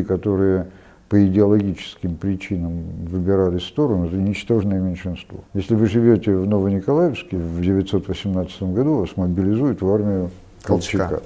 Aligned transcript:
люди, 0.00 0.06
которые 0.06 0.66
по 1.08 1.26
идеологическим 1.26 2.16
причинам 2.16 2.82
выбирали 3.06 3.58
сторону, 3.58 4.06
это 4.06 4.16
ничтожное 4.16 4.80
меньшинство. 4.80 5.40
Если 5.54 5.74
вы 5.74 5.86
живете 5.86 6.32
в 6.36 6.46
Новониколаевске 6.46 7.36
в 7.36 7.60
918 7.60 8.62
году, 8.62 8.98
вас 8.98 9.16
мобилизуют 9.16 9.82
в 9.82 9.92
армию 9.92 10.30
Колчака. 10.62 11.08
Колчака. 11.08 11.22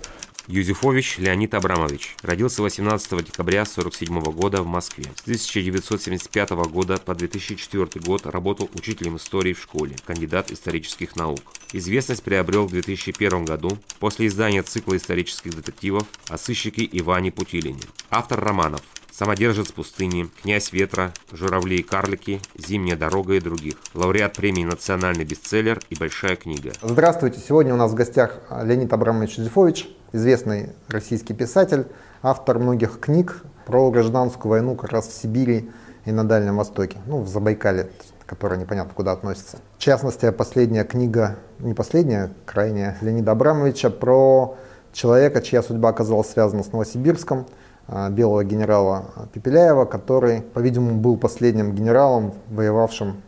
Юзефович 0.47 1.19
Леонид 1.19 1.55
Абрамович 1.55 2.17
родился 2.23 2.63
18 2.63 3.25
декабря 3.25 3.63
1947 3.63 4.21
года 4.33 4.63
в 4.63 4.67
Москве. 4.67 5.07
С 5.17 5.23
1975 5.23 6.51
года 6.69 6.99
по 6.99 7.15
2004 7.15 8.05
год 8.05 8.27
работал 8.27 8.69
учителем 8.75 9.17
истории 9.17 9.55
в 9.55 9.63
школе, 9.63 9.97
кандидат 10.05 10.53
исторических 10.53 11.17
наук. 11.17 11.41
Известность 11.73 12.23
приобрел 12.23 12.67
в 12.67 12.73
2001 12.73 13.47
году 13.47 13.79
после 13.99 14.27
издания 14.27 14.63
цикла 14.63 14.97
исторических 14.97 15.55
детективов 15.55 16.07
о 16.29 16.37
сыщике 16.37 16.87
Иване 16.93 17.33
Путилине. 17.33 17.81
Автор 18.11 18.39
романов 18.39 18.83
«Самодержец 19.17 19.71
пустыни», 19.71 20.29
«Князь 20.43 20.73
ветра», 20.73 21.13
«Журавли 21.31 21.77
и 21.77 21.83
карлики», 21.85 22.41
«Зимняя 22.59 22.97
дорога» 22.97 23.35
и 23.35 23.41
других. 23.41 23.77
Лауреат 23.95 24.33
премии 24.33 24.65
«Национальный 24.65 25.25
бестселлер» 25.25 25.79
и 25.89 25.95
«Большая 25.95 26.35
книга». 26.35 26.73
Здравствуйте! 26.83 27.39
Сегодня 27.39 27.73
у 27.75 27.77
нас 27.77 27.93
в 27.93 27.95
гостях 27.95 28.41
Леонид 28.51 28.93
Абрамович 28.93 29.39
Юзефович, 29.39 29.89
известный 30.11 30.71
российский 30.89 31.33
писатель, 31.33 31.87
автор 32.23 32.59
многих 32.59 32.99
книг 32.99 33.45
про 33.67 33.89
гражданскую 33.93 34.51
войну 34.51 34.75
как 34.75 34.91
раз 34.91 35.07
в 35.07 35.13
Сибири 35.13 35.71
и 36.07 36.11
на 36.11 36.27
Дальнем 36.27 36.57
Востоке, 36.57 36.99
ну, 37.07 37.21
в 37.21 37.29
Забайкале, 37.29 37.91
которая 38.27 38.59
непонятно 38.59 38.95
куда 38.95 39.13
относится. 39.13 39.59
В 39.77 39.79
частности, 39.79 40.29
последняя 40.33 40.83
книга, 40.83 41.37
не 41.61 41.75
последняя, 41.75 42.33
крайняя, 42.47 42.99
Леонида 43.01 43.31
Абрамовича 43.31 43.91
про 43.91 44.57
человека, 44.93 45.41
чья 45.41 45.63
судьба 45.63 45.91
оказалась 45.91 46.31
связана 46.31 46.65
с 46.65 46.73
Новосибирском– 46.73 47.47
белого 47.89 48.45
генерала 48.45 49.07
Пепеляева, 49.33 49.85
который, 49.85 50.41
по-видимому, 50.41 51.01
был 51.01 51.17
последним 51.17 51.75
генералом, 51.75 52.33
воевавшим 52.49 53.23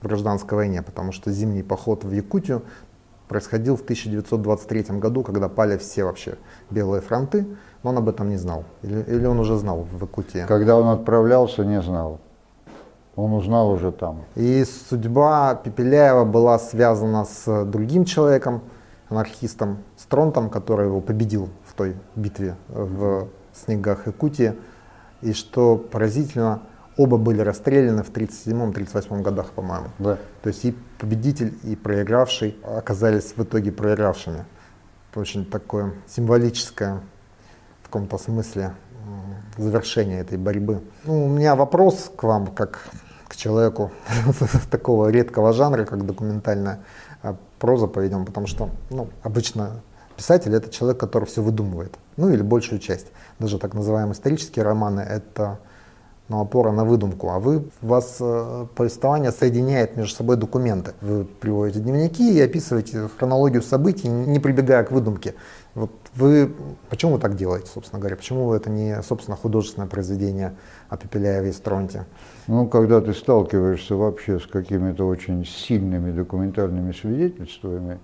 в 0.00 0.06
гражданской 0.06 0.56
войне, 0.56 0.82
потому 0.82 1.12
что 1.12 1.30
зимний 1.32 1.62
поход 1.62 2.04
в 2.04 2.12
Якутию 2.12 2.62
происходил 3.28 3.76
в 3.76 3.82
1923 3.82 4.98
году, 4.98 5.22
когда 5.22 5.48
пали 5.48 5.78
все 5.78 6.04
вообще 6.04 6.36
белые 6.70 7.00
фронты, 7.00 7.46
но 7.82 7.90
он 7.90 7.98
об 7.98 8.08
этом 8.08 8.28
не 8.28 8.36
знал. 8.36 8.64
Или, 8.82 9.02
или 9.02 9.26
он 9.26 9.40
уже 9.40 9.56
знал 9.56 9.86
в 9.90 10.00
Якутии? 10.00 10.44
Когда 10.46 10.76
он 10.76 10.88
отправлялся, 10.88 11.64
не 11.64 11.80
знал. 11.80 12.20
Он 13.16 13.32
узнал 13.32 13.70
уже 13.70 13.92
там. 13.92 14.24
И 14.34 14.64
судьба 14.64 15.54
Пепеляева 15.54 16.24
была 16.24 16.58
связана 16.58 17.24
с 17.24 17.64
другим 17.64 18.04
человеком, 18.04 18.60
анархистом 19.08 19.78
Стронтом, 19.96 20.50
который 20.50 20.86
его 20.86 21.00
победил 21.00 21.48
в 21.64 21.74
той 21.74 21.96
битве 22.16 22.56
в 22.68 23.28
снегах 23.54 24.06
Якутии. 24.06 24.54
И 25.22 25.32
что 25.32 25.76
поразительно, 25.76 26.62
оба 26.96 27.16
были 27.16 27.40
расстреляны 27.40 28.02
в 28.02 28.10
1937-1938 28.12 29.22
годах, 29.22 29.52
по-моему. 29.52 29.88
Да. 29.98 30.18
То 30.42 30.48
есть 30.48 30.64
и 30.64 30.76
победитель, 30.98 31.58
и 31.62 31.76
проигравший 31.76 32.56
оказались 32.62 33.34
в 33.36 33.42
итоге 33.42 33.72
проигравшими. 33.72 34.44
Очень 35.14 35.46
такое 35.46 35.94
символическое 36.06 37.00
в 37.82 37.86
каком-то 37.86 38.18
смысле 38.18 38.74
завершение 39.56 40.20
этой 40.20 40.38
борьбы. 40.38 40.82
Ну, 41.04 41.26
у 41.26 41.28
меня 41.28 41.54
вопрос 41.54 42.10
к 42.16 42.22
вам, 42.24 42.48
как 42.48 42.88
к 43.28 43.36
человеку 43.36 43.92
такого 44.70 45.08
редкого 45.10 45.52
жанра, 45.52 45.84
как 45.84 46.04
документальная 46.04 46.80
а, 47.22 47.36
проза, 47.58 47.86
поведем, 47.86 48.24
потому 48.24 48.46
что 48.46 48.70
ну, 48.90 49.08
обычно 49.22 49.82
Писатель— 50.16 50.54
это 50.56 50.70
человек, 50.70 50.98
который 50.98 51.24
все 51.24 51.42
выдумывает, 51.42 51.96
ну 52.16 52.28
или 52.30 52.42
большую 52.42 52.78
часть. 52.78 53.08
Даже 53.38 53.58
так 53.58 53.74
называемые 53.74 54.14
исторические 54.14 54.64
романы— 54.64 55.00
это 55.08 55.58
ну, 56.28 56.40
опора 56.40 56.72
на 56.72 56.84
выдумку, 56.84 57.30
а 57.30 57.38
вы, 57.38 57.64
вас 57.82 58.16
э, 58.18 58.66
повествование 58.74 59.30
соединяет 59.30 59.96
между 59.96 60.14
собой 60.14 60.36
документы. 60.36 60.92
Вы 61.02 61.24
приводите 61.24 61.80
дневники 61.80 62.34
и 62.34 62.40
описываете 62.40 63.08
хронологию 63.18 63.60
событий, 63.62 64.08
не 64.08 64.38
прибегая 64.38 64.84
к 64.84 64.90
выдумке. 64.90 65.34
Вот 65.74 65.90
вы, 66.14 66.50
почему 66.88 67.14
вы 67.14 67.18
так 67.18 67.36
делаете, 67.36 67.66
собственно 67.72 68.00
говоря? 68.00 68.16
Почему 68.16 68.54
это 68.54 68.70
не, 68.70 69.02
собственно, 69.02 69.36
художественное 69.36 69.88
произведение 69.88 70.54
о 70.88 70.96
Пепеляеве 70.96 71.50
и 71.50 71.52
Стронте? 71.52 72.06
Ну, 72.46 72.68
когда 72.68 73.02
ты 73.02 73.12
сталкиваешься 73.12 73.94
вообще 73.94 74.38
с 74.38 74.46
какими-то 74.46 75.06
очень 75.06 75.44
сильными 75.44 76.10
документальными 76.10 76.92
свидетельствами, 76.92 77.98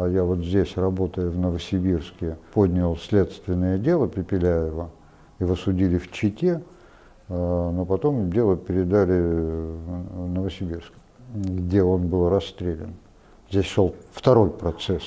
а 0.00 0.08
я 0.08 0.24
вот 0.24 0.38
здесь, 0.38 0.76
работая 0.76 1.28
в 1.28 1.38
Новосибирске, 1.38 2.38
поднял 2.54 2.96
следственное 2.96 3.76
дело 3.76 4.08
Пепеляева, 4.08 4.90
его 5.38 5.56
судили 5.56 5.98
в 5.98 6.10
Чите, 6.10 6.62
а, 7.28 7.70
но 7.70 7.84
потом 7.84 8.30
дело 8.30 8.56
передали 8.56 9.20
в 9.20 10.28
Новосибирск, 10.28 10.92
где 11.34 11.82
он 11.82 12.08
был 12.08 12.30
расстрелян. 12.30 12.94
Здесь 13.50 13.66
шел 13.66 13.94
второй 14.12 14.48
процесс 14.48 15.02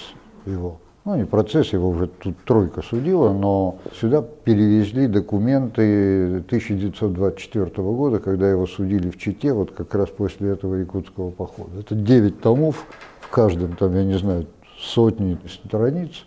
его. 0.45 0.77
Ну, 1.05 1.15
не 1.15 1.25
процесс, 1.25 1.73
его 1.73 1.89
уже 1.89 2.07
тут 2.07 2.37
тройка 2.45 2.81
судила, 2.81 3.33
но 3.33 3.79
сюда 3.99 4.21
перевезли 4.21 5.07
документы 5.07 6.37
1924 6.45 7.65
года, 7.75 8.19
когда 8.19 8.49
его 8.49 8.67
судили 8.67 9.09
в 9.09 9.17
Чите, 9.17 9.53
вот 9.53 9.71
как 9.71 9.95
раз 9.95 10.09
после 10.09 10.51
этого 10.51 10.75
якутского 10.75 11.31
похода. 11.31 11.79
Это 11.79 11.95
9 11.95 12.41
томов, 12.41 12.85
в 13.21 13.29
каждом 13.31 13.75
там, 13.75 13.95
я 13.95 14.05
не 14.05 14.17
знаю, 14.17 14.45
сотни 14.83 15.37
страниц. 15.47 16.25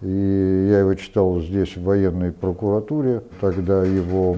И 0.00 0.68
я 0.70 0.80
его 0.80 0.94
читал 0.94 1.40
здесь, 1.40 1.76
в 1.76 1.84
военной 1.84 2.32
прокуратуре. 2.32 3.22
Тогда 3.40 3.84
его 3.84 4.36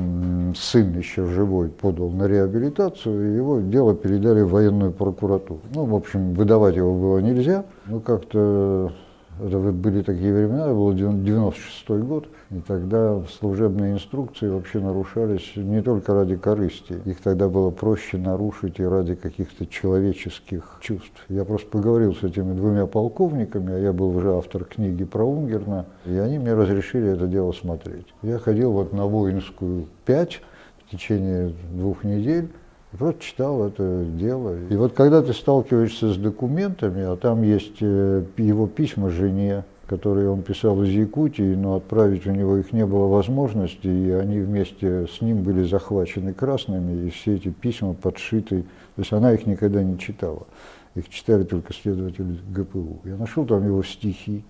сын 0.55 0.99
еще 0.99 1.25
живой 1.25 1.71
подал 1.71 2.10
на 2.10 2.27
реабилитацию, 2.27 3.32
и 3.32 3.37
его 3.37 3.60
дело 3.60 3.94
передали 3.94 4.43
в 4.43 4.50
военную 4.50 4.93
прокуратуру. 4.93 5.60
Ну, 5.75 5.87
в 5.87 5.94
общем, 5.94 6.34
выдавать 6.34 6.77
его 6.77 6.93
было 6.94 7.19
нельзя. 7.19 7.65
Ну, 7.87 8.00
как-то 8.00 8.93
были 9.38 10.02
такие 10.02 10.32
времена, 10.32 10.66
это 10.66 10.74
был 10.74 10.92
96 10.92 11.88
год, 12.04 12.28
и 12.50 12.60
тогда 12.60 13.22
служебные 13.38 13.94
инструкции 13.94 14.48
вообще 14.48 14.78
нарушались 14.80 15.52
не 15.56 15.82
только 15.82 16.14
ради 16.14 16.36
корысти. 16.36 17.00
Их 17.04 17.20
тогда 17.20 17.48
было 17.48 17.70
проще 17.70 18.16
нарушить 18.18 18.78
и 18.78 18.84
ради 18.84 19.14
каких-то 19.14 19.66
человеческих 19.66 20.78
чувств. 20.80 21.24
Я 21.28 21.44
просто 21.44 21.68
поговорил 21.68 22.14
с 22.14 22.22
этими 22.22 22.54
двумя 22.54 22.86
полковниками, 22.86 23.74
а 23.74 23.78
я 23.78 23.92
был 23.92 24.16
уже 24.16 24.36
автор 24.36 24.64
книги 24.64 25.04
про 25.04 25.24
Унгерна, 25.24 25.86
и 26.06 26.16
они 26.16 26.38
мне 26.38 26.54
разрешили 26.54 27.10
это 27.10 27.26
дело 27.26 27.52
смотреть. 27.52 28.06
Я 28.22 28.38
ходил 28.38 28.72
вот 28.72 28.92
на 28.92 29.06
воинскую 29.06 29.86
5 30.06 30.40
в 30.86 30.90
течение 30.90 31.52
двух 31.72 32.04
недель, 32.04 32.50
просто 32.99 33.22
читал 33.22 33.66
это 33.66 34.05
дело. 34.05 34.56
И 34.69 34.77
вот 34.77 34.93
когда 34.93 35.22
ты 35.22 35.32
сталкиваешься 35.32 36.12
с 36.12 36.16
документами, 36.16 37.03
а 37.03 37.16
там 37.16 37.43
есть 37.43 37.77
э, 37.81 38.25
его 38.37 38.66
письма 38.66 39.10
жене, 39.10 39.65
которые 39.87 40.31
он 40.31 40.43
писал 40.43 40.82
из 40.82 40.88
Якутии, 40.88 41.55
но 41.55 41.77
отправить 41.77 42.27
у 42.27 42.31
него 42.31 42.56
их 42.56 42.72
не 42.72 42.87
было 42.87 43.06
возможности, 43.06 43.87
и 43.87 44.10
они 44.10 44.41
вместе 44.41 45.06
с 45.06 45.21
ним 45.21 45.43
были 45.43 45.65
захвачены 45.65 46.32
красными, 46.32 47.06
и 47.06 47.10
все 47.10 47.34
эти 47.34 47.49
письма 47.49 47.94
подшиты. 47.94 48.62
То 48.97 49.00
есть 49.00 49.12
она 49.12 49.32
их 49.32 49.47
никогда 49.47 49.82
не 49.82 49.99
читала. 49.99 50.47
Их 50.94 51.09
читали 51.09 51.43
только 51.43 51.72
следователи 51.75 52.38
ГПУ. 52.50 53.00
Я 53.05 53.16
нашел 53.16 53.44
там 53.44 53.66
его 53.66 53.82
стихи. 53.82 54.44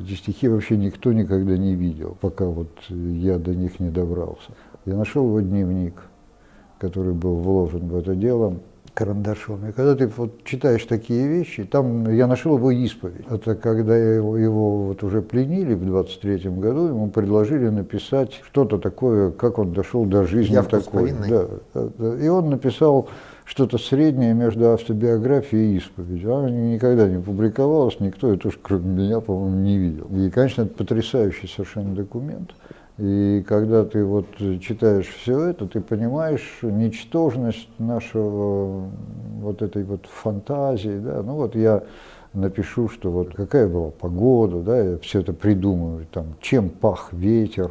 Эти 0.00 0.14
стихи 0.14 0.48
вообще 0.48 0.76
никто 0.76 1.12
никогда 1.12 1.56
не 1.56 1.74
видел, 1.74 2.16
пока 2.20 2.46
вот 2.46 2.70
я 2.88 3.38
до 3.38 3.54
них 3.54 3.78
не 3.78 3.90
добрался. 3.90 4.50
Я 4.84 4.96
нашел 4.96 5.26
его 5.26 5.40
дневник 5.40 5.94
который 6.78 7.12
был 7.12 7.36
вложен 7.36 7.88
в 7.88 7.96
это 7.96 8.14
дело 8.14 8.54
карандашом. 8.96 9.68
И 9.68 9.72
когда 9.72 9.94
ты 9.94 10.06
вот 10.08 10.42
читаешь 10.44 10.84
такие 10.84 11.28
вещи, 11.28 11.64
там 11.64 12.10
я 12.10 12.26
нашел 12.26 12.56
его 12.56 12.70
исповедь. 12.70 13.26
Это 13.30 13.54
когда 13.54 13.94
его, 13.94 14.38
его 14.38 14.86
вот 14.86 15.02
уже 15.02 15.20
пленили 15.20 15.74
в 15.74 15.84
23 15.84 16.50
году, 16.50 16.86
ему 16.88 17.10
предложили 17.10 17.68
написать 17.68 18.40
что-то 18.46 18.78
такое, 18.78 19.32
как 19.32 19.58
он 19.58 19.74
дошел 19.74 20.06
до 20.06 20.24
жизни 20.24 20.58
такой. 20.62 21.12
Да, 21.28 21.46
да, 21.74 22.16
И 22.18 22.26
он 22.28 22.48
написал 22.48 23.08
что-то 23.44 23.76
среднее 23.76 24.32
между 24.32 24.72
автобиографией 24.72 25.74
и 25.74 25.76
исповедью. 25.76 26.34
Она 26.34 26.50
никогда 26.50 27.06
не 27.06 27.22
публиковалась, 27.22 28.00
никто 28.00 28.32
это 28.32 28.48
уж 28.48 28.58
кроме 28.60 29.04
меня, 29.04 29.20
по-моему, 29.20 29.58
не 29.58 29.76
видел. 29.76 30.06
И, 30.16 30.30
конечно, 30.30 30.62
это 30.62 30.74
потрясающий 30.74 31.46
совершенно 31.46 31.94
документ. 31.94 32.52
И 32.98 33.44
когда 33.46 33.84
ты 33.84 34.04
вот 34.04 34.26
читаешь 34.60 35.08
все 35.08 35.48
это, 35.48 35.66
ты 35.66 35.82
понимаешь 35.82 36.60
ничтожность 36.62 37.68
нашего 37.78 38.88
вот 39.40 39.60
этой 39.60 39.84
вот 39.84 40.06
фантазии, 40.06 40.98
да, 40.98 41.22
ну 41.22 41.34
вот 41.34 41.54
я 41.54 41.82
напишу, 42.32 42.88
что 42.88 43.10
вот 43.10 43.34
какая 43.34 43.68
была 43.68 43.90
погода, 43.90 44.60
да, 44.60 44.80
я 44.80 44.98
все 44.98 45.20
это 45.20 45.34
придумаю, 45.34 46.06
там, 46.10 46.36
чем 46.40 46.70
пах 46.70 47.12
ветер, 47.12 47.70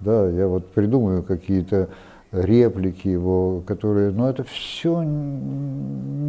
да, 0.00 0.26
я 0.30 0.48
вот 0.48 0.66
придумаю 0.68 1.22
какие-то 1.22 1.90
реплики 2.32 3.08
его, 3.08 3.62
которые, 3.66 4.10
ну 4.10 4.26
это 4.26 4.42
все 4.44 5.02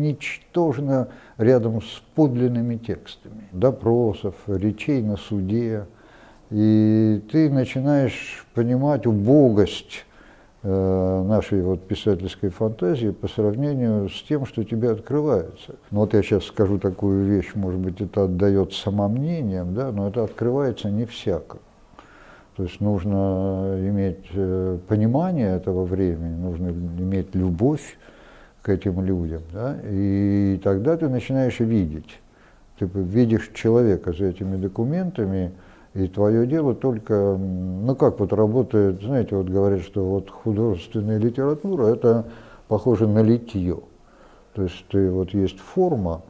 ничтожно 0.03 1.07
рядом 1.37 1.81
с 1.81 2.03
подлинными 2.13 2.75
текстами, 2.75 3.47
допросов, 3.53 4.35
речей 4.47 5.01
на 5.01 5.15
суде, 5.15 5.85
и 6.53 7.19
ты 7.31 7.49
начинаешь 7.49 8.45
понимать 8.53 9.07
убогость 9.07 10.05
э, 10.61 11.23
нашей 11.27 11.63
вот 11.63 11.87
писательской 11.87 12.51
фантазии 12.51 13.09
по 13.09 13.27
сравнению 13.27 14.07
с 14.07 14.21
тем, 14.21 14.45
что 14.45 14.63
тебе 14.63 14.91
открывается. 14.91 15.77
Ну 15.89 16.01
вот 16.01 16.13
я 16.13 16.21
сейчас 16.21 16.43
скажу 16.43 16.77
такую 16.77 17.25
вещь, 17.25 17.55
может 17.55 17.79
быть, 17.79 18.01
это 18.01 18.25
отдает 18.25 18.71
самомнением, 18.73 19.73
да, 19.73 19.91
но 19.91 20.07
это 20.09 20.23
открывается 20.23 20.91
не 20.91 21.05
всяко. 21.05 21.57
То 22.55 22.63
есть 22.63 22.79
нужно 22.81 23.75
иметь 23.79 24.23
э, 24.35 24.77
понимание 24.87 25.55
этого 25.55 25.85
времени, 25.85 26.35
нужно 26.35 26.67
иметь 26.67 27.33
любовь 27.33 27.97
к 28.61 28.69
этим 28.69 29.03
людям, 29.03 29.41
да, 29.51 29.75
и 29.89 30.61
тогда 30.63 30.97
ты 30.97 31.09
начинаешь 31.09 31.59
видеть. 31.59 32.19
Ты 32.77 32.85
видишь 32.93 33.49
человека 33.55 34.13
за 34.13 34.25
этими 34.25 34.55
документами, 34.55 35.51
и 35.93 36.07
твое 36.07 36.47
дело 36.47 36.73
только, 36.73 37.37
ну 37.37 37.95
как 37.95 38.19
вот 38.19 38.33
работает, 38.33 39.01
знаете, 39.01 39.35
вот 39.35 39.47
говорят, 39.47 39.81
что 39.81 40.03
вот 40.03 40.29
художественная 40.29 41.19
литература 41.19 41.87
это 41.87 42.25
похоже 42.67 43.07
на 43.07 43.21
литье. 43.21 43.79
То 44.53 44.63
есть 44.63 44.85
ты 44.89 45.09
вот 45.11 45.33
есть 45.33 45.59
форма, 45.59 46.21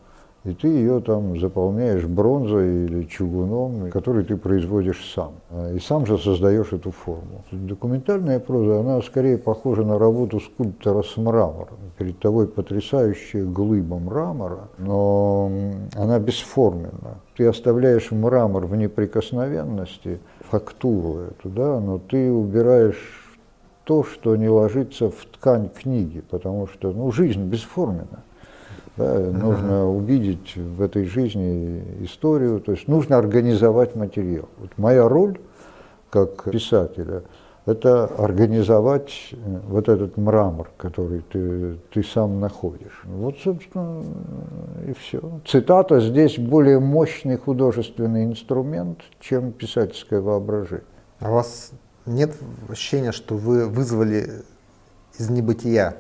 и 0.44 0.54
ты 0.54 0.68
ее 0.68 1.00
там 1.00 1.40
заполняешь 1.40 2.06
бронзой 2.06 2.86
или 2.86 3.04
чугуном, 3.04 3.90
который 3.92 4.26
ты 4.26 4.36
производишь 4.36 5.14
сам. 5.16 5.34
И 5.74 5.80
сам 5.80 6.06
же 6.06 6.18
создаешь 6.18 6.74
эту 6.74 6.92
форму. 6.92 7.44
Документальная 7.52 8.40
проза, 8.40 8.82
она 8.82 9.02
скорее 9.02 9.38
похожа 9.38 9.84
на 9.84 9.98
работу 9.98 10.42
скульптора 10.42 11.02
с 11.04 11.16
мрамором. 11.16 11.78
Перед 11.98 12.20
тобой 12.20 12.48
потрясающая 12.48 13.46
глыба 13.46 14.00
мрамора, 14.00 14.68
но 14.78 15.50
она 15.96 16.20
бесформенна. 16.20 17.20
Ты 17.38 17.48
оставляешь 17.48 18.12
мрамор 18.12 18.66
в 18.66 18.76
неприкосновенности, 18.76 20.20
фактуру 20.50 21.20
эту, 21.20 21.50
да, 21.50 21.80
но 21.80 22.00
ты 22.00 22.32
убираешь 22.32 23.24
то, 23.86 24.04
что 24.04 24.36
не 24.36 24.50
ложится 24.50 25.10
в 25.10 25.26
ткань 25.34 25.70
книги, 25.70 26.22
потому 26.30 26.68
что 26.68 26.92
ну, 26.92 27.12
жизнь 27.12 27.44
бесформенна. 27.44 28.24
Да, 28.98 29.20
нужно 29.20 29.90
увидеть 29.90 30.56
в 30.56 30.82
этой 30.82 31.06
жизни 31.06 31.84
историю, 32.02 32.60
то 32.60 32.74
есть 32.74 32.88
нужно 32.88 33.18
организовать 33.18 33.96
материал. 33.96 34.48
Вот 34.60 34.72
моя 34.78 35.08
роль 35.08 35.40
как 36.10 36.44
писателя– 36.52 37.24
это 37.66 38.06
организовать 38.06 39.30
э, 39.32 39.36
вот 39.68 39.88
этот 39.88 40.18
мрамор, 40.18 40.70
который 40.78 41.22
ты, 41.32 41.78
ты 41.94 42.04
сам 42.04 42.40
находишь. 42.40 43.02
Вот, 43.06 43.38
собственно, 43.40 44.04
и 44.86 44.94
все. 44.94 45.22
Цитата 45.46 46.02
здесь 46.02 46.38
более 46.38 46.80
мощный 46.80 47.38
художественный 47.38 48.26
инструмент, 48.26 49.00
чем 49.20 49.54
писательское 49.54 50.20
воображение. 50.20 50.86
А 51.20 51.32
у 51.32 51.36
вас 51.36 51.72
нет 52.06 52.36
ощущения, 52.68 53.14
что 53.14 53.36
вы 53.36 53.68
вызвали 53.68 54.44
из 55.18 55.30
небытия 55.30 55.96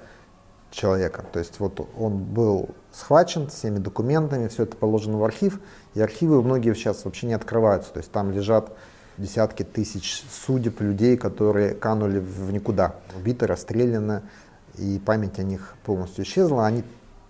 человека. 0.74 1.24
То 1.32 1.40
есть 1.40 1.60
вот 1.60 1.88
он 1.98 2.18
был 2.18 2.70
схвачен 2.92 3.48
всеми 3.48 3.78
документами, 3.78 4.48
все 4.48 4.64
это 4.64 4.76
положено 4.76 5.18
в 5.18 5.24
архив, 5.24 5.60
и 5.94 6.02
архивы 6.02 6.42
многие 6.42 6.74
сейчас 6.74 7.06
вообще 7.06 7.28
не 7.28 7.34
открываются. 7.34 7.94
То 7.94 8.00
есть 8.00 8.12
там 8.12 8.32
лежат 8.32 8.76
десятки 9.18 9.64
тысяч 9.64 10.24
судеб 10.46 10.82
людей, 10.82 11.18
которые 11.18 11.76
канули 11.76 12.20
в 12.20 12.52
никуда, 12.52 12.96
убиты, 13.16 13.48
расстреляны, 13.48 14.24
и 14.78 15.00
память 15.06 15.38
о 15.38 15.44
них 15.44 15.76
полностью 15.86 16.26
исчезла. 16.26 16.66
Они 16.66 16.84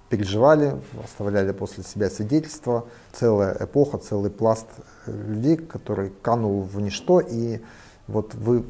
переживали, 0.10 0.80
оставляли 1.04 1.52
после 1.52 1.84
себя 1.84 2.10
свидетельства. 2.10 2.86
Целая 3.12 3.58
эпоха, 3.60 3.98
целый 3.98 4.32
пласт 4.32 4.68
людей, 5.08 5.58
который 5.58 6.14
канул 6.22 6.62
в 6.62 6.80
ничто, 6.80 7.20
и 7.20 7.60
вот 8.08 8.34
вы 8.36 8.64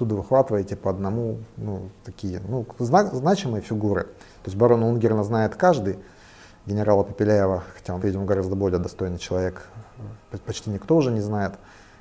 оттуда 0.00 0.14
выхватываете 0.14 0.76
по 0.76 0.90
одному 0.90 1.38
ну, 1.58 1.90
такие 2.04 2.40
ну, 2.48 2.64
зна 2.78 3.04
значимые 3.04 3.60
фигуры. 3.60 4.04
То 4.04 4.46
есть 4.46 4.56
барона 4.56 4.88
Унгерна 4.88 5.24
знает 5.24 5.56
каждый, 5.56 5.98
генерала 6.64 7.02
Попеляева, 7.02 7.62
хотя 7.74 7.94
он, 7.94 8.00
видимо, 8.00 8.24
гораздо 8.24 8.56
более 8.56 8.78
достойный 8.78 9.18
человек, 9.18 9.66
почти 10.46 10.70
никто 10.70 10.96
уже 10.96 11.10
не 11.10 11.20
знает. 11.20 11.52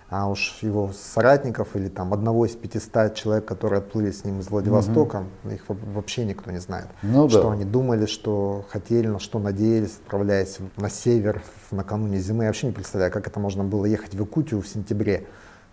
А 0.10 0.28
уж 0.28 0.58
его 0.62 0.92
соратников 0.92 1.76
или 1.76 1.88
там 1.88 2.14
одного 2.14 2.46
из 2.46 2.56
500 2.56 3.14
человек, 3.14 3.46
которые 3.46 3.80
отплыли 3.80 4.10
с 4.10 4.24
ним 4.24 4.40
из 4.40 4.50
Владивостока, 4.50 5.24
угу. 5.44 5.54
их 5.54 5.62
вообще 5.68 6.26
никто 6.26 6.50
не 6.50 6.58
знает. 6.58 6.88
Ну, 7.04 7.30
что 7.30 7.44
да. 7.44 7.52
они 7.52 7.64
думали, 7.64 8.08
что 8.08 8.66
хотели, 8.70 9.08
на 9.08 9.20
что 9.20 9.38
надеялись, 9.38 9.98
отправляясь 10.04 10.58
на 10.78 10.90
север 10.90 11.44
накануне 11.70 12.18
зимы. 12.18 12.46
Я 12.46 12.50
вообще 12.50 12.68
не 12.68 12.74
представляю, 12.74 13.12
как 13.12 13.28
это 13.28 13.40
можно 13.40 13.64
было 13.64 13.86
ехать 13.86 14.16
в 14.16 14.20
Якутию 14.20 14.62
в 14.62 14.68
сентябре. 14.68 15.28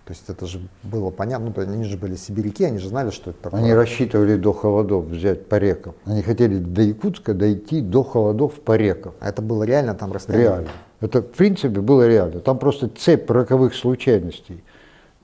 То 0.07 0.13
есть 0.13 0.23
это 0.29 0.47
же 0.47 0.61
было 0.85 1.11
понятно, 1.11 1.53
ну, 1.55 1.63
они 1.63 1.83
же 1.83 1.97
были 1.97 2.15
сибиряки, 2.15 2.63
они 2.63 2.79
же 2.79 2.89
знали, 2.89 3.11
что 3.11 3.31
это 3.31 3.43
такое. 3.43 3.59
Они 3.59 3.75
рассчитывали 3.75 4.37
до 4.37 4.53
холодов 4.53 5.07
взять 5.07 5.49
по 5.49 5.57
рекам. 5.57 5.95
Они 6.05 6.23
хотели 6.23 6.59
до 6.59 6.83
Якутска 6.83 7.35
дойти 7.35 7.81
до 7.81 8.05
холодов 8.05 8.53
по 8.61 8.77
рекам. 8.77 9.15
А 9.19 9.31
это 9.31 9.43
было 9.43 9.65
реально 9.65 9.97
там 9.97 10.13
расстояние? 10.13 10.49
Реально. 10.49 10.69
Это, 11.01 11.23
в 11.23 11.33
принципе, 11.33 11.81
было 11.81 12.07
реально. 12.07 12.39
Там 12.39 12.57
просто 12.59 12.89
цепь 12.89 13.29
роковых 13.29 13.75
случайностей, 13.75 14.63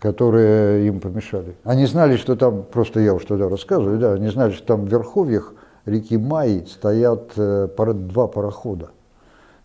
которые 0.01 0.89
им 0.89 0.99
помешали. 0.99 1.55
Они 1.63 1.87
знали, 1.87 2.17
что 2.17 2.35
там, 2.35 2.65
просто 2.65 2.99
я 2.99 3.15
уж 3.15 3.25
тогда 3.25 3.49
рассказываю, 3.49 4.01
да, 4.01 4.15
они 4.15 4.31
знали, 4.31 4.51
что 4.51 4.67
там 4.67 4.87
в 4.87 4.89
верховьях 4.89 5.55
реки 5.87 6.19
Май 6.19 6.67
стоят 6.69 7.35
э, 7.37 7.69
два 7.77 8.27
парохода. 8.27 8.91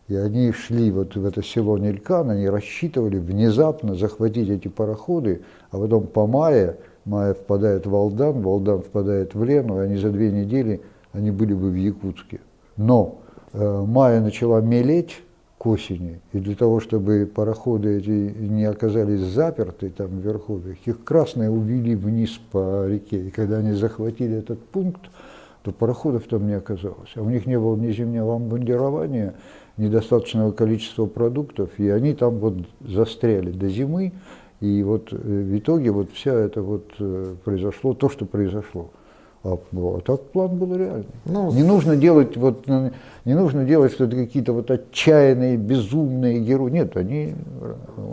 И 0.07 0.15
они 0.15 0.53
шли 0.53 0.89
вот 0.89 1.15
в 1.15 1.25
это 1.25 1.43
село 1.43 1.77
Нелькан, 1.77 2.29
они 2.29 2.47
рассчитывали 2.47 3.17
внезапно 3.17 3.95
захватить 3.95 4.49
эти 4.49 4.69
пароходы, 4.69 5.41
а 5.69 5.77
потом 5.77 6.07
по 6.07 6.25
мае, 6.25 6.77
мая 7.03 7.33
впадает 7.33 7.85
в 7.85 7.93
Алдан, 7.93 8.41
Валдан 8.41 8.81
впадает 8.81 9.35
в 9.35 9.43
Лену, 9.43 9.81
и 9.81 9.85
они 9.85 9.97
за 9.97 10.09
две 10.09 10.31
недели, 10.31 10.81
они 11.11 11.31
были 11.31 11.53
бы 11.53 11.69
в 11.69 11.75
Якутске. 11.75 12.39
Но 12.77 13.19
э, 13.51 13.83
мая 13.85 14.21
начала 14.21 14.61
мелеть 14.61 15.21
к 15.57 15.65
осени, 15.65 16.21
и 16.31 16.39
для 16.39 16.55
того, 16.55 16.79
чтобы 16.79 17.29
пароходы 17.33 17.97
эти 17.97 18.09
не 18.09 18.63
оказались 18.63 19.21
заперты 19.21 19.89
там 19.89 20.19
вверху, 20.19 20.61
их 20.85 21.03
красные 21.03 21.49
увели 21.49 21.95
вниз 21.95 22.39
по 22.51 22.87
реке. 22.87 23.27
И 23.27 23.29
когда 23.29 23.57
они 23.57 23.73
захватили 23.73 24.37
этот 24.37 24.63
пункт, 24.67 25.09
то 25.63 25.73
пароходов 25.73 26.23
там 26.29 26.47
не 26.47 26.53
оказалось. 26.53 27.09
А 27.15 27.21
у 27.21 27.29
них 27.29 27.45
не 27.45 27.59
было 27.59 27.75
ни 27.75 27.91
зимнего 27.91 28.35
обмундирования, 28.35 29.33
недостаточного 29.77 30.51
количества 30.51 31.05
продуктов, 31.05 31.69
и 31.77 31.89
они 31.89 32.13
там 32.13 32.39
вот 32.39 32.55
застряли 32.81 33.51
до 33.51 33.69
зимы, 33.69 34.13
и 34.59 34.81
вот 34.83 35.13
э, 35.13 35.15
в 35.15 35.57
итоге 35.57 35.91
вот 35.91 36.11
вся 36.11 36.33
это 36.33 36.61
вот 36.61 36.85
э, 36.99 37.35
произошло, 37.43 37.93
то, 37.93 38.09
что 38.09 38.25
произошло. 38.25 38.89
А, 39.43 39.57
ну, 39.71 39.97
а 39.97 40.01
так 40.01 40.21
план 40.31 40.57
был 40.57 40.75
реальный. 40.75 41.05
Ну, 41.25 41.51
не 41.53 41.63
нужно 41.63 41.95
делать 41.95 42.35
вот, 42.35 42.67
не 42.67 43.33
нужно 43.33 43.65
делать 43.65 43.93
что-то 43.93 44.15
какие-то 44.15 44.51
вот 44.51 44.71
отчаянные, 44.71 45.57
безумные 45.57 46.39
герои. 46.39 46.71
Нет, 46.71 46.97
они, 46.97 47.35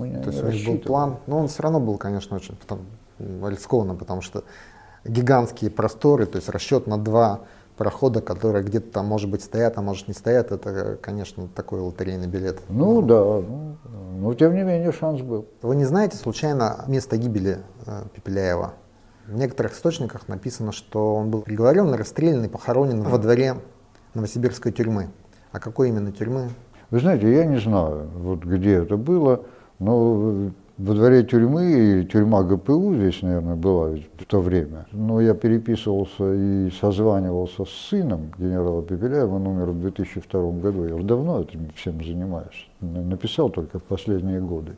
они 0.01 0.17
То 0.23 0.31
есть 0.31 0.67
был 0.67 0.79
план, 0.79 1.17
но 1.27 1.39
он 1.39 1.49
все 1.49 1.63
равно 1.63 1.81
был, 1.81 1.97
конечно, 1.97 2.37
очень 2.37 2.55
потом, 2.57 2.81
рискованно, 3.19 3.95
потому 3.95 4.21
что 4.21 4.45
гигантские 5.05 5.71
просторы, 5.71 6.27
то 6.27 6.37
есть 6.37 6.49
расчет 6.51 6.87
на 6.87 6.99
два 6.99 7.41
прохода, 7.77 8.21
которые 8.21 8.65
где-то 8.65 8.91
там, 8.91 9.07
может 9.07 9.31
быть, 9.31 9.43
стоят, 9.43 9.77
а 9.79 9.83
может 9.83 10.09
не 10.09 10.15
стоят, 10.15 10.53
это, 10.53 10.99
конечно, 11.01 11.49
такой 11.49 11.81
лотерейный 11.81 12.27
билет. 12.27 12.61
Ну 12.69 13.03
да, 13.03 13.21
ну, 13.21 13.77
но 14.19 14.35
тем 14.35 14.55
не 14.55 14.63
менее 14.63 14.93
шанс 14.93 15.21
был. 15.21 15.47
Вы 15.63 15.77
не 15.77 15.85
знаете 15.85 16.17
случайно 16.17 16.85
место 16.87 17.17
гибели 17.17 17.59
э, 17.87 18.05
Пепеляева? 18.15 18.75
В 19.27 19.37
некоторых 19.37 19.73
источниках 19.73 20.29
написано, 20.29 20.73
что 20.73 21.17
он 21.17 21.31
был 21.31 21.43
приговорен, 21.43 21.93
расстрелян 21.95 22.45
и 22.45 22.49
похоронен 22.49 23.03
во 23.03 23.19
дворе 23.19 23.57
Новосибирской 24.13 24.71
тюрьмы. 24.71 25.09
А 25.51 25.61
какой 25.61 25.89
именно 25.89 26.13
тюрьмы? 26.13 26.51
Вы 26.91 27.01
знаете, 27.01 27.33
я 27.33 27.45
не 27.45 27.59
знаю, 27.59 28.11
вот 28.15 28.45
где 28.45 28.75
это 28.75 28.97
было, 28.97 29.47
но 29.79 30.51
во 30.77 30.95
дворе 30.95 31.23
тюрьмы, 31.23 32.01
и 32.01 32.05
тюрьма 32.05 32.43
ГПУ 32.43 32.95
здесь, 32.95 33.23
наверное, 33.23 33.55
была 33.55 33.91
в 34.19 34.25
то 34.27 34.41
время. 34.41 34.87
Но 34.93 35.21
я 35.21 35.35
переписывался 35.35 36.35
и 36.35 36.71
созванивался 36.71 37.65
с 37.65 37.71
сыном 37.71 38.33
генерала 38.37 38.83
Пепеляева, 38.83 39.37
он 39.37 39.47
умер 39.47 39.67
в 39.67 39.81
2002 39.81 40.51
году. 40.61 40.85
Я 40.85 40.97
уже 40.97 41.05
давно 41.05 41.41
этим 41.41 41.71
всем 41.77 42.03
занимаюсь. 42.03 42.69
Написал 42.81 43.51
только 43.51 43.79
в 43.79 43.85
последние 43.85 44.41
годы. 44.41 44.77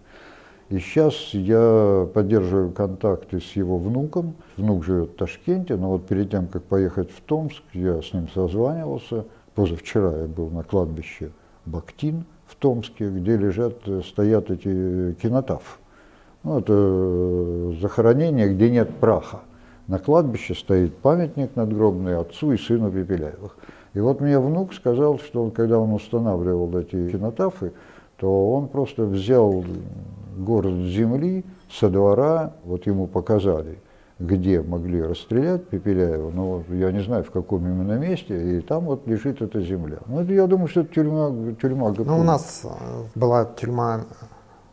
И 0.68 0.78
сейчас 0.80 1.14
я 1.32 2.08
поддерживаю 2.12 2.72
контакты 2.72 3.40
с 3.40 3.52
его 3.52 3.78
внуком. 3.78 4.34
Внук 4.56 4.84
живет 4.84 5.10
в 5.10 5.16
Ташкенте, 5.16 5.76
но 5.76 5.92
вот 5.92 6.06
перед 6.06 6.30
тем, 6.30 6.48
как 6.48 6.64
поехать 6.64 7.10
в 7.10 7.20
Томск, 7.22 7.62
я 7.72 8.02
с 8.02 8.12
ним 8.12 8.28
созванивался. 8.28 9.24
Позавчера 9.54 10.18
я 10.18 10.26
был 10.26 10.50
на 10.50 10.62
кладбище 10.62 11.30
Бактин 11.64 12.26
в 12.46 12.56
Томске, 12.56 13.08
где 13.08 13.36
лежат, 13.36 13.76
стоят 14.04 14.50
эти 14.50 15.14
кинотафы. 15.22 15.78
Ну, 16.46 16.60
это 16.60 16.72
э, 16.76 17.72
захоронение, 17.80 18.48
где 18.54 18.70
нет 18.70 18.88
праха. 19.00 19.40
На 19.88 19.98
кладбище 19.98 20.54
стоит 20.54 20.96
памятник 20.96 21.56
надгробный 21.56 22.16
отцу 22.16 22.52
и 22.52 22.56
сыну 22.56 22.88
Пепеляевых. 22.88 23.56
И 23.94 23.98
вот 23.98 24.20
мне 24.20 24.38
внук 24.38 24.72
сказал, 24.72 25.18
что 25.18 25.42
он, 25.42 25.50
когда 25.50 25.80
он 25.80 25.92
устанавливал 25.92 26.72
эти 26.78 27.10
кинотафы, 27.10 27.72
то 28.16 28.52
он 28.52 28.68
просто 28.68 29.06
взял 29.06 29.64
город 30.38 30.74
земли 30.84 31.44
со 31.68 31.90
двора, 31.90 32.52
вот 32.62 32.86
ему 32.86 33.08
показали, 33.08 33.80
где 34.20 34.62
могли 34.62 35.02
расстрелять 35.02 35.66
Пепеляева, 35.66 36.30
но 36.30 36.62
я 36.68 36.92
не 36.92 37.00
знаю, 37.00 37.24
в 37.24 37.32
каком 37.32 37.66
именно 37.66 37.98
месте, 37.98 38.58
и 38.58 38.60
там 38.60 38.84
вот 38.84 39.04
лежит 39.08 39.42
эта 39.42 39.60
земля. 39.60 39.98
Ну, 40.06 40.20
это, 40.20 40.32
я 40.32 40.46
думаю, 40.46 40.68
что 40.68 40.82
это 40.82 40.94
тюрьма, 40.94 41.32
тюрьма 41.60 41.90
ГПУ. 41.90 42.04
Ну, 42.04 42.20
у 42.20 42.22
нас 42.22 42.62
э, 42.62 42.68
была 43.16 43.46
тюрьма 43.46 44.02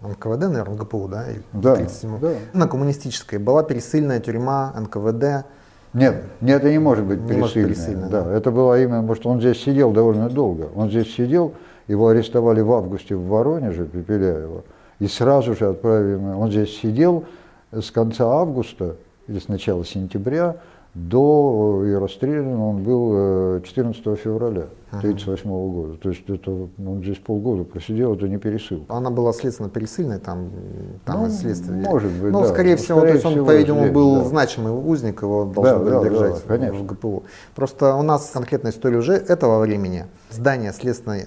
НКВД, 0.08 0.42
наверное, 0.50 0.78
ГПУ, 0.78 1.08
да? 1.08 1.30
Или 1.30 1.44
да, 1.54 1.76
37 1.76 2.20
да. 2.20 2.32
На 2.54 2.68
коммунистической 2.68 3.40
была 3.40 3.64
пересыльная 3.64 4.20
тюрьма 4.20 4.74
НКВД. 4.78 5.46
Нет, 5.94 6.24
нет, 6.42 6.62
это 6.62 6.72
не 6.72 6.80
может 6.80 7.06
быть 7.06 7.20
Не 7.20 7.28
пересыльная. 7.28 7.42
может 7.42 7.54
пересыльная, 7.54 8.10
да, 8.10 8.22
да. 8.24 8.34
это 8.34 8.52
было 8.52 8.82
именно, 8.82 9.02
потому 9.02 9.16
что 9.16 9.30
он 9.30 9.40
здесь 9.40 9.62
сидел 9.62 9.92
довольно 9.92 10.30
долго. 10.30 10.70
Он 10.76 10.90
здесь 10.90 11.14
сидел, 11.14 11.54
его 11.88 12.08
арестовали 12.08 12.62
в 12.62 12.72
августе 12.72 13.16
в 13.16 13.28
Воронеже, 13.28 13.86
Пепеляева, 13.86 14.64
и 15.00 15.08
сразу 15.08 15.56
же 15.56 15.70
отправили, 15.70 16.16
он 16.16 16.50
здесь 16.50 16.76
сидел 16.80 17.26
с 17.72 17.92
конца 17.92 18.26
августа 18.26 18.96
или 19.28 19.40
с 19.40 19.48
начала 19.48 19.86
сентября 19.86 20.56
до 20.94 21.84
и 21.86 21.94
расстрелян 21.94 22.54
он 22.60 22.84
был 22.84 23.12
э, 23.58 23.62
14 23.66 24.04
февраля 24.20 24.68
1938 24.92 25.50
года. 25.50 25.98
То 25.98 26.10
есть 26.10 26.30
это 26.30 26.52
он 26.52 27.02
здесь 27.02 27.18
полгода 27.18 27.64
просидел, 27.64 28.14
это 28.14 28.28
не 28.28 28.38
пересыл. 28.38 28.86
Она 28.90 29.10
была 29.10 29.34
следственно 29.34 29.70
пересыльной, 29.70 30.20
там, 30.20 30.52
там 31.04 31.22
Ну, 31.22 31.28
из 31.28 31.40
следствия. 31.40 31.74
может 31.74 32.12
быть, 32.12 32.32
Ну, 32.32 32.42
да. 32.42 32.48
скорее 32.48 32.76
всего, 32.76 33.00
скорее 33.00 33.20
то 33.20 33.28
есть 33.28 33.38
он, 33.40 33.46
по-видимому, 33.46 33.92
был 33.92 34.16
да. 34.18 34.24
значимый 34.26 34.72
узник, 34.72 35.24
его 35.24 35.46
должны 35.46 35.74
Да, 35.74 35.80
были 35.80 35.90
да, 35.90 36.00
да, 36.00 36.10
держать 36.10 36.44
конечно. 36.44 36.80
в 36.80 36.86
ГПУ. 36.86 37.24
Просто 37.56 37.96
у 37.96 38.04
нас 38.04 38.30
конкретная 38.32 38.72
история 38.72 38.98
уже 38.98 39.14
этого 39.14 39.60
времени. 39.62 40.06
Здание 40.30 40.74
следственной 40.74 41.26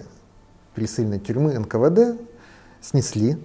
пересыльной 0.76 1.18
тюрьмы 1.18 1.58
НКВД 1.58 2.20
снесли. 2.80 3.37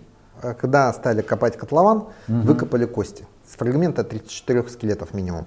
А 0.44 0.54
Когда 0.54 0.94
стали 0.94 1.22
копать 1.22 1.58
котлован, 1.58 2.06
выкопали 2.28 2.86
кости. 2.86 3.26
С 3.52 3.58
фрагмента 3.58 4.06
34 4.06 4.70
скелетов 4.70 5.14
минимум. 5.14 5.46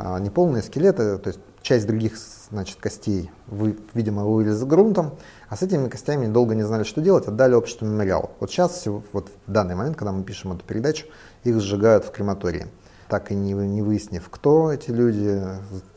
А, 0.00 0.18
неполные 0.18 0.64
скелеты, 0.64 1.16
то 1.16 1.28
есть 1.28 1.38
часть 1.62 1.86
других 1.86 2.14
значит, 2.50 2.78
костей, 2.80 3.30
вы, 3.46 3.78
видимо, 3.94 4.24
вывели 4.24 4.50
за 4.50 4.66
грунтом, 4.66 5.16
а 5.48 5.56
с 5.56 5.62
этими 5.62 5.88
костями 5.88 6.26
долго 6.26 6.56
не 6.56 6.64
знали, 6.64 6.82
что 6.82 7.00
делать, 7.00 7.28
отдали 7.28 7.54
обществу 7.54 7.86
мемориал. 7.86 8.32
Вот 8.40 8.50
сейчас, 8.50 8.84
вот 8.86 9.30
в 9.46 9.52
данный 9.52 9.76
момент, 9.76 9.96
когда 9.96 10.10
мы 10.10 10.24
пишем 10.24 10.54
эту 10.54 10.64
передачу, 10.64 11.06
их 11.44 11.60
сжигают 11.60 12.04
в 12.04 12.10
крематории. 12.10 12.66
Так 13.08 13.30
и 13.30 13.36
не, 13.36 13.52
не 13.52 13.82
выяснив, 13.82 14.28
кто 14.28 14.72
эти 14.72 14.90
люди, 14.90 15.40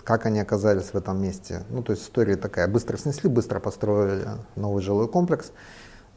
как 0.03 0.27
они 0.27 0.39
оказались 0.39 0.93
в 0.93 0.95
этом 0.95 1.19
месте. 1.19 1.63
Ну, 1.71 1.81
то 1.81 1.93
есть 1.93 2.03
история 2.03 2.35
такая. 2.35 2.67
Быстро 2.67 2.95
снесли, 2.97 3.27
быстро 3.27 3.59
построили 3.59 4.27
новый 4.55 4.83
жилой 4.83 5.07
комплекс. 5.07 5.51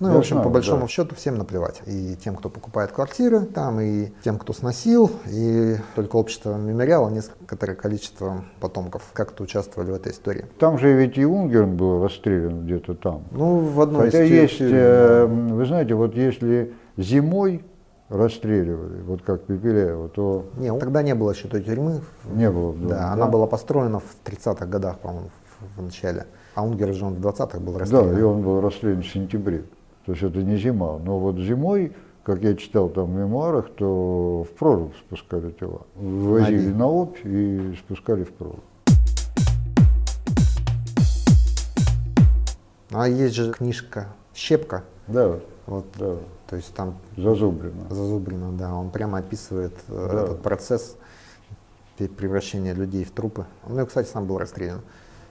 Ну, 0.00 0.08
и, 0.08 0.10
Я 0.10 0.16
в 0.16 0.18
общем, 0.18 0.36
знаю, 0.36 0.48
по 0.48 0.52
большому 0.52 0.82
да. 0.82 0.88
счету 0.88 1.14
всем 1.14 1.36
наплевать. 1.36 1.80
И 1.86 2.16
тем, 2.16 2.34
кто 2.34 2.48
покупает 2.48 2.90
квартиры 2.92 3.40
там, 3.40 3.80
и 3.80 4.08
тем, 4.24 4.38
кто 4.38 4.52
сносил, 4.52 5.10
и 5.30 5.76
только 5.94 6.16
общество 6.16 6.56
мемориала, 6.56 7.08
некоторое 7.08 7.74
количество 7.74 8.44
потомков 8.60 9.02
как-то 9.12 9.44
участвовали 9.44 9.90
в 9.92 9.94
этой 9.94 10.12
истории. 10.12 10.46
Там 10.58 10.78
же 10.78 10.92
ведь 10.92 11.18
и 11.18 11.24
Унгерн 11.24 11.76
был 11.76 12.02
расстрелян 12.02 12.64
где-то 12.64 12.94
там. 12.94 13.22
Ну, 13.30 13.58
в 13.58 13.80
одной 13.80 14.06
Хотя 14.06 14.24
из 14.24 14.30
есть, 14.30 14.56
э, 14.60 15.26
вы 15.26 15.64
знаете, 15.66 15.94
вот 15.94 16.14
если 16.16 16.72
зимой 16.96 17.64
расстреливали, 18.08 19.00
вот 19.02 19.22
как 19.22 19.44
Пепеляева, 19.44 20.08
то 20.08 20.46
да. 20.54 20.60
Не, 20.62 20.78
тогда 20.78 21.02
не 21.02 21.14
было 21.14 21.30
еще 21.30 21.48
той 21.48 21.62
тюрьмы. 21.62 22.00
не 22.26 22.50
было. 22.50 22.72
доме, 22.74 22.88
Да, 22.88 23.12
она 23.12 23.26
была 23.26 23.46
построена 23.46 24.00
в 24.00 24.16
30-х 24.24 24.66
годах, 24.66 24.98
по-моему, 24.98 25.30
в, 25.76 25.82
начале. 25.82 26.26
А 26.54 26.62
Унгер 26.64 26.92
же 26.92 27.04
он 27.06 27.14
в 27.14 27.26
20-х 27.26 27.58
был 27.60 27.72
Да, 27.74 27.78
расстрелян. 27.80 28.18
и 28.18 28.22
он 28.22 28.42
был 28.42 28.60
расстрелян 28.60 29.02
в 29.02 29.06
сентябре. 29.06 29.64
То 30.06 30.12
есть 30.12 30.22
это 30.24 30.42
не 30.42 30.56
зима. 30.56 30.98
Но 30.98 31.18
вот 31.18 31.36
зимой, 31.38 31.92
как 32.24 32.42
я 32.42 32.54
читал 32.56 32.88
там 32.88 33.06
в 33.12 33.16
мемуарах, 33.16 33.70
то 33.74 34.44
в 34.44 34.48
прорубь 34.58 34.94
спускали 34.96 35.50
тела. 35.52 35.82
Вывозили 35.94 36.66
Наби. 36.66 36.74
на 36.78 36.86
Обь 36.88 37.18
и 37.24 37.74
спускали 37.78 38.24
в 38.24 38.32
прорубь. 38.32 38.58
А 42.94 43.08
есть 43.08 43.34
же 43.34 43.52
книжка 43.52 44.08
«Щепка», 44.34 44.84
Да, 45.08 45.38
вот, 45.66 45.86
да, 45.98 46.16
то 46.46 46.56
есть 46.56 46.74
там 46.74 46.96
зазубрено. 47.16 47.88
Зазубрина, 47.88 48.52
да, 48.52 48.74
он 48.74 48.90
прямо 48.90 49.18
описывает 49.18 49.72
э, 49.88 50.08
Да. 50.12 50.24
этот 50.24 50.42
процесс 50.42 50.96
превращения 51.96 52.74
людей 52.74 53.04
в 53.04 53.10
трупы. 53.12 53.46
Ну, 53.66 53.80
и, 53.82 53.86
кстати, 53.86 54.08
сам 54.08 54.26
был 54.26 54.38
расстрелян 54.38 54.80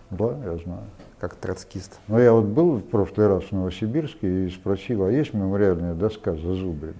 Да, 0.10 0.38
я 0.44 0.58
знаю. 0.58 0.84
Как 1.22 1.36
троцкист. 1.36 2.00
Но 2.08 2.20
я 2.20 2.34
вот 2.34 2.46
был 2.46 2.78
в 2.78 2.84
прошлый 2.84 3.28
раз 3.28 3.44
в 3.44 3.52
Новосибирске 3.52 4.48
и 4.48 4.50
спросил, 4.50 5.04
а 5.04 5.12
есть 5.12 5.36
мемориальная 5.36 5.94
доска 5.94 6.34
Зазубрина? 6.34 6.96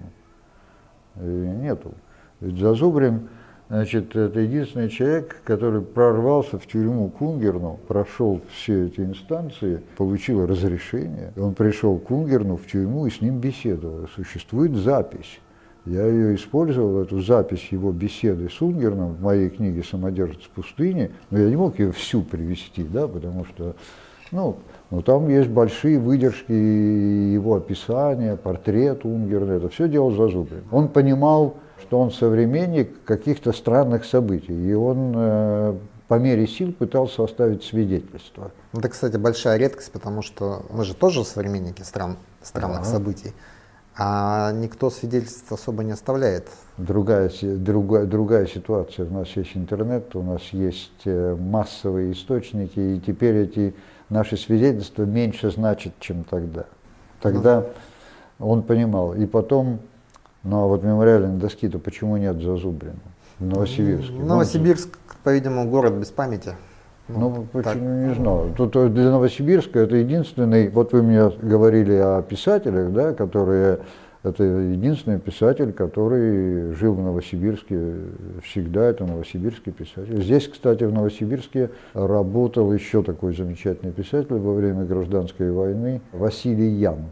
И 1.16 1.26
нету. 1.26 1.92
Ведь 2.38 2.56
Зазубрин, 2.56 3.28
значит, 3.68 4.14
это 4.14 4.38
единственный 4.38 4.90
человек, 4.90 5.42
который 5.42 5.82
прорвался 5.82 6.60
в 6.60 6.66
тюрьму 6.68 7.08
к 7.10 7.20
Унгерну, 7.20 7.80
прошел 7.88 8.40
все 8.52 8.86
эти 8.86 9.00
инстанции, 9.00 9.82
получил 9.96 10.46
разрешение. 10.46 11.32
Он 11.36 11.54
пришел 11.54 11.98
к 11.98 12.08
Унгерну 12.12 12.56
в 12.56 12.66
тюрьму 12.68 13.06
и 13.06 13.10
с 13.10 13.20
ним 13.20 13.40
беседовал. 13.40 14.06
Существует 14.14 14.76
запись. 14.76 15.40
Я 15.84 16.06
ее 16.06 16.36
использовал, 16.36 17.02
эту 17.02 17.20
запись 17.20 17.68
его 17.72 17.90
беседы 17.90 18.48
с 18.48 18.62
Унгерном 18.62 19.14
в 19.14 19.20
моей 19.20 19.50
книге 19.50 19.82
«Самодержец 19.82 20.42
пустыни», 20.54 21.10
но 21.30 21.38
я 21.38 21.50
не 21.50 21.56
мог 21.56 21.80
ее 21.80 21.90
всю 21.90 22.22
привести, 22.22 22.84
да, 22.84 23.08
потому 23.08 23.44
что, 23.44 23.74
ну, 24.32 24.56
но 24.90 25.02
там 25.02 25.28
есть 25.28 25.48
большие 25.48 25.98
выдержки 25.98 26.52
его 26.52 27.54
описания, 27.56 28.36
портрет 28.36 29.04
Унгерна, 29.04 29.52
это 29.52 29.68
все 29.68 29.88
делал 29.88 30.10
Зазубрин. 30.10 30.64
Он 30.70 30.88
понимал, 30.88 31.54
что 31.80 32.00
он 32.00 32.10
современник 32.10 33.02
каких-то 33.04 33.52
странных 33.52 34.04
событий, 34.04 34.52
и 34.70 34.72
он 34.74 35.12
э, 35.14 35.74
по 36.08 36.18
мере 36.18 36.46
сил 36.46 36.72
пытался 36.72 37.24
оставить 37.24 37.62
свидетельство. 37.64 38.50
Ну, 38.72 38.80
Это, 38.80 38.88
кстати, 38.88 39.16
большая 39.16 39.56
редкость, 39.58 39.92
потому 39.92 40.22
что 40.22 40.62
мы 40.70 40.84
же 40.84 40.94
тоже 40.94 41.24
современники 41.24 41.82
стран, 41.82 42.16
странных 42.42 42.80
Да. 42.80 42.84
событий, 42.84 43.32
а 43.96 44.52
никто 44.52 44.88
свидетельств 44.90 45.50
особо 45.52 45.84
не 45.84 45.92
оставляет. 45.92 46.48
Другая, 46.78 47.30
другая, 47.42 48.06
другая 48.06 48.46
ситуация. 48.46 49.06
У 49.06 49.12
нас 49.12 49.28
есть 49.36 49.50
интернет, 49.56 50.14
у 50.16 50.22
нас 50.22 50.42
есть 50.52 51.02
э, 51.04 51.36
массовые 51.38 52.12
источники, 52.12 52.78
и 52.78 53.00
теперь 53.00 53.36
эти 53.36 53.74
наши 54.12 54.36
свидетельства 54.36 55.04
меньше 55.04 55.50
значат, 55.50 55.94
чем 55.98 56.24
тогда. 56.24 56.66
Тогда 57.20 57.64
он 58.38 58.62
понимал. 58.62 59.14
И 59.14 59.26
потом, 59.26 59.80
ну 60.42 60.64
а 60.64 60.66
вот 60.66 60.82
мемориальной 60.82 61.38
доски-то 61.38 61.78
почему 61.78 62.16
нет 62.16 62.40
Зазубрина 62.40 62.94
в 63.38 63.46
Новосибирске? 63.46 64.12
Ну, 64.12 64.26
Новосибирск, 64.26 64.98
по-видимому, 65.24 65.68
город 65.68 65.94
без 65.94 66.10
памяти. 66.10 66.54
Ну, 67.08 67.46
так. 67.52 67.64
почему, 67.64 68.08
не 68.08 68.14
знаю. 68.14 68.54
Тут 68.56 68.76
э, 68.76 68.88
для 68.88 69.10
Новосибирска 69.10 69.80
это 69.80 69.96
единственный, 69.96 70.68
вот 70.68 70.92
вы 70.92 71.02
мне 71.02 71.28
говорили 71.30 71.94
о 71.94 72.22
писателях, 72.22 72.92
да, 72.92 73.12
которые, 73.12 73.80
это 74.22 74.44
единственный 74.44 75.18
писатель, 75.18 75.72
который 75.72 76.72
жил 76.74 76.94
в 76.94 77.02
Новосибирске 77.02 77.94
всегда, 78.44 78.84
это 78.84 79.04
новосибирский 79.04 79.72
писатель. 79.72 80.22
Здесь, 80.22 80.46
кстати, 80.46 80.84
в 80.84 80.92
Новосибирске 80.92 81.70
работал 81.92 82.72
еще 82.72 83.02
такой 83.02 83.34
замечательный 83.34 83.92
писатель 83.92 84.34
во 84.34 84.54
время 84.54 84.84
гражданской 84.84 85.50
войны, 85.50 86.00
Василий 86.12 86.70
Ян, 86.70 87.06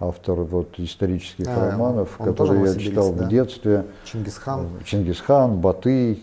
автор 0.00 0.36
вот 0.36 0.78
исторических 0.78 1.46
А, 1.46 1.72
романов, 1.72 2.18
он 2.18 2.26
которые 2.26 2.72
я 2.72 2.74
читал 2.78 3.12
да? 3.12 3.26
в 3.26 3.28
детстве. 3.28 3.84
Чингисхан. 4.04 4.68
Чингисхан, 4.84 5.58
Батый, 5.60 6.22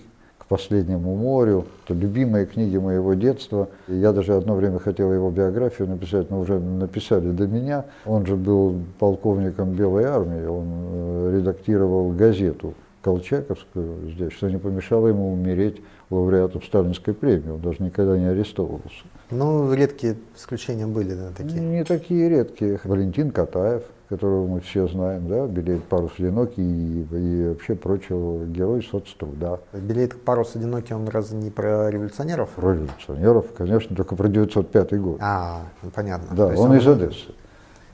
последнему 0.52 1.16
морю. 1.16 1.66
Это 1.86 1.94
любимые 1.94 2.46
книги 2.46 2.76
моего 2.76 3.14
детства. 3.14 3.70
И 3.88 3.96
я 3.96 4.12
даже 4.12 4.34
одно 4.34 4.54
время 4.54 4.80
хотел 4.80 5.14
его 5.14 5.32
биографию 5.32 5.88
написать, 5.88 6.30
но 6.30 6.42
уже 6.42 6.60
написали 6.60 7.32
до 7.32 7.48
меня. 7.48 7.86
Он 8.06 8.26
же 8.26 8.36
был 8.36 8.76
полковником 9.00 9.72
Белой 9.72 10.04
армии, 10.04 10.46
он 10.46 10.68
э, 10.68 11.38
редактировал 11.38 12.12
газету 12.12 12.74
Колчаковскую 13.02 14.12
здесь, 14.12 14.34
что 14.34 14.50
не 14.50 14.58
помешало 14.58 15.08
ему 15.08 15.32
умереть 15.32 15.82
лауреатом 16.10 16.62
Сталинской 16.62 17.14
премии. 17.14 17.52
Он 17.52 17.62
даже 17.62 17.82
никогда 17.82 18.18
не 18.18 18.26
арестовывался. 18.26 19.06
Ну, 19.32 19.74
редкие 19.74 20.18
исключения 20.36 20.86
были 20.86 21.14
да, 21.14 21.30
такие. 21.36 21.62
Не 21.62 21.86
такие 21.86 22.28
редкие. 22.28 22.78
Валентин 22.84 23.32
Катаев, 23.32 23.84
которого 24.12 24.46
мы 24.46 24.60
все 24.60 24.88
знаем, 24.90 25.28
да, 25.30 25.48
белеет 25.48 25.86
парус 25.86 26.12
одинокий 26.20 26.62
и, 26.62 27.08
и 27.16 27.48
вообще 27.48 27.76
прочего, 27.76 28.44
герой 28.46 28.84
соцтруда. 28.84 29.62
Белеет 29.74 30.22
парус 30.22 30.56
одинокий, 30.56 30.94
он 30.94 31.08
разве 31.08 31.38
не 31.38 31.50
про 31.50 31.90
революционеров? 31.90 32.50
Про 32.50 32.74
революционеров, 32.74 33.46
конечно, 33.58 33.96
только 33.96 34.18
про 34.18 34.28
905 34.28 35.00
год. 35.02 35.18
А, 35.22 35.62
ну, 35.82 35.90
понятно. 35.96 36.36
да, 36.36 36.50
есть 36.52 36.62
он, 36.62 36.76
из 36.76 36.86
Одессы. 36.88 37.32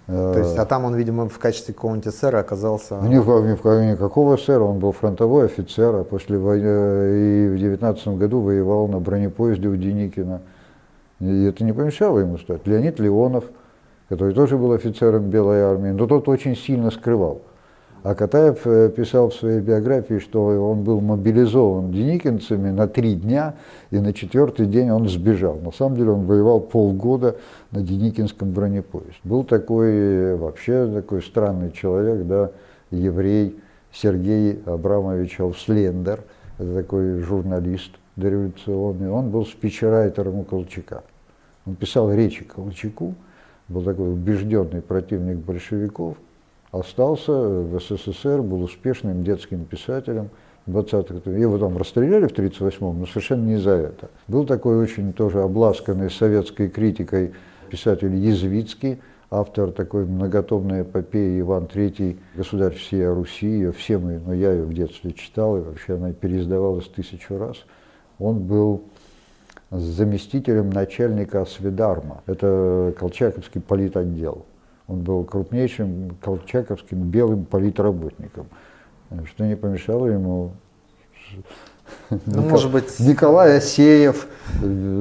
То 0.07 0.39
есть, 0.39 0.57
а 0.57 0.65
там 0.65 0.85
он, 0.85 0.95
видимо, 0.95 1.27
в 1.29 1.37
качестве 1.37 1.73
какого-нибудь 1.73 2.07
эсера 2.07 2.39
оказался... 2.39 2.95
Ни, 3.01 3.17
в- 3.17 3.45
ни 3.45 3.55
в 3.55 3.61
ко- 3.61 3.85
никакого 3.85 4.37
сэра, 4.37 4.63
он 4.63 4.79
был 4.79 4.93
фронтовой 4.93 5.45
офицер, 5.45 5.93
а 5.95 6.03
после 6.03 6.37
войны 6.39 6.65
и 6.65 7.49
в 7.49 7.57
19 7.59 8.07
году 8.17 8.39
воевал 8.39 8.87
на 8.87 8.99
бронепоезде 8.99 9.67
у 9.67 9.75
Деникина. 9.75 10.41
И 11.19 11.43
это 11.43 11.63
не 11.65 11.73
помешало 11.73 12.19
ему 12.19 12.37
стать. 12.37 12.65
Леонид 12.65 12.99
Леонов, 12.99 13.43
который 14.09 14.33
тоже 14.33 14.57
был 14.57 14.71
офицером 14.71 15.29
Белой 15.29 15.61
армии, 15.61 15.91
но 15.91 16.07
тот 16.07 16.27
очень 16.27 16.55
сильно 16.55 16.91
скрывал. 16.91 17.41
А 18.03 18.15
Катаев 18.15 18.65
э, 18.65 18.89
писал 18.89 19.29
в 19.29 19.33
своей 19.33 19.59
биографии, 19.59 20.19
что 20.19 20.45
он 20.45 20.83
был 20.83 21.01
мобилизован 21.01 21.91
деникинцами 21.91 22.69
на 22.69 22.87
три 22.87 23.15
дня, 23.15 23.55
и 23.91 23.99
на 23.99 24.13
четвертый 24.13 24.65
день 24.65 24.91
он 24.91 25.09
сбежал. 25.09 25.55
На 25.55 25.71
самом 25.71 25.97
деле 25.97 26.11
он 26.11 26.25
воевал 26.25 26.61
полгода 26.61 27.35
на 27.71 27.81
Деникинском 27.81 28.51
бронепоезде. 28.51 29.13
Был 29.23 29.43
такой 29.43 29.89
э, 29.91 30.35
вообще 30.37 30.87
такой 30.87 31.21
странный 31.21 31.71
человек, 31.71 32.25
да, 32.25 32.51
еврей 32.91 33.59
Сергей 33.91 34.61
Абрамович 34.65 35.41
Ауслендер, 35.41 36.21
это 36.59 36.75
такой 36.75 37.19
журналист 37.19 37.91
дореволюционный, 38.15 39.09
он 39.09 39.31
был 39.31 39.45
спичрайтером 39.45 40.39
у 40.39 40.43
Колчака. 40.43 41.03
Он 41.65 41.75
писал 41.75 42.13
речи 42.13 42.43
Колчаку, 42.43 43.15
был 43.69 43.81
такой 43.81 44.11
убежденный 44.11 44.81
противник 44.81 45.37
большевиков, 45.37 46.17
остался 46.71 47.31
в 47.31 47.79
СССР, 47.79 48.41
был 48.41 48.63
успешным 48.63 49.23
детским 49.23 49.65
писателем 49.65 50.29
20-х. 50.67 51.29
Его 51.31 51.57
там 51.57 51.77
расстреляли 51.77 52.27
в 52.27 52.31
1938-м, 52.31 52.99
но 52.99 53.05
совершенно 53.05 53.45
не 53.45 53.57
за 53.57 53.71
это. 53.71 54.09
Был 54.27 54.45
такой 54.45 54.77
очень 54.77 55.13
тоже 55.13 55.41
обласканный 55.41 56.09
советской 56.09 56.69
критикой 56.69 57.33
писатель 57.69 58.15
Язвицкий, 58.15 59.01
автор 59.29 59.71
такой 59.71 60.05
многотомной 60.05 60.83
эпопеи 60.83 61.39
Иван 61.41 61.65
III, 61.65 62.17
государь 62.35 62.75
всей 62.75 63.07
Руси, 63.07 63.47
ее 63.47 63.71
все 63.71 63.97
мы, 63.97 64.19
но 64.25 64.33
я 64.33 64.51
ее 64.53 64.63
в 64.63 64.73
детстве 64.73 65.13
читал, 65.13 65.57
и 65.57 65.61
вообще 65.61 65.95
она 65.95 66.13
переиздавалась 66.13 66.87
тысячу 66.87 67.37
раз. 67.37 67.57
Он 68.19 68.39
был 68.39 68.83
заместителем 69.71 70.69
начальника 70.69 71.45
Свидарма, 71.45 72.23
это 72.25 72.93
Колчаковский 72.97 73.61
политотдел. 73.61 74.45
Он 74.87 75.01
был 75.01 75.25
крупнейшим 75.25 76.17
колчаковским 76.21 77.01
белым 77.09 77.45
политработником, 77.45 78.47
что 79.25 79.45
не 79.45 79.55
помешало 79.55 80.07
ему 80.07 80.53
ну, 82.09 82.19
Никол... 82.25 82.49
может 82.49 82.71
быть... 82.71 82.99
Николай 82.99 83.57
Асеев, 83.57 84.27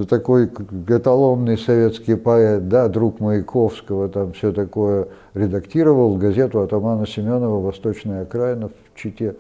такой 0.09 0.51
эталонный 0.89 1.59
советский 1.59 2.17
поэт, 2.17 2.69
да, 2.69 2.89
друг 2.89 3.21
Маяковского, 3.21 4.09
там 4.09 4.33
все 4.33 4.53
такое, 4.53 5.09
редактировал 5.35 6.17
газету 6.17 6.61
атамана 6.61 7.07
Семенова 7.07 7.61
«Восточная 7.61 8.23
окраина» 8.23 8.69
в 8.69 8.99
Чите. 9.01 9.37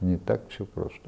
Не 0.00 0.16
так 0.16 0.40
все 0.48 0.64
просто. 0.64 1.00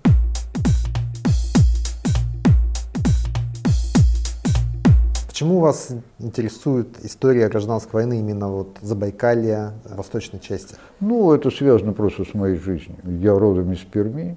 Почему 5.34 5.58
вас 5.58 5.88
интересует 6.20 7.04
история 7.04 7.48
гражданской 7.48 7.92
войны 7.94 8.20
именно 8.20 8.48
вот 8.48 8.78
Забайкалья, 8.80 9.72
восточной 9.84 10.38
части? 10.38 10.76
Ну, 11.00 11.32
это 11.32 11.50
связано 11.50 11.92
просто 11.92 12.24
с 12.24 12.34
моей 12.34 12.54
жизнью. 12.54 12.98
Я 13.04 13.36
родом 13.36 13.72
из 13.72 13.80
Перми. 13.80 14.36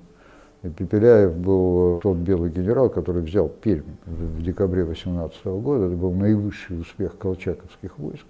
И 0.63 0.69
Пепеляев 0.69 1.35
был 1.35 1.99
тот 2.01 2.17
белый 2.17 2.49
генерал, 2.49 2.89
который 2.89 3.21
взял 3.21 3.47
Пермь 3.47 3.83
в 4.07 4.41
декабре 4.41 4.85
18 4.85 5.45
года. 5.45 5.85
Это 5.85 5.95
был 5.95 6.13
наивысший 6.13 6.81
успех 6.81 7.15
колчаковских 7.19 7.99
войск. 7.99 8.25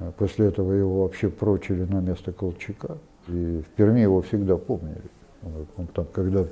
А 0.00 0.10
после 0.10 0.48
этого 0.48 0.72
его 0.72 1.04
вообще 1.04 1.28
прочили 1.28 1.84
на 1.84 2.00
место 2.00 2.32
Колчака. 2.32 2.98
И 3.28 3.62
в 3.64 3.76
Перми 3.76 4.00
его 4.00 4.20
всегда 4.22 4.56
помнили. 4.56 5.04
Он 5.76 5.86
там, 5.94 6.06
когда 6.12 6.44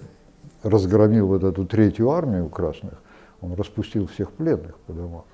разгромил 0.62 1.26
вот 1.26 1.42
эту 1.42 1.66
третью 1.66 2.12
армию 2.12 2.49
красных, 2.49 3.02
он 3.40 3.55
распустил 3.55 4.07
всех 4.07 4.33
пленных 4.33 4.76
по 4.87 4.93
домам, 4.93 5.25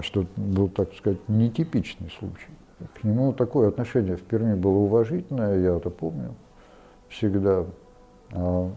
что 0.00 0.26
был, 0.36 0.68
так 0.68 0.92
сказать, 0.94 1.18
нетипичный 1.28 2.10
случай. 2.18 2.52
К 3.00 3.04
нему 3.04 3.32
такое 3.32 3.68
отношение 3.68 4.16
в 4.16 4.22
Перми 4.22 4.54
было 4.54 4.76
уважительное, 4.78 5.58
я 5.60 5.76
это 5.76 5.90
помню 5.90 6.34
всегда. 7.08 7.64
А 8.32 8.70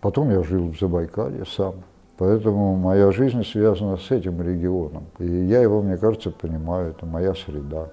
потом 0.00 0.30
я 0.30 0.42
жил 0.42 0.68
в 0.70 0.78
Забайкалье 0.78 1.44
сам. 1.44 1.74
Поэтому 2.18 2.76
моя 2.76 3.12
жизнь 3.12 3.44
связана 3.44 3.98
с 3.98 4.10
этим 4.10 4.40
регионом. 4.40 5.04
И 5.18 5.26
я 5.26 5.60
его, 5.60 5.82
мне 5.82 5.98
кажется, 5.98 6.30
понимаю, 6.30 6.90
это 6.90 7.04
моя 7.04 7.34
среда. 7.34 7.90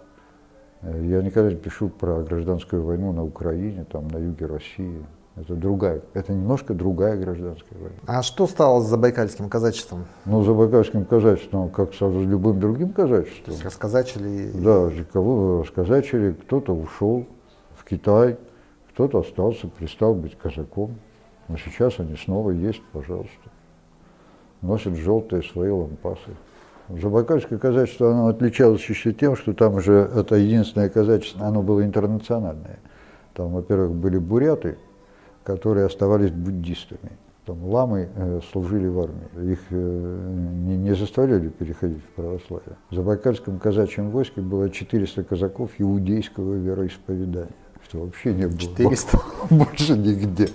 Я 0.82 1.21
никогда 1.21 1.50
не 1.50 1.58
пишу 1.58 1.89
про 1.89 2.24
гражданскую 2.24 2.84
войну 2.84 3.12
на 3.12 3.24
Украине, 3.24 3.86
там, 3.89 4.08
на 4.08 4.17
юге 4.17 4.45
России. 4.45 5.06
Это 5.36 5.56
другая, 5.56 6.02
это 6.13 6.32
немножко 6.32 6.76
другая 6.76 7.17
гражданская 7.17 7.80
война. 7.80 7.96
А 8.06 8.22
что 8.22 8.46
стало 8.46 8.82
с 8.82 8.86
забайкальским 8.86 9.50
казачеством? 9.50 10.06
Ну, 10.26 10.43
забайкальским 10.43 11.06
казачеством, 11.06 11.69
как 11.69 11.96
с 11.96 12.02
любым 12.02 12.60
другим 12.60 12.89
казачеством. 12.89 13.56
Расказачили? 13.63 14.52
Да, 14.54 14.91
кого 15.12 15.62
расказачили, 15.62 16.34
кто-то 16.34 16.76
ушел 16.76 17.26
в 17.76 17.84
Китай, 17.84 18.38
кто-то 18.91 19.22
остался, 19.22 19.67
перестал 19.67 20.13
быть 20.13 20.38
казаком. 20.38 20.96
Но 21.48 21.58
сейчас 21.58 22.00
они 22.00 22.15
снова 22.15 22.52
есть, 22.52 22.84
пожалуйста. 22.91 23.50
Носят 24.62 24.96
желтые 24.96 25.41
свои 25.41 25.72
лампасы. 25.72 26.38
Забайкальское 26.89 27.58
казачество, 27.58 28.12
оно 28.12 28.28
отличалось 28.28 28.86
еще 28.86 29.13
тем, 29.13 29.36
что 29.36 29.54
там 29.54 29.76
уже 29.76 29.93
это 30.15 30.36
единственное 30.36 30.89
казачество, 30.89 31.48
оно 31.48 31.63
было 31.63 31.84
интернациональное. 31.84 32.78
Там, 33.34 33.52
во-первых, 33.54 33.93
были 33.93 34.19
буряты, 34.19 34.78
которые 35.43 35.86
оставались 35.86 36.32
буддистами. 36.32 37.12
Там 37.45 37.62
ламы 37.65 38.08
э, 38.15 38.39
служили 38.51 38.88
в 38.88 38.99
армии. 39.01 39.51
Их 39.51 39.60
э, 39.69 40.34
не, 40.65 40.77
не 40.77 40.95
заставляли 40.95 41.49
переходить 41.49 42.01
в 42.01 42.15
православие. 42.15 42.77
В 42.89 42.95
Забайкальском 42.95 43.60
казачьем 43.60 44.12
войске 44.12 44.39
было 44.39 44.69
400 44.69 45.25
казаков 45.25 45.71
иудейского 45.77 46.53
вероисповедания, 46.53 47.49
что 47.86 47.99
вообще 47.99 48.34
не 48.34 48.47
было 48.47 48.58
400? 48.58 49.19
больше 49.49 49.97
нигде. 49.97 50.47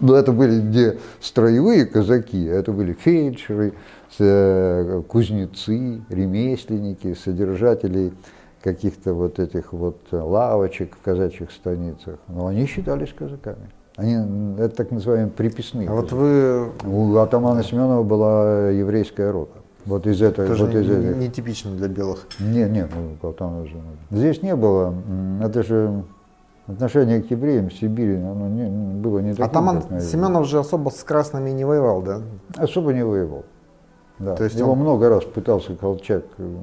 Но 0.00 0.16
это 0.16 0.32
были 0.32 0.60
не 0.60 0.98
строевые 1.20 1.86
казаки, 1.86 2.48
а 2.48 2.54
это 2.54 2.72
были 2.72 2.94
фельдшеры, 2.94 3.74
э, 4.18 5.02
кузнецы, 5.06 6.02
ремесленники, 6.08 7.14
содержатели 7.14 8.12
каких-то 8.60 9.14
вот 9.14 9.38
этих 9.38 9.72
вот 9.72 10.00
лавочек 10.10 10.96
в 10.96 11.00
казачьих 11.00 11.52
станицах. 11.52 12.18
Но 12.26 12.48
они 12.48 12.66
считались 12.66 13.12
казаками. 13.12 13.70
Они, 13.98 14.14
это 14.58 14.76
так 14.76 14.92
называемые 14.92 15.28
приписные. 15.28 15.88
А 15.88 15.92
вот 15.92 16.12
вы... 16.12 16.70
У 16.86 17.16
атамана 17.16 17.64
Семенова 17.64 18.04
была 18.04 18.70
еврейская 18.70 19.32
рота. 19.32 19.58
Вот 19.86 20.06
из 20.06 20.22
этого. 20.22 20.46
Тоже 20.46 20.66
вот 20.66 20.74
из 20.76 20.88
этих. 20.88 21.16
нетипично 21.16 21.72
для 21.72 21.88
белых. 21.88 22.28
Не, 22.38 22.68
не, 22.68 22.86
ну, 23.20 23.32
там 23.32 23.62
уже. 23.62 23.74
Здесь 24.12 24.40
не 24.40 24.54
было. 24.54 24.94
Это 25.42 25.64
же 25.64 26.04
отношение 26.68 27.22
к 27.22 27.30
евреям 27.32 27.70
в 27.70 27.72
Сибири, 27.72 28.16
оно 28.16 28.46
не, 28.46 28.68
было 29.00 29.18
не 29.18 29.32
такое. 29.32 29.46
Атаман 29.46 29.82
как, 29.82 30.00
Семенов 30.00 30.46
же 30.46 30.60
особо 30.60 30.90
с 30.90 31.02
красными 31.02 31.50
не 31.50 31.64
воевал, 31.64 32.00
да? 32.02 32.20
Особо 32.56 32.92
не 32.92 33.04
воевал. 33.04 33.46
Да. 34.20 34.36
То 34.36 34.44
есть 34.44 34.56
Его 34.56 34.72
он... 34.72 34.78
много 34.78 35.08
раз 35.08 35.24
пытался 35.24 35.74
Колчак 35.74 36.24
э, 36.38 36.56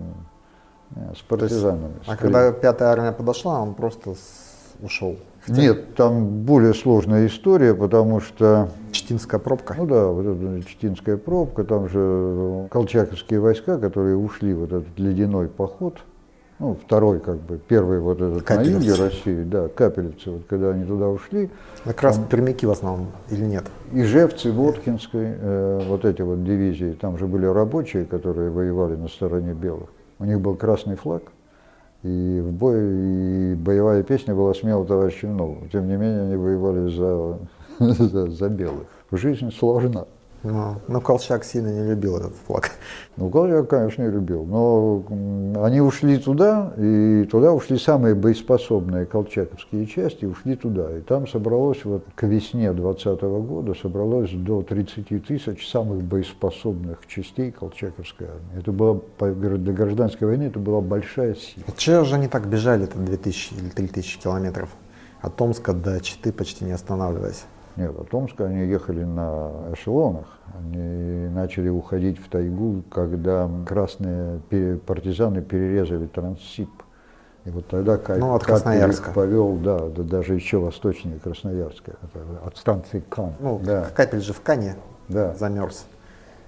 с 1.17 1.21
партизанами. 1.21 1.95
Есть, 1.97 2.07
а 2.07 2.15
когда 2.15 2.51
пятая 2.53 2.89
армия 2.89 3.11
подошла, 3.11 3.61
он 3.61 3.73
просто 3.73 4.13
ушел. 4.81 5.17
Нет, 5.47 5.95
там 5.95 6.41
более 6.41 6.73
сложная 6.73 7.27
история, 7.27 7.73
потому 7.73 8.19
что... 8.19 8.69
Читинская 8.91 9.39
пробка? 9.39 9.75
Ну 9.77 9.86
да, 9.86 10.08
вот 10.08 10.25
эта 10.25 10.63
Читинская 10.67 11.17
пробка, 11.17 11.63
там 11.63 11.89
же 11.89 12.67
колчаковские 12.71 13.39
войска, 13.39 13.77
которые 13.77 14.17
ушли 14.17 14.53
в 14.53 14.60
вот 14.62 14.71
этот 14.71 14.97
ледяной 14.97 15.47
поход, 15.47 15.97
ну, 16.58 16.77
второй, 16.86 17.19
как 17.19 17.38
бы, 17.41 17.58
первый 17.58 17.99
вот 17.99 18.21
этот 18.21 18.43
Капелевцы. 18.43 18.71
на 18.71 18.91
юге 18.91 19.03
России, 19.03 19.43
да, 19.43 19.67
Капелевцы, 19.67 20.31
вот 20.31 20.43
когда 20.47 20.69
они 20.69 20.86
туда 20.86 21.10
ушли. 21.10 21.49
Как 21.84 22.01
раз 22.01 22.15
там, 22.15 22.27
пермяки 22.27 22.65
в 22.65 22.71
основном 22.71 23.08
или 23.29 23.43
нет? 23.43 23.65
Ижевцы, 23.91 24.51
Воткинской, 24.51 25.36
э, 25.38 25.81
вот 25.86 26.05
эти 26.05 26.21
вот 26.21 26.45
дивизии, 26.45 26.97
там 26.99 27.17
же 27.17 27.27
были 27.27 27.45
рабочие, 27.45 28.05
которые 28.05 28.51
воевали 28.51 28.95
на 28.95 29.10
стороне 29.10 29.53
белых. 29.53 29.89
У 30.17 30.23
них 30.23 30.39
был 30.39 30.55
красный 30.55 30.95
флаг, 30.95 31.23
и 32.05 32.39
в 32.39 32.51
бой, 32.51 32.77
и 32.77 33.55
боевая 33.55 34.03
песня 34.03 34.35
была 34.35 34.53
смело 34.53 34.85
товарищем 34.85 35.35
новым. 35.35 35.67
Тем 35.69 35.87
не 35.87 35.95
менее, 35.95 36.21
они 36.21 36.35
воевали 36.35 36.89
за, 36.89 37.39
за, 37.79 38.29
за 38.29 38.49
белых. 38.49 38.85
Жизнь 39.11 39.51
сложна. 39.51 40.05
Но, 40.45 40.79
но 40.88 41.01
Колчак 41.01 41.43
сильно 41.43 41.69
не 41.69 41.89
любил 41.89 42.17
этот 42.17 42.36
флаг. 42.45 42.69
Ну, 43.17 43.29
Колчак, 43.29 43.67
конечно, 43.67 44.03
не 44.03 44.12
любил. 44.12 44.45
Но 44.45 45.03
они 45.63 45.81
ушли 45.81 46.19
туда, 46.19 46.71
и 46.77 47.27
туда 47.31 47.51
ушли 47.51 47.79
самые 47.79 48.13
боеспособные 48.13 49.08
колчаковские 49.08 49.88
части, 49.88 50.25
ушли 50.25 50.55
туда. 50.55 50.95
И 50.97 51.01
там 51.01 51.27
собралось 51.27 51.84
вот 51.84 52.05
к 52.13 52.23
весне 52.27 52.71
20 52.73 53.21
года 53.21 53.73
собралось 53.73 54.31
до 54.31 54.62
30 54.62 55.25
тысяч 55.25 55.67
самых 55.67 56.03
боеспособных 56.03 56.99
частей 57.08 57.51
колчаковской 57.51 58.27
армии. 58.27 58.60
Это 58.60 58.71
было, 58.71 59.01
для 59.19 59.73
гражданской 59.73 60.27
войны 60.27 60.43
это 60.43 60.60
была 60.60 60.81
большая 60.81 61.34
сила. 61.34 61.65
А 61.67 61.71
чего 61.75 62.03
же 62.03 62.15
они 62.15 62.27
так 62.27 62.47
бежали, 62.47 62.86
там 62.86 63.03
2000 63.03 63.53
или 63.55 63.69
3000 63.69 64.19
километров? 64.19 64.69
От 65.21 65.36
Томска 65.38 65.73
до 65.73 65.99
Читы 66.01 66.31
почти 66.31 66.65
не 66.65 66.71
останавливаясь. 66.73 67.45
Нет, 67.77 67.97
от 67.97 68.13
Омска 68.13 68.45
они 68.45 68.65
ехали 68.65 69.03
на 69.03 69.51
эшелонах. 69.73 70.25
Они 70.57 71.27
начали 71.29 71.69
уходить 71.69 72.19
в 72.19 72.29
тайгу, 72.29 72.83
когда 72.89 73.49
красные 73.65 74.39
партизаны 74.85 75.41
перерезали 75.41 76.07
Транссиб. 76.07 76.69
И 77.43 77.49
вот 77.49 77.67
тогда 77.67 77.97
Кай, 77.97 78.17
Ну, 78.17 78.33
от 78.33 78.41
Капель 78.41 78.53
Красноярска. 78.53 79.11
повел, 79.11 79.55
да, 79.57 79.79
да, 79.79 80.03
даже 80.03 80.33
еще 80.33 80.57
восточнее 80.57 81.19
Красноярска, 81.19 81.93
от 82.43 82.57
станции 82.57 83.03
Кан. 83.07 83.33
Ну, 83.39 83.59
да, 83.63 83.85
капель 83.93 84.21
же 84.21 84.33
в 84.33 84.41
Кане 84.41 84.75
да. 85.09 85.35
замерз 85.35 85.85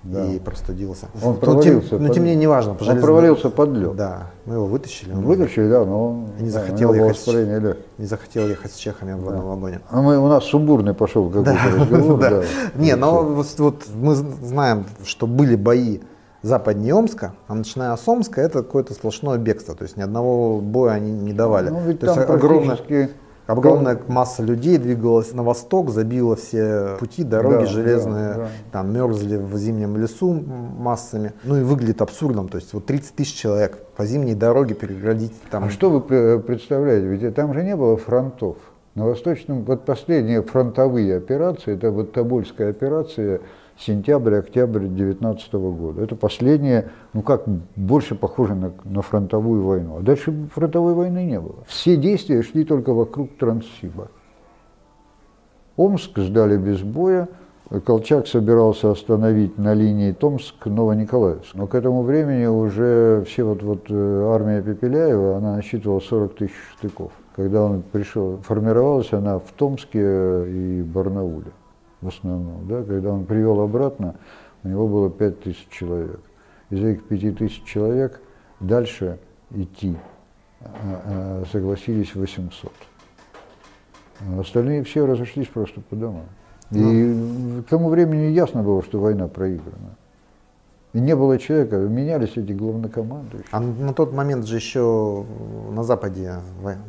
Да. 0.04 0.26
и 0.26 0.40
простудился. 0.40 1.08
Он 1.24 1.34
Ну, 1.34 1.40
провалился 1.40 1.90
тем, 1.90 2.00
ну, 2.00 2.06
под- 2.08 2.16
тем 2.16 2.24
не 2.24 2.30
менее, 2.32 2.44
неважно. 2.44 2.72
Он 2.74 2.78
железной- 2.80 3.02
провалился 3.02 3.50
под 3.50 3.70
лед. 3.72 3.96
Да, 3.96 4.28
мы 4.46 4.56
его 4.56 4.66
вытащили. 4.66 5.12
он 5.12 5.22
Вытащили, 5.22 5.68
да, 5.70 5.84
но 5.86 6.10
он 6.10 6.28
Не 6.40 6.46
да, 6.46 6.52
захотел 6.52 6.90
было 6.90 6.96
ехать. 6.98 7.18
воспаление 7.18 7.60
легких. 7.60 7.84
Не 7.98 8.06
захотел 8.06 8.48
ехать 8.48 8.72
с 8.72 8.76
чехами 8.76 9.14
в 9.14 9.28
одном 9.28 9.46
вагоне. 9.48 9.82
А 9.90 10.02
мы, 10.02 10.18
у 10.18 10.28
нас 10.28 10.44
сумбурный 10.46 10.94
пошел 10.94 11.30
какой-то 11.30 11.54
разговор. 11.54 12.20
Да. 12.20 12.30
да. 12.30 12.44
Не, 12.76 12.96
но 12.96 13.24
вот, 13.24 13.48
вот 13.58 13.84
мы 13.96 14.16
знаем, 14.16 14.86
что 15.04 15.28
были 15.28 15.56
бои 15.56 16.00
западнее 16.44 16.94
Омска, 16.94 17.34
а 17.48 17.56
начиная 17.56 17.96
с 17.96 18.08
Омска 18.08 18.40
это 18.42 18.62
какое-то 18.64 18.94
сплошное 18.94 19.38
бегство. 19.38 19.76
То 19.76 19.84
есть 19.84 19.98
ни 19.98 20.02
одного 20.02 20.62
боя 20.62 20.92
они 20.94 21.12
не 21.12 21.34
давали. 21.34 21.70
Ну, 21.70 21.82
ведь 21.82 22.00
То 22.00 22.06
есть 22.06 22.28
там 22.28 22.40
огромная, 23.48 23.94
огромная 23.94 24.14
масса 24.16 24.44
людей 24.44 24.78
двигалась 24.78 25.34
на 25.34 25.44
восток, 25.44 25.90
забила 25.90 26.36
все 26.36 26.98
пути, 27.00 27.24
дороги 27.24 27.64
Да, 27.64 27.66
железные, 27.66 28.28
да, 28.30 28.36
да. 28.36 28.48
там 28.72 28.94
мерзли 28.94 29.38
в 29.38 29.58
зимнем 29.58 29.98
лесу 29.98 30.34
массами. 30.34 31.34
Ну 31.44 31.58
и 31.58 31.64
выглядит 31.64 32.02
абсурдом. 32.02 32.50
То 32.50 32.58
есть 32.58 32.74
вот 32.74 32.86
30 32.86 33.16
тысяч 33.16 33.34
человек 33.34 33.78
по 33.96 34.06
зимней 34.06 34.36
дороге 34.36 34.76
переградить 34.76 35.34
там. 35.50 35.64
А 35.66 35.70
что 35.70 35.90
вы 35.90 36.00
пре- 36.00 36.40
представляете? 36.40 37.08
Ведь 37.08 37.36
там 37.36 37.54
же 37.54 37.64
не 37.64 37.76
было 37.76 37.98
фронтов. 37.98 38.58
На 38.96 39.06
Восточном, 39.06 39.64
вот 39.64 39.86
последние 39.86 40.42
фронтовые 40.42 41.18
операции, 41.18 41.76
это 41.76 41.92
вот 41.92 42.14
Тобольская 42.14 42.72
операция, 42.72 43.42
сентябрь-октябрь 43.80 44.88
19 44.88 45.54
года. 45.54 46.02
Это 46.02 46.16
последнее, 46.16 46.90
ну 47.14 47.22
как, 47.22 47.44
больше 47.76 48.16
похоже 48.16 48.56
на, 48.56 48.72
на 48.84 49.02
фронтовую 49.02 49.64
войну. 49.64 49.98
А 49.98 50.02
дальше 50.02 50.34
фронтовой 50.54 50.94
войны 50.94 51.26
не 51.26 51.40
было. 51.40 51.64
Все 51.68 51.96
действия 51.96 52.42
шли 52.42 52.66
только 52.66 52.94
вокруг 52.94 53.38
Транссиба. 53.38 54.10
Омск 55.76 56.18
сдали 56.18 56.58
без 56.58 56.82
боя. 56.82 57.28
Колчак 57.86 58.28
собирался 58.28 58.92
остановить 58.92 59.58
на 59.58 59.74
линии 59.74 60.14
Томск-Новониколаевск. 60.14 61.54
Но 61.54 61.68
к 61.68 61.76
этому 61.76 62.02
времени 62.02 62.46
уже 62.46 63.26
все 63.28 63.44
вот, 63.44 63.62
вот 63.62 63.86
э, 63.90 64.32
армия 64.34 64.62
Пепеляева, 64.62 65.36
она 65.36 65.58
насчитывала 65.58 66.00
40 66.00 66.36
тысяч 66.36 66.56
штыков. 66.78 67.12
Когда 67.36 67.64
он 67.66 67.84
пришел, 67.84 68.38
формировалась 68.38 69.12
она 69.12 69.40
в 69.40 69.52
Томске 69.58 70.00
и 70.00 70.82
Барнауле 70.82 71.52
в 72.02 72.08
основном. 72.08 72.68
Да? 72.68 72.84
Когда 72.84 73.12
он 73.12 73.26
привел 73.26 73.62
обратно, 73.62 74.16
у 74.64 74.68
него 74.68 74.88
было 74.88 75.10
5 75.10 75.42
тысяч 75.42 75.68
человек. 75.70 76.20
Из 76.70 76.84
этих 76.84 77.08
5 77.08 77.38
тысяч 77.38 77.64
человек 77.64 78.22
дальше 78.60 79.20
идти 79.52 79.96
а, 80.62 81.44
а, 81.44 81.44
согласились 81.52 82.16
800. 82.16 82.72
А 84.20 84.40
Остальные 84.40 84.84
все 84.84 85.06
разошлись 85.06 85.48
просто 85.48 85.82
по 85.82 85.96
домам. 85.96 86.26
И 86.72 87.62
к 87.66 87.70
тому 87.70 87.90
времени 87.90 88.32
ясно 88.32 88.62
было, 88.62 88.84
что 88.84 89.00
война 89.00 89.28
проиграна. 89.28 89.96
И 90.94 91.00
не 91.00 91.16
было 91.16 91.38
человека, 91.38 91.78
менялись 91.78 92.32
эти 92.38 92.54
главнокомандующие. 92.54 93.48
А 93.52 93.60
на 93.60 93.94
тот 93.94 94.14
момент 94.14 94.46
же 94.46 94.56
еще 94.56 95.26
на 95.72 95.84
Западе 95.84 96.38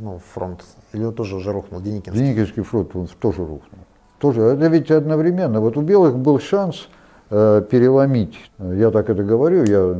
ну, 0.00 0.20
фронт, 0.32 0.64
или 0.92 1.04
он 1.04 1.14
тоже 1.14 1.36
уже 1.36 1.52
рухнул, 1.52 1.80
Деникинский. 1.80 2.18
Деникинский 2.18 2.62
фронт 2.62 2.94
он 2.96 3.06
тоже 3.20 3.40
рухнул. 3.40 3.80
Тоже, 4.18 4.42
это 4.42 4.66
ведь 4.66 4.90
одновременно. 4.90 5.60
Вот 5.60 5.76
у 5.76 5.80
белых 5.80 6.16
был 6.18 6.40
шанс 6.40 6.88
э, 7.30 7.62
переломить. 7.70 8.50
Я 8.58 8.90
так 8.90 9.10
это 9.10 9.22
говорю, 9.22 9.64
я, 9.64 9.96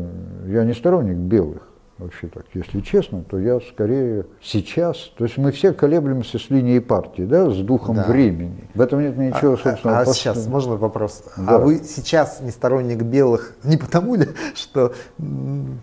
я 0.53 0.65
не 0.65 0.75
сторонник 0.75 1.17
белых. 1.17 1.63
Вообще 1.99 2.29
так, 2.29 2.45
если 2.55 2.79
честно, 2.81 3.25
то 3.29 3.41
я 3.41 3.59
скорее 3.59 4.25
сейчас, 4.41 5.11
то 5.19 5.25
есть 5.25 5.37
мы 5.37 5.51
все 5.51 5.73
колеблемся 5.73 6.39
с 6.39 6.49
линией 6.49 6.79
партии, 6.79 7.23
да, 7.23 7.51
с 7.51 7.57
духом 7.57 7.97
Да. 7.97 8.05
времени. 8.05 8.69
В 8.75 8.81
этом 8.81 9.01
нет 9.01 9.19
ничего, 9.19 9.57
собственно. 9.57 9.99
А, 9.99 10.05
пос- 10.05 10.13
сейчас, 10.13 10.47
можно 10.47 10.77
вопрос? 10.77 11.25
Да. 11.37 11.57
А 11.57 11.59
вы 11.59 11.79
сейчас 11.79 12.41
не 12.41 12.53
сторонник 12.53 13.03
белых 13.03 13.55
не 13.65 13.77
потому 13.77 14.15
ли, 14.15 14.29
что, 14.55 14.93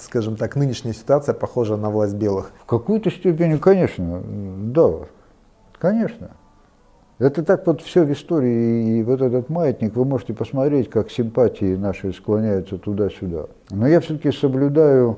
скажем 0.01 0.37
так, 0.37 0.55
нынешняя 0.55 0.93
ситуация 0.93 1.35
похожа 1.35 1.75
на 1.75 1.89
власть 1.89 2.15
белых? 2.15 2.51
В 2.63 2.65
какой-то 2.65 3.11
степени, 3.11 3.57
конечно, 3.57 4.21
да, 4.25 4.91
конечно. 5.77 6.29
Это 7.17 7.43
так 7.43 7.65
вот 7.65 7.81
все 7.81 8.03
в 8.03 8.11
истории, 8.11 8.99
и 8.99 9.03
вот 9.03 9.21
этот 9.21 9.49
маятник, 9.49 9.95
вы 9.95 10.03
можете 10.03 10.33
посмотреть, 10.33 10.89
как 10.89 11.09
симпатии 11.09 11.75
наши 11.75 12.11
склоняются 12.11 12.77
туда-сюда. 12.77 13.45
Но 13.71 13.87
я 13.87 14.01
все-таки 14.01 14.31
соблюдаю, 14.31 15.17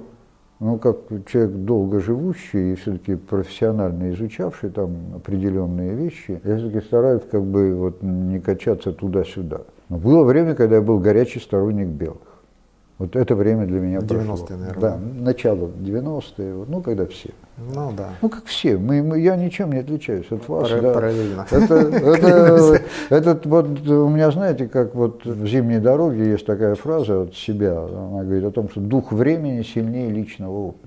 ну, 0.60 0.77
как 0.77 0.97
человек 1.25 1.55
долго 1.55 1.99
живущий 1.99 2.73
и 2.73 2.75
все-таки 2.75 3.15
профессионально 3.15 4.12
изучавший 4.13 4.69
там 4.69 4.91
определенные 5.15 5.95
вещи, 5.95 6.39
я 6.43 6.57
все-таки 6.57 6.86
стараюсь 6.86 7.23
как 7.31 7.43
бы 7.43 7.73
вот 7.73 8.03
не 8.03 8.39
качаться 8.39 8.91
туда-сюда. 8.91 9.62
Но 9.89 9.97
было 9.97 10.23
время, 10.23 10.53
когда 10.53 10.75
я 10.75 10.81
был 10.83 10.99
горячий 10.99 11.39
сторонник 11.39 11.88
белых. 11.88 12.37
Вот 12.99 13.15
это 13.15 13.36
время 13.36 13.67
для 13.67 13.79
меня 13.79 13.99
90-е, 13.99 14.25
прошло. 14.25 14.47
наверное, 14.57 14.79
Да, 14.81 14.97
начало 15.19 15.67
90-е, 15.67 16.53
вот, 16.55 16.67
ну, 16.69 16.81
когда 16.81 17.05
все. 17.05 17.29
Ну 17.73 17.91
да. 17.95 18.10
Ну, 18.21 18.29
как 18.29 18.45
все. 18.45 18.77
Мы, 18.77 19.03
мы- 19.03 19.19
я 19.19 19.36
ничем 19.36 19.71
не 19.71 19.79
отличаюсь 19.79 20.25
от 20.31 20.47
вас. 20.47 20.67
Пара- 20.69 20.81
да. 20.81 20.93
параллельно. 20.93 21.45
Это, 21.51 21.75
это, 21.75 22.81
этот 23.10 23.45
вот, 23.45 23.65
у 23.88 24.10
меня, 24.10 24.31
знаете, 24.31 24.67
как 24.67 24.95
вот 24.95 25.25
в 25.25 25.45
«Зимней 25.47 25.79
дороге» 25.79 26.31
есть 26.31 26.45
такая 26.45 26.73
фраза 26.75 27.23
от 27.23 27.36
себя. 27.36 27.79
Она 27.83 28.23
говорит 28.23 28.45
о 28.45 28.51
том, 28.51 28.67
что 28.69 28.79
дух 28.79 29.12
времени 29.12 29.62
сильнее 29.62 30.10
личного 30.10 30.69
опыта. 30.69 30.87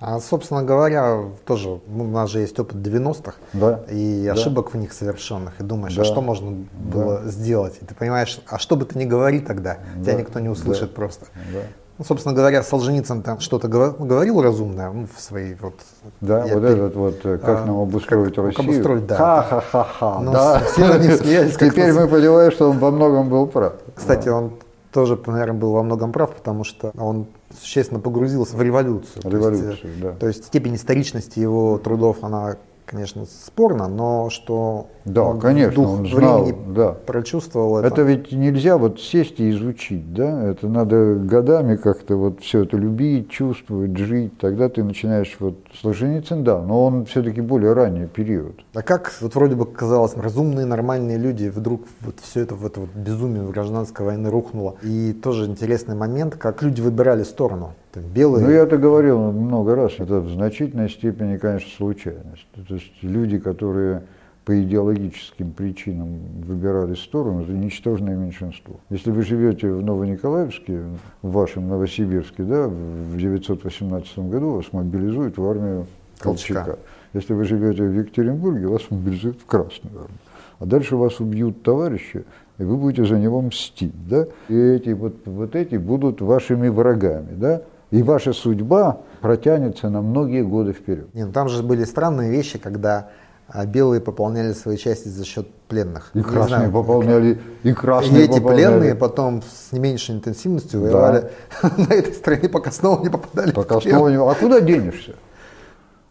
А, 0.00 0.20
собственно 0.20 0.62
говоря, 0.62 1.24
тоже 1.44 1.80
ну, 1.88 2.04
у 2.04 2.08
нас 2.08 2.30
же 2.30 2.38
есть 2.38 2.58
опыт 2.60 2.76
90-х 2.76 3.34
Да. 3.52 3.80
и 3.90 4.24
Да. 4.26 4.32
ошибок 4.32 4.72
в 4.72 4.76
них 4.76 4.92
совершенных. 4.92 5.54
И 5.60 5.64
думаешь, 5.64 5.96
Да. 5.96 6.02
а 6.02 6.04
что 6.04 6.20
можно 6.20 6.52
было 6.72 7.22
сделать? 7.24 7.78
И 7.82 7.84
ты 7.84 7.94
понимаешь, 7.96 8.40
а 8.48 8.58
что 8.58 8.76
бы 8.76 8.84
ты 8.84 8.96
ни 8.98 9.04
говори 9.04 9.40
тогда, 9.40 9.78
тебя 10.00 10.12
Да. 10.12 10.20
никто 10.20 10.38
не 10.38 10.48
услышит 10.48 10.90
Да. 10.90 10.94
просто. 10.94 11.26
Да. 11.52 11.60
Ну, 11.98 12.04
собственно 12.04 12.32
говоря, 12.32 12.62
Солженицын 12.62 13.22
там 13.22 13.40
что-то 13.40 13.66
говор- 13.66 13.96
говорил 13.98 14.40
разумное 14.40 14.88
ну, 14.92 15.08
в 15.12 15.20
своей 15.20 15.56
вот... 15.60 15.74
Да, 16.20 16.42
вот 16.42 16.48
пере- 16.62 16.74
этот 16.74 16.94
вот, 16.94 17.20
э, 17.26 17.38
как 17.38 17.62
А, 17.62 17.66
нам 17.66 17.80
обустроить 17.80 18.36
как- 18.36 18.44
Россию. 18.44 18.68
обустроить, 18.70 19.06
да. 19.08 19.16
Ха-ха-ха-ха. 19.16 20.20
Ну, 20.20 20.30
да. 20.32 20.60
все 20.60 20.86
над 20.86 21.02
ним 21.02 21.16
смеялись, 21.16 21.56
Теперь 21.56 21.92
мы 21.92 22.06
понимаем, 22.06 22.52
что 22.52 22.70
он 22.70 22.78
во 22.78 22.92
многом 22.92 23.28
был 23.28 23.48
прав. 23.48 23.72
Кстати, 23.96 24.28
он 24.28 24.52
тоже, 24.92 25.18
наверное, 25.26 25.58
был 25.58 25.72
во 25.72 25.82
многом 25.82 26.12
прав, 26.12 26.30
потому 26.36 26.62
что 26.62 26.92
он 26.96 27.26
существенно 27.56 28.00
погрузился 28.00 28.56
в 28.56 28.62
революцию. 28.62 29.22
То 29.22 29.28
есть, 29.28 29.34
Революцию, 29.40 29.78
э, 29.82 30.02
да. 30.02 30.12
То 30.12 30.28
есть 30.28 30.44
степень 30.46 30.76
историчности 30.76 31.38
его 31.40 31.78
трудов, 31.78 32.22
она, 32.22 32.56
конечно, 32.84 33.24
спорна, 33.24 33.88
но 33.88 34.30
что 34.30 34.88
Да, 35.08 35.22
он 35.22 35.40
конечно, 35.40 35.74
дух 35.74 35.98
он 36.00 36.06
знал, 36.06 36.44
времени 36.44 36.74
да. 36.74 36.92
прочувствовал 36.92 37.78
это. 37.78 37.88
Это 37.88 38.02
ведь 38.02 38.32
нельзя 38.32 38.78
вот 38.78 39.00
сесть 39.00 39.40
и 39.40 39.50
изучить, 39.50 40.12
да? 40.12 40.50
Это 40.50 40.68
надо 40.68 41.14
годами 41.14 41.76
как-то 41.76 42.16
вот 42.16 42.40
все 42.40 42.64
это 42.64 42.76
любить, 42.76 43.30
чувствовать, 43.30 43.96
жить. 43.96 44.38
Тогда 44.38 44.68
ты 44.68 44.84
начинаешь 44.84 45.36
вот 45.40 45.56
Солженицын, 45.80 46.44
да, 46.44 46.60
но 46.62 46.84
он 46.84 47.04
все-таки 47.06 47.40
более 47.40 47.72
ранний 47.72 48.06
период. 48.06 48.60
А 48.74 48.82
как, 48.82 49.12
вот 49.20 49.34
вроде 49.34 49.54
бы 49.54 49.66
казалось, 49.66 50.14
разумные, 50.16 50.66
нормальные 50.66 51.18
люди, 51.18 51.48
вдруг 51.48 51.82
вот 52.00 52.16
все 52.20 52.40
это 52.40 52.54
в 52.54 52.64
это 52.64 52.80
вот 52.80 52.90
безумие 52.94 53.42
гражданской 53.44 54.04
войны 54.06 54.30
рухнуло. 54.30 54.76
И 54.82 55.12
тоже 55.12 55.46
интересный 55.46 55.94
момент, 55.94 56.36
как 56.36 56.62
люди 56.62 56.80
выбирали 56.80 57.22
сторону. 57.22 57.74
Там 57.92 58.04
белые, 58.04 58.44
Ну, 58.44 58.50
я 58.52 58.62
это 58.62 58.76
говорил 58.76 59.18
много 59.32 59.74
раз. 59.74 59.92
Это 59.98 60.20
в 60.20 60.30
значительной 60.30 60.90
степени, 60.90 61.36
конечно, 61.36 61.70
случайность. 61.76 62.46
То 62.54 62.74
есть 62.74 62.92
люди, 63.02 63.38
которые 63.38 64.02
по 64.48 64.62
идеологическим 64.62 65.52
причинам 65.52 66.20
выбирали 66.40 66.94
сторону, 66.94 67.42
это 67.42 67.52
ничтожное 67.52 68.16
меньшинство. 68.16 68.76
Если 68.88 69.10
вы 69.10 69.20
живете 69.20 69.70
в 69.70 69.84
Новониколаевске, 69.84 70.84
в 71.20 71.32
вашем 71.32 71.68
Новосибирске, 71.68 72.44
да, 72.44 72.66
в 72.66 73.18
918 73.18 74.18
году 74.20 74.52
вас 74.52 74.72
мобилизуют 74.72 75.36
в 75.36 75.46
армию 75.46 75.86
Колчака. 76.18 76.64
Колчака. 76.64 76.78
Если 77.12 77.34
вы 77.34 77.44
живете 77.44 77.82
в 77.82 77.92
Екатеринбурге, 77.92 78.68
вас 78.68 78.80
мобилизуют 78.88 79.38
в 79.38 79.44
Красную 79.44 79.94
армию. 79.94 80.18
А 80.60 80.64
дальше 80.64 80.96
вас 80.96 81.20
убьют 81.20 81.62
товарищи, 81.62 82.24
и 82.56 82.62
вы 82.62 82.78
будете 82.78 83.04
за 83.04 83.18
него 83.18 83.42
мстить, 83.42 84.08
да? 84.08 84.28
И 84.48 84.56
эти 84.56 84.94
вот, 84.94 85.26
вот 85.26 85.56
эти 85.56 85.76
будут 85.76 86.22
вашими 86.22 86.68
врагами, 86.68 87.34
да? 87.34 87.60
И 87.90 88.02
ваша 88.02 88.32
судьба 88.32 89.02
протянется 89.20 89.90
на 89.90 90.00
многие 90.00 90.42
годы 90.42 90.72
вперед. 90.72 91.14
Не, 91.14 91.26
ну 91.26 91.32
там 91.32 91.50
же 91.50 91.62
были 91.62 91.84
странные 91.84 92.30
вещи, 92.30 92.58
когда 92.58 93.10
а, 93.48 93.64
белые 93.66 94.00
пополняли 94.00 94.52
свои 94.52 94.76
части 94.76 95.08
за 95.08 95.24
счет 95.24 95.48
пленных. 95.68 96.10
И 96.14 96.18
Не 96.18 96.24
красные 96.24 96.46
знаю, 96.48 96.72
пополняли, 96.72 97.38
и 97.62 97.68
И 97.70 97.72
красные 97.72 98.24
эти 98.24 98.34
пополняли. 98.38 98.66
пленные 98.66 98.94
потом 98.94 99.42
с 99.42 99.72
не 99.72 99.80
меньшей 99.80 100.16
интенсивностью 100.16 100.80
Да. 100.80 100.86
воевали 100.86 101.30
на 101.76 101.92
этой 101.94 102.12
стороне, 102.14 102.48
пока 102.48 102.70
снова 102.70 103.02
не 103.02 103.08
попадали 103.10 103.52
Пока 103.52 103.78
в 103.80 103.82
плен. 103.82 103.94
снова 103.94 104.08
не- 104.08 104.16
А 104.16 104.34
куда 104.34 104.60
денешься? 104.60 105.14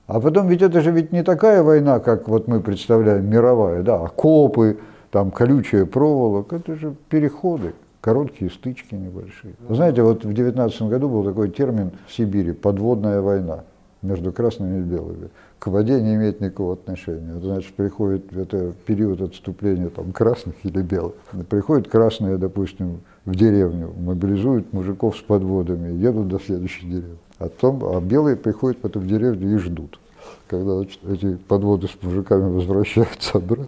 А 0.07 0.19
потом 0.19 0.47
ведь 0.47 0.61
это 0.61 0.81
же 0.81 0.91
ведь 0.91 1.11
не 1.11 1.21
такая 1.23 1.61
война, 1.63 1.99
как 1.99 2.27
вот 2.29 2.47
мы 2.47 2.61
представляем, 2.61 3.29
мировая, 3.29 3.83
да, 3.83 3.95
окопы, 4.01 4.79
там 5.11 5.31
колючая 5.31 5.85
проволока, 5.85 6.55
это 6.55 6.75
же 6.75 6.95
переходы, 7.09 7.73
короткие 8.01 8.49
стычки 8.49 8.95
небольшие. 8.95 9.53
Вы 9.67 9.75
знаете, 9.75 10.01
вот 10.03 10.23
в 10.23 10.33
19 10.33 10.81
году 10.83 11.09
был 11.09 11.23
такой 11.25 11.49
термин 11.49 11.91
в 12.07 12.13
Сибири– 12.13 12.51
подводная 12.53 13.19
война. 13.21 13.63
Между 14.07 14.31
красными 14.31 14.79
и 14.79 14.81
белыми. 14.81 15.29
К 15.59 15.67
воде 15.67 16.01
не 16.01 16.15
имеет 16.15 16.41
никакого 16.41 16.73
отношения. 16.73 17.31
Это 17.37 17.45
значит, 17.45 17.73
приходит 17.73 18.35
это 18.35 18.73
период 18.85 19.21
отступления 19.21 19.89
там, 19.89 20.11
красных 20.11 20.55
или 20.63 20.81
белых. 20.81 21.15
Приходят 21.49 21.87
красные, 21.87 22.37
допустим, 22.37 23.01
в 23.25 23.35
деревню, 23.35 23.93
мобилизуют 23.97 24.71
мужиков 24.73 25.17
с 25.17 25.21
подводами, 25.21 25.93
едут 25.97 26.27
до 26.29 26.39
следующей 26.39 26.87
деревни. 26.87 27.17
А, 27.39 27.49
том, 27.49 27.83
а 27.83 27.99
белые 28.01 28.35
приходят 28.35 28.79
потом 28.79 29.03
в 29.03 29.07
деревню 29.07 29.55
и 29.55 29.57
ждут. 29.57 29.99
Когда 30.47 30.77
значит, 30.77 30.99
эти 31.07 31.35
подводы 31.35 31.87
с 31.87 32.03
мужиками 32.03 32.49
возвращаются 32.49 33.37
обратно, 33.37 33.67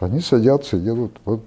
они 0.00 0.20
садятся 0.20 0.76
и 0.76 0.80
едут. 0.80 1.12
Вот, 1.24 1.40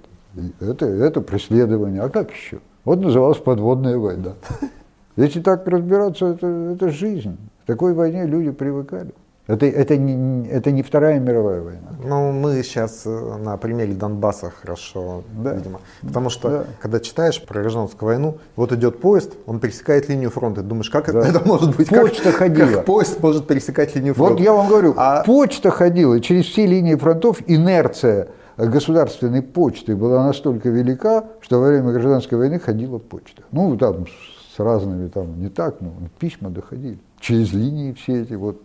это, 0.60 0.86
это 0.86 1.20
преследование. 1.20 2.02
А 2.02 2.08
как 2.08 2.32
еще? 2.32 2.58
Вот 2.84 3.00
называлась 3.00 3.38
подводная 3.38 3.96
война. 3.96 4.34
Если 5.16 5.40
так 5.40 5.66
разбираться, 5.66 6.26
это, 6.26 6.46
это 6.46 6.88
жизнь. 6.90 7.36
К 7.62 7.66
такой 7.66 7.94
войне 7.94 8.26
люди 8.26 8.50
привыкали. 8.50 9.12
Это, 9.48 9.66
это, 9.66 9.96
не, 9.96 10.48
это 10.48 10.70
не 10.70 10.82
Вторая 10.82 11.18
мировая 11.18 11.62
война. 11.62 11.90
Ну, 12.04 12.30
мы 12.30 12.62
сейчас 12.62 13.02
э, 13.06 13.36
на 13.38 13.56
примере 13.56 13.92
Донбасса 13.92 14.50
хорошо, 14.50 15.24
да. 15.32 15.54
видимо. 15.54 15.80
Потому 16.00 16.30
что, 16.30 16.48
да. 16.48 16.64
когда 16.80 17.00
читаешь 17.00 17.42
про 17.42 17.60
гражданскую 17.60 18.06
войну, 18.08 18.38
вот 18.54 18.72
идет 18.72 19.00
поезд, 19.00 19.32
он 19.46 19.58
пересекает 19.58 20.08
линию 20.08 20.30
фронта. 20.30 20.62
Думаешь, 20.62 20.90
как 20.90 21.12
да. 21.12 21.20
это 21.28 21.46
может 21.46 21.76
быть? 21.76 21.88
Почта 21.88 22.30
как, 22.30 22.34
ходила. 22.36 22.76
Как 22.76 22.84
поезд 22.84 23.20
может 23.20 23.46
пересекать 23.48 23.96
линию 23.96 24.14
фронта? 24.14 24.34
Вот 24.34 24.42
я 24.42 24.52
вам 24.52 24.68
говорю, 24.68 24.94
а... 24.96 25.24
почта 25.24 25.70
ходила, 25.70 26.20
через 26.20 26.46
все 26.46 26.64
линии 26.66 26.94
фронтов 26.94 27.38
инерция 27.48 28.28
государственной 28.56 29.42
почты 29.42 29.96
была 29.96 30.24
настолько 30.24 30.68
велика, 30.68 31.24
что 31.40 31.60
во 31.60 31.68
время 31.68 31.90
гражданской 31.90 32.38
войны 32.38 32.60
ходила 32.60 32.98
почта. 32.98 33.42
Ну, 33.50 33.76
там 33.76 34.06
с 34.54 34.58
разными, 34.58 35.08
там 35.08 35.40
не 35.40 35.48
так, 35.48 35.80
но 35.80 35.92
письма 36.18 36.50
доходили. 36.50 36.98
Через 37.22 37.52
линии 37.52 37.92
все 37.92 38.22
эти 38.22 38.34
вот 38.34 38.60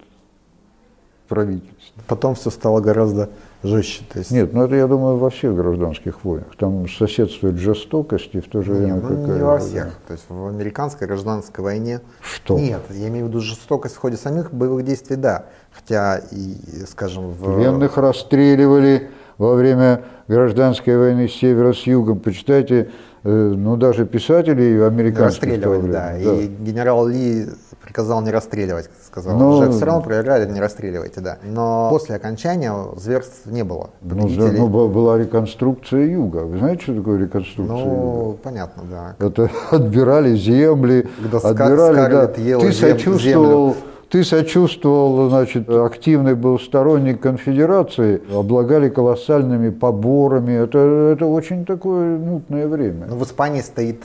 правительства. 1.27 2.01
Потом 2.07 2.33
все 2.33 2.49
стало 2.49 2.81
гораздо 2.81 3.29
жестче. 3.61 4.03
То 4.11 4.17
есть... 4.17 4.31
Нет, 4.31 4.51
ну 4.51 4.63
это, 4.63 4.75
я 4.75 4.87
думаю, 4.87 5.17
во 5.17 5.29
всех 5.29 5.55
гражданских 5.55 6.25
войнах. 6.25 6.55
Там 6.57 6.89
соседствует 6.89 7.57
жестокость 7.57 8.33
и 8.33 8.39
в 8.39 8.47
то 8.47 8.63
же 8.63 8.73
время 8.73 8.95
Нет, 8.95 9.03
ну, 9.03 9.35
не 9.35 9.43
во 9.43 9.59
всех. 9.59 9.99
То 10.07 10.13
есть 10.13 10.25
в 10.27 10.47
американской 10.47 11.07
гражданской 11.07 11.63
войне... 11.63 12.01
Что? 12.19 12.57
Нет, 12.57 12.81
я 12.89 13.09
имею 13.09 13.25
в 13.25 13.29
виду 13.29 13.41
жестокость 13.41 13.93
в 13.93 13.99
ходе 13.99 14.17
самих 14.17 14.51
боевых 14.51 14.83
действий, 14.83 15.17
да. 15.17 15.45
Хотя 15.71 16.17
и, 16.31 16.55
скажем, 16.89 17.33
в... 17.33 17.55
Пленных 17.55 17.97
расстреливали 17.97 19.11
во 19.37 19.53
время 19.53 20.03
гражданской 20.27 20.97
войны 20.97 21.27
с 21.27 21.33
севера 21.33 21.73
с 21.73 21.83
югом. 21.83 22.19
Почитайте, 22.19 22.89
ну 23.23 23.77
даже 23.77 24.05
писателей 24.05 24.85
американских. 24.85 25.43
Расстреливали, 25.43 25.91
да. 25.91 26.13
да. 26.13 26.33
И 26.33 26.47
генерал 26.47 27.07
Ли 27.07 27.47
приказал 27.83 28.21
не 28.21 28.31
расстреливать, 28.31 28.89
сказал. 29.05 29.37
Но... 29.37 29.57
Уже 29.57 29.71
все 29.71 29.85
равно 29.85 30.01
проиграли, 30.01 30.49
не 30.49 30.59
расстреливайте, 30.59 31.21
да. 31.21 31.37
Но 31.43 31.89
после 31.89 32.15
окончания 32.15 32.73
зверств 32.97 33.45
не 33.45 33.63
было. 33.63 33.91
Ну, 34.01 34.27
ну, 34.27 34.67
была 34.67 35.17
реконструкция 35.17 36.05
юга. 36.05 36.39
Вы 36.39 36.57
знаете, 36.57 36.83
что 36.83 36.95
такое 36.95 37.19
реконструкция 37.19 37.85
ну, 37.85 38.25
юга? 38.25 38.37
понятно, 38.43 38.83
да. 38.89 39.25
Это 39.25 39.49
отбирали 39.71 40.35
земли, 40.35 41.07
Когда 41.21 41.37
отбирали, 41.37 42.11
да. 42.11 42.27
Ты 42.27 42.71
сочувствовал 42.73 43.69
землю 43.69 43.75
ты 44.09 44.23
сочувствовал, 44.23 45.29
значит, 45.29 45.69
активный 45.69 46.35
был 46.35 46.59
сторонник 46.59 47.19
конфедерации, 47.21 48.21
облагали 48.33 48.89
колоссальными 48.89 49.69
поборами. 49.69 50.53
Это, 50.53 50.79
это 51.13 51.25
очень 51.25 51.65
такое 51.65 52.17
мутное 52.17 52.67
время. 52.67 53.07
Но 53.07 53.15
в 53.17 53.23
Испании 53.23 53.61
стоит 53.61 54.03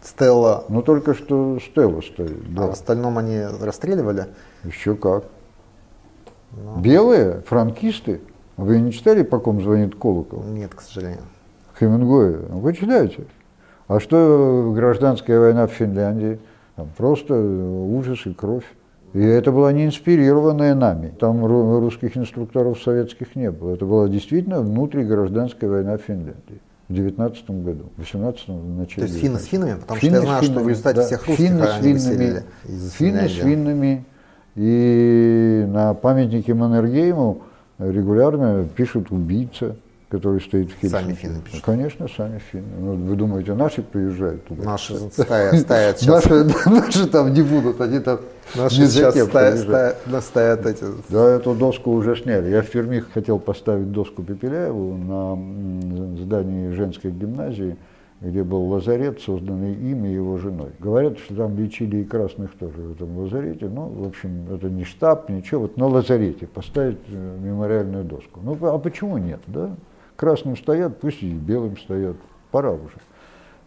Стелла. 0.00 0.64
Ну 0.68 0.82
только 0.82 1.14
что 1.14 1.58
Стелла 1.58 2.00
стоит. 2.00 2.54
Да. 2.54 2.64
А 2.64 2.66
в 2.68 2.70
остальном 2.72 3.18
они 3.18 3.40
расстреливали? 3.60 4.26
Еще 4.62 4.94
как. 4.94 5.24
Ну. 6.52 6.80
Белые, 6.80 7.42
франкисты. 7.46 8.20
Вы 8.56 8.80
не 8.80 8.92
читали, 8.92 9.22
по 9.22 9.38
ком 9.38 9.60
звонит 9.60 9.96
колокол? 9.96 10.44
Нет, 10.44 10.74
к 10.74 10.80
сожалению. 10.80 11.22
Хемингуэя. 11.78 12.38
Вы 12.50 12.72
читаете. 12.74 13.24
А 13.88 14.00
что 14.00 14.72
гражданская 14.74 15.38
война 15.38 15.66
в 15.66 15.72
Финляндии? 15.72 16.38
Там 16.76 16.88
просто 16.96 17.34
ужас 17.34 18.24
и 18.26 18.32
кровь. 18.32 18.64
И 19.16 19.22
это 19.22 19.50
была 19.50 19.72
не 19.72 19.86
инспирированная 19.86 20.74
нами. 20.74 21.10
Там 21.18 21.46
русских 21.46 22.18
инструкторов 22.18 22.82
советских 22.82 23.34
не 23.34 23.50
было. 23.50 23.72
Это 23.72 23.86
была 23.86 24.10
действительно 24.10 24.60
внутригражданская 24.60 25.70
война 25.70 25.96
в 25.96 26.02
Финляндии. 26.02 26.60
В 26.88 26.92
19 26.92 27.50
году, 27.62 27.84
в 27.96 28.00
18 28.00 28.48
в 28.48 28.76
начале. 28.76 29.06
То 29.06 29.12
есть 29.12 29.18
финны 29.18 29.38
с 29.38 29.46
финнами? 29.46 29.80
Потому 29.80 30.00
финны 30.00 30.18
что 30.18 30.26
я 30.26 30.28
знаю, 30.28 30.42
что 30.44 30.60
в 30.60 30.68
результате 30.68 30.96
да, 30.96 31.06
всех 31.06 31.26
русских 31.26 31.46
финны 31.46 31.66
с 31.66 31.74
финнами, 31.80 32.42
Финны 32.66 33.28
с 33.28 33.32
финнами. 33.32 34.04
И 34.54 35.64
на 35.66 35.94
памятнике 35.94 36.52
Маннергейму 36.52 37.40
регулярно 37.78 38.68
пишут 38.76 39.10
убийца 39.10 39.76
который 40.08 40.40
стоит 40.40 40.70
в 40.70 40.80
Хельсинки. 40.80 41.02
Сами 41.02 41.14
финны 41.14 41.40
пишут? 41.40 41.64
Конечно, 41.64 42.08
сами 42.08 42.38
финны. 42.38 42.76
Ну, 42.78 42.94
вы 42.94 43.16
думаете, 43.16 43.54
наши 43.54 43.82
приезжают 43.82 44.44
туда? 44.44 44.62
Наши 44.62 44.96
стоят, 45.10 45.58
стоят 45.60 45.98
сейчас. 45.98 46.24
Наши, 46.24 46.44
наши 46.66 47.06
там 47.08 47.32
не 47.32 47.42
будут, 47.42 47.80
они 47.80 47.98
там 47.98 48.20
Наши 48.54 48.82
не 48.82 48.86
сейчас 48.86 49.14
стоят, 49.20 49.58
стоят, 49.58 50.24
стоят 50.24 50.66
эти... 50.66 50.84
Да, 51.08 51.30
эту 51.30 51.54
доску 51.54 51.90
уже 51.90 52.14
сняли. 52.16 52.50
Я 52.50 52.62
в 52.62 52.70
Перми 52.70 53.00
хотел 53.00 53.40
поставить 53.40 53.90
доску 53.90 54.22
Пепеляеву 54.22 54.96
на 54.96 56.16
здании 56.22 56.70
женской 56.70 57.10
гимназии, 57.10 57.76
где 58.20 58.44
был 58.44 58.68
лазарет, 58.68 59.20
созданный 59.20 59.74
им 59.74 60.04
и 60.04 60.12
его 60.12 60.38
женой. 60.38 60.70
Говорят, 60.78 61.18
что 61.18 61.34
там 61.34 61.58
лечили 61.58 61.98
и 61.98 62.04
красных 62.04 62.54
тоже 62.56 62.76
в 62.76 62.92
этом 62.92 63.18
лазарете. 63.18 63.66
Ну, 63.68 63.88
в 63.88 64.06
общем, 64.06 64.46
это 64.54 64.68
не 64.68 64.84
штаб, 64.84 65.28
ничего. 65.28 65.62
Вот 65.62 65.76
на 65.76 65.88
лазарете 65.88 66.46
поставить 66.46 66.98
э, 67.08 67.38
мемориальную 67.42 68.04
доску. 68.04 68.40
Ну, 68.42 68.56
а 68.62 68.78
почему 68.78 69.18
нет, 69.18 69.40
да? 69.48 69.74
Красным 70.16 70.56
стоят, 70.56 71.00
пусть 71.00 71.22
и 71.22 71.30
белым 71.30 71.76
стоят, 71.76 72.16
пора 72.50 72.72
уже. 72.72 72.96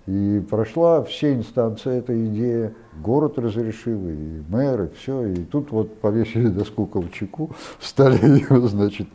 И 0.08 0.40
прошла 0.50 1.04
все 1.04 1.36
инстанции 1.36 1.98
эта 1.98 2.26
идея, 2.26 2.74
город 3.04 3.38
разрешил, 3.38 4.10
и 4.10 4.42
мэр, 4.50 4.84
и 4.84 4.96
все, 4.96 5.28
и 5.28 5.36
тут 5.36 5.72
вот 5.72 6.00
повесили 6.02 6.48
доску 6.48 6.86
Колчаку, 6.88 7.52
стали 7.80 8.18
ее, 8.26 8.68
значит... 8.68 9.08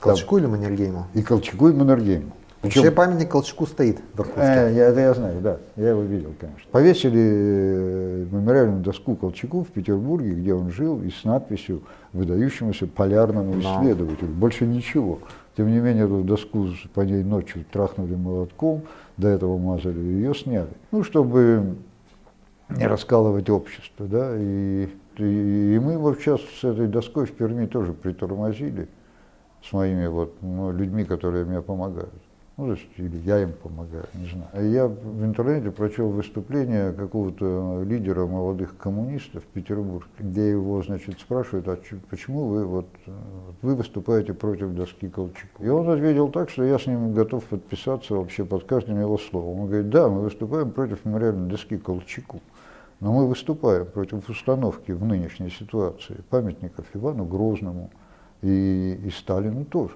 Колчаку 0.00 0.40
там, 0.40 0.44
или 0.44 0.50
Маннергейму? 0.50 1.06
И 1.14 1.22
Колчаку, 1.22 1.68
и 1.68 1.72
Маннергейму. 1.72 2.32
Причем, 2.62 2.82
Вообще 2.82 2.94
памятник 2.94 3.30
Колчаку 3.30 3.66
стоит 3.66 4.00
в 4.12 4.20
Иркутске. 4.20 4.42
Э, 4.42 4.72
я, 4.74 4.88
это 4.88 5.00
я 5.00 5.14
знаю, 5.14 5.40
да, 5.40 5.56
я 5.76 5.90
его 5.90 6.02
видел, 6.02 6.34
конечно. 6.38 6.68
Повесили 6.70 7.20
э, 7.22 8.26
мемориальную 8.30 8.82
доску 8.82 9.16
Колчаку 9.16 9.64
в 9.64 9.68
Петербурге, 9.68 10.32
где 10.32 10.52
он 10.52 10.70
жил, 10.70 11.00
и 11.02 11.10
с 11.10 11.24
надписью 11.24 11.82
«Выдающемуся 12.12 12.86
полярному 12.86 13.58
исследователю». 13.60 14.28
Больше 14.28 14.66
ничего. 14.66 15.20
Тем 15.56 15.70
не 15.70 15.80
менее, 15.80 16.04
эту 16.04 16.22
доску 16.22 16.68
по 16.94 17.00
ней 17.00 17.24
ночью 17.24 17.64
трахнули 17.70 18.14
молотком, 18.14 18.82
до 19.16 19.28
этого 19.28 19.58
мазали, 19.58 19.98
ее 19.98 20.34
сняли. 20.34 20.70
Ну, 20.92 21.02
чтобы 21.02 21.76
не 22.68 22.86
раскалывать 22.86 23.50
общество, 23.50 24.06
да, 24.06 24.36
и, 24.36 24.88
и, 25.18 25.74
и 25.74 25.78
мы 25.78 25.98
вот 25.98 26.18
сейчас 26.18 26.40
с 26.60 26.64
этой 26.64 26.86
доской 26.86 27.26
в 27.26 27.32
Перми 27.32 27.66
тоже 27.66 27.92
притормозили 27.92 28.88
с 29.62 29.72
моими 29.72 30.06
вот 30.06 30.34
ну, 30.40 30.72
людьми, 30.72 31.04
которые 31.04 31.44
мне 31.44 31.60
помогают. 31.60 32.14
Ну, 32.60 32.76
или 32.98 33.16
я 33.24 33.42
им 33.42 33.52
помогаю, 33.52 34.04
не 34.12 34.26
знаю. 34.26 34.70
Я 34.70 34.86
в 34.86 35.24
интернете 35.24 35.70
прочел 35.70 36.10
выступление 36.10 36.92
какого-то 36.92 37.82
лидера 37.86 38.26
молодых 38.26 38.76
коммунистов 38.76 39.42
в 39.44 39.46
Петербурге, 39.46 40.10
где 40.18 40.50
его, 40.50 40.82
значит, 40.82 41.18
спрашивают, 41.20 41.66
а 41.68 41.78
почему 42.10 42.48
вы 42.48 42.66
вот 42.66 42.86
вы 43.62 43.76
выступаете 43.76 44.34
против 44.34 44.74
доски 44.74 45.08
Колчака? 45.08 45.62
И 45.62 45.68
он 45.68 45.88
ответил 45.88 46.28
так, 46.28 46.50
что 46.50 46.62
я 46.62 46.78
с 46.78 46.86
ним 46.86 47.14
готов 47.14 47.44
подписаться 47.44 48.14
вообще 48.14 48.44
под 48.44 48.64
каждым 48.64 49.00
его 49.00 49.16
словом. 49.16 49.60
Он 49.60 49.66
говорит, 49.68 49.88
да, 49.88 50.10
мы 50.10 50.20
выступаем 50.20 50.70
против 50.70 51.06
мемориальной 51.06 51.48
доски 51.48 51.78
Колчаку. 51.78 52.42
Но 53.00 53.14
мы 53.14 53.26
выступаем 53.26 53.86
против 53.86 54.28
установки 54.28 54.92
в 54.92 55.02
нынешней 55.02 55.48
ситуации 55.48 56.16
памятников 56.28 56.84
Ивану 56.92 57.24
Грозному 57.24 57.90
и, 58.42 59.00
и 59.02 59.10
Сталину 59.10 59.64
тоже. 59.64 59.94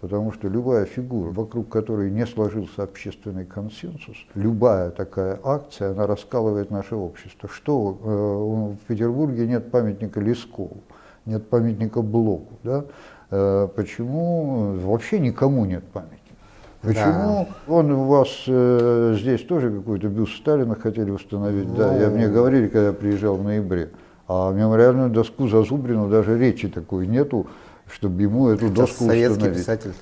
Потому 0.00 0.32
что 0.32 0.48
любая 0.48 0.86
фигура, 0.86 1.30
вокруг 1.30 1.68
которой 1.68 2.10
не 2.10 2.24
сложился 2.26 2.82
общественный 2.82 3.44
консенсус, 3.44 4.16
любая 4.34 4.90
такая 4.90 5.38
акция, 5.44 5.90
она 5.90 6.06
раскалывает 6.06 6.70
наше 6.70 6.94
общество. 6.96 7.50
Что 7.50 7.98
э, 8.02 8.82
в 8.82 8.86
Петербурге 8.86 9.46
нет 9.46 9.70
памятника 9.70 10.20
Лескову, 10.20 10.78
нет 11.26 11.46
памятника 11.48 12.00
Блоку. 12.00 12.54
Да? 12.64 12.84
Э, 13.30 13.68
почему 13.76 14.72
вообще 14.78 15.20
никому 15.20 15.66
нет 15.66 15.84
памятника? 15.92 16.20
Почему 16.80 17.46
да. 17.46 17.74
он 17.74 17.92
у 17.92 18.04
вас 18.04 18.28
э, 18.46 19.16
здесь 19.18 19.42
тоже 19.44 19.70
какой-то 19.70 20.08
бюст 20.08 20.34
Сталина 20.38 20.74
хотели 20.76 21.10
установить? 21.10 21.68
Ну, 21.68 21.76
да, 21.76 21.94
я, 21.94 22.08
мне 22.08 22.26
говорили, 22.28 22.68
когда 22.68 22.86
я 22.86 22.92
приезжал 22.94 23.36
в 23.36 23.44
ноябре. 23.44 23.90
А 24.28 24.50
мемориальную 24.50 25.10
доску 25.10 25.46
Зазубрину 25.48 26.08
даже 26.08 26.38
речи 26.38 26.68
такой 26.68 27.06
нету 27.06 27.48
чтобы 27.92 28.22
ему 28.22 28.48
эту 28.48 28.68
Хотя 28.68 28.80
доску 28.82 29.04
советский 29.04 29.32
установить. 29.32 29.58
писатель. 29.58 29.92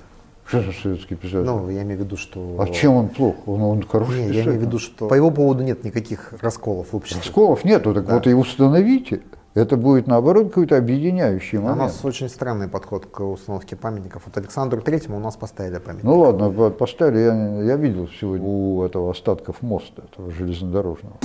Что 0.45 0.61
за 0.63 0.71
советский 0.71 1.15
писатель? 1.15 1.45
Ну, 1.45 1.69
я 1.69 1.83
имею 1.83 1.99
в 1.99 2.03
виду, 2.03 2.17
что... 2.17 2.57
А 2.59 2.67
чем 2.67 2.93
он 2.93 3.09
плох? 3.09 3.35
Он, 3.47 3.61
он 3.61 3.83
хороший 3.83 4.21
Нет, 4.21 4.29
писатель. 4.29 4.37
я 4.37 4.43
имею 4.45 4.59
в 4.59 4.63
виду, 4.63 4.79
что 4.79 5.07
по 5.07 5.13
его 5.13 5.29
поводу 5.29 5.63
нет 5.63 5.83
никаких 5.83 6.33
расколов 6.41 6.91
в 6.91 6.95
обществе. 6.95 7.21
Расколов 7.23 7.63
нету, 7.63 7.93
так 7.93 8.05
да. 8.07 8.15
вот 8.15 8.25
и 8.25 8.33
установите. 8.33 9.21
Это 9.55 9.77
будет, 9.77 10.07
наоборот, 10.07 10.49
какой-то 10.49 10.77
объединяющий 10.77 11.57
момент. 11.57 11.77
У 11.77 11.83
нас 11.83 12.05
очень 12.05 12.29
странный 12.29 12.67
подход 12.67 13.07
к 13.07 13.19
установке 13.21 13.75
памятников. 13.75 14.23
Вот 14.25 14.37
Александру 14.37 14.81
Третьему 14.81 15.17
у 15.17 15.19
нас 15.19 15.35
поставили 15.35 15.79
памятник. 15.79 16.03
Ну 16.03 16.19
ладно, 16.19 16.69
поставили, 16.69 17.19
я, 17.19 17.63
я 17.63 17.75
видел 17.75 18.07
сегодня 18.19 18.47
у 18.47 18.83
этого 18.83 19.11
остатков 19.11 19.61
моста, 19.61 20.03
этого 20.11 20.31
железнодорожного. 20.31 21.17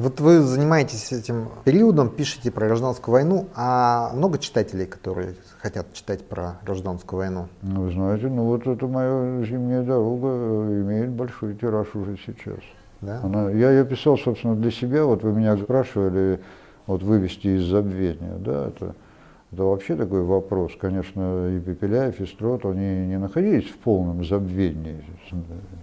Вот 0.00 0.18
вы 0.18 0.40
занимаетесь 0.40 1.12
этим 1.12 1.48
периодом, 1.64 2.08
пишете 2.08 2.50
про 2.50 2.66
гражданскую 2.66 3.12
войну, 3.12 3.48
а 3.54 4.10
много 4.14 4.38
читателей, 4.38 4.86
которые 4.86 5.34
хотят 5.58 5.92
читать 5.92 6.26
про 6.26 6.58
гражданскую 6.64 7.18
войну? 7.18 7.48
Ну, 7.60 7.82
вы 7.82 7.92
знаете, 7.92 8.28
ну 8.28 8.44
вот 8.44 8.66
эта 8.66 8.86
моя 8.86 9.44
зимняя 9.44 9.82
дорога 9.82 10.28
имеет 10.28 11.10
большой 11.10 11.54
тираж 11.54 11.94
уже 11.94 12.16
сейчас. 12.16 12.60
Да? 13.02 13.20
Она, 13.22 13.50
я 13.50 13.72
ее 13.72 13.84
писал, 13.84 14.16
собственно, 14.16 14.56
для 14.56 14.70
себя. 14.70 15.04
Вот 15.04 15.22
вы 15.22 15.32
меня 15.32 15.54
спрашивали, 15.58 16.40
вот 16.86 17.02
вывести 17.02 17.48
из 17.58 17.64
забвения, 17.64 18.36
да, 18.38 18.68
это, 18.68 18.94
это 19.52 19.64
вообще 19.64 19.96
такой 19.96 20.22
вопрос. 20.22 20.72
Конечно, 20.80 21.54
и 21.54 21.60
Пепеляев, 21.60 22.18
и 22.20 22.26
Строт, 22.26 22.64
они 22.64 23.06
не 23.06 23.18
находились 23.18 23.68
в 23.68 23.76
полном 23.76 24.24
забвении. 24.24 25.04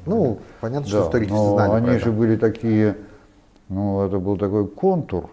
Ну, 0.08 0.40
понятно, 0.60 0.86
да, 0.86 0.90
что 0.90 1.04
историки 1.04 1.30
но 1.30 1.54
знали 1.54 1.86
они 1.86 2.00
же 2.00 2.12
были 2.12 2.36
такие 2.36 2.98
ну, 3.70 4.06
это 4.06 4.20
был 4.20 4.38
такой 4.38 4.68
контур, 4.68 5.30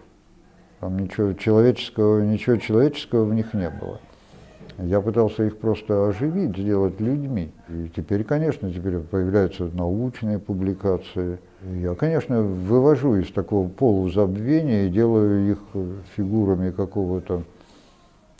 там 0.79 0.99
ничего 0.99 1.33
человеческого, 1.33 2.21
ничего 2.21 2.57
человеческого 2.57 3.25
в 3.25 3.33
них 3.33 3.53
не 3.53 3.69
было. 3.69 3.99
Я 4.77 4.99
пытался 4.99 5.45
их 5.45 5.57
просто 5.57 6.09
оживить, 6.09 6.57
сделать 6.57 6.99
людьми. 6.99 7.51
И 7.69 7.89
теперь, 7.95 8.25
конечно, 8.25 8.69
теперь 8.71 8.99
появляются 8.99 9.69
научные 9.73 10.37
публикации. 10.37 11.39
Я, 11.79 11.95
конечно, 11.95 12.41
вывожу 12.41 13.15
из 13.15 13.31
такого 13.31 13.69
полузабвения 13.69 14.87
и 14.87 14.89
делаю 14.89 15.51
их 15.51 15.59
фигурами 16.15 16.71
какого-то, 16.71 17.43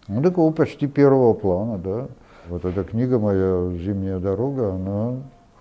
ну, 0.09 0.21
такого 0.21 0.51
почти 0.51 0.87
первого 0.87 1.33
плана, 1.33 1.77
да. 1.77 2.07
Вот 2.49 2.65
эта 2.65 2.83
книга 2.83 3.17
моя 3.17 3.71
«Зимняя 3.77 4.19
дорога», 4.19 4.73
она 4.73 5.15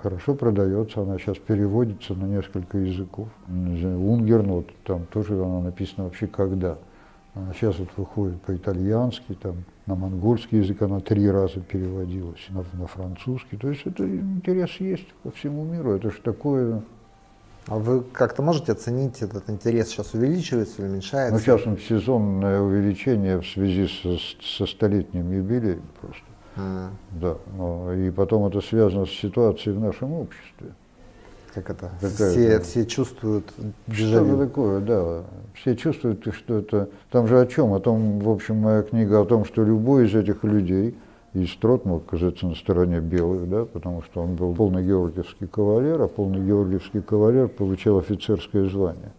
хорошо 0.05 0.35
продается, 0.35 1.01
она 1.01 1.19
сейчас 1.19 1.39
переводится 1.39 2.13
на 2.15 2.27
несколько 2.27 2.77
языков. 2.77 3.29
Унгернот, 3.49 4.67
там 4.85 5.07
тоже 5.07 5.35
она 5.43 5.61
написана 5.61 6.05
вообще 6.05 6.27
когда. 6.27 6.77
Она 7.35 7.55
сейчас 7.55 7.79
вот 7.79 7.89
выходит 7.97 8.41
по-итальянски, 8.43 9.33
там, 9.33 9.65
на 9.87 9.95
монгольский 9.95 10.59
язык 10.59 10.83
она 10.83 11.01
три 11.01 11.29
раза 11.31 11.61
переводилась, 11.61 12.47
на, 12.51 12.65
на 12.79 12.87
французский. 12.87 13.57
То 13.57 13.71
есть 13.71 13.87
это 13.87 14.07
интерес 14.07 14.73
есть 14.79 15.09
по 15.23 15.31
всему 15.31 15.65
миру. 15.65 15.93
Это 15.93 16.11
же 16.11 16.21
такое... 16.23 16.83
А 17.67 17.79
вы 17.79 18.03
как-то 18.03 18.43
можете 18.43 18.73
оценить 18.73 19.23
этот 19.23 19.49
интерес 19.49 19.89
сейчас 19.89 20.13
увеличивается 20.13 20.83
или 20.83 20.91
уменьшается? 20.91 21.33
Ну, 21.33 21.41
сейчас 21.41 21.63
сезонное 21.89 22.61
увеличение 22.61 23.41
в 23.41 23.47
связи 23.47 23.89
со, 23.89 24.19
со 24.43 24.67
столетним 24.67 25.33
юбилеем 25.33 25.83
просто. 25.99 26.25
А. 26.57 26.91
Да, 27.13 27.37
но, 27.57 27.93
и 27.93 28.11
потом 28.11 28.47
это 28.47 28.61
связано 28.61 29.07
с 29.07 29.11
ситуацией 29.11 29.77
в 29.77 29.81
нашем 29.81 30.13
обществе. 30.13 30.73
Как 31.55 31.71
это? 31.71 31.91
все, 32.01 32.59
все 32.61 32.85
чувствуют 32.85 33.53
Что-то 33.89 34.37
такое, 34.37 34.81
да. 34.81 35.23
Все 35.55 35.77
чувствуют, 35.77 36.27
что 36.35 36.59
это... 36.59 36.89
Там 37.11 37.29
же 37.29 37.41
о 37.41 37.47
чем? 37.47 37.73
О 37.73 37.81
том, 37.81 38.19
в 38.19 38.29
общем, 38.29 38.57
моя 38.57 38.83
книга 38.83 39.21
о 39.21 39.25
том, 39.25 39.45
что 39.45 39.63
любой 39.63 40.07
из 40.07 40.15
этих 40.17 40.43
людей, 40.43 40.97
и 41.33 41.47
Строт 41.47 41.85
мог 41.85 42.07
оказаться 42.07 42.47
на 42.47 42.57
стороне 42.57 43.01
белых, 43.01 43.49
да, 43.49 43.65
потому 43.67 44.03
что 44.03 44.23
он 44.23 44.35
был 44.35 44.53
полный 44.55 44.85
георгиевский 44.85 45.47
кавалер, 45.47 46.03
а 46.03 46.09
полный 46.09 46.45
георгиевский 46.45 47.03
кавалер 47.03 47.49
получал 47.49 47.99
офицерское 47.99 48.69
звание. 48.69 49.13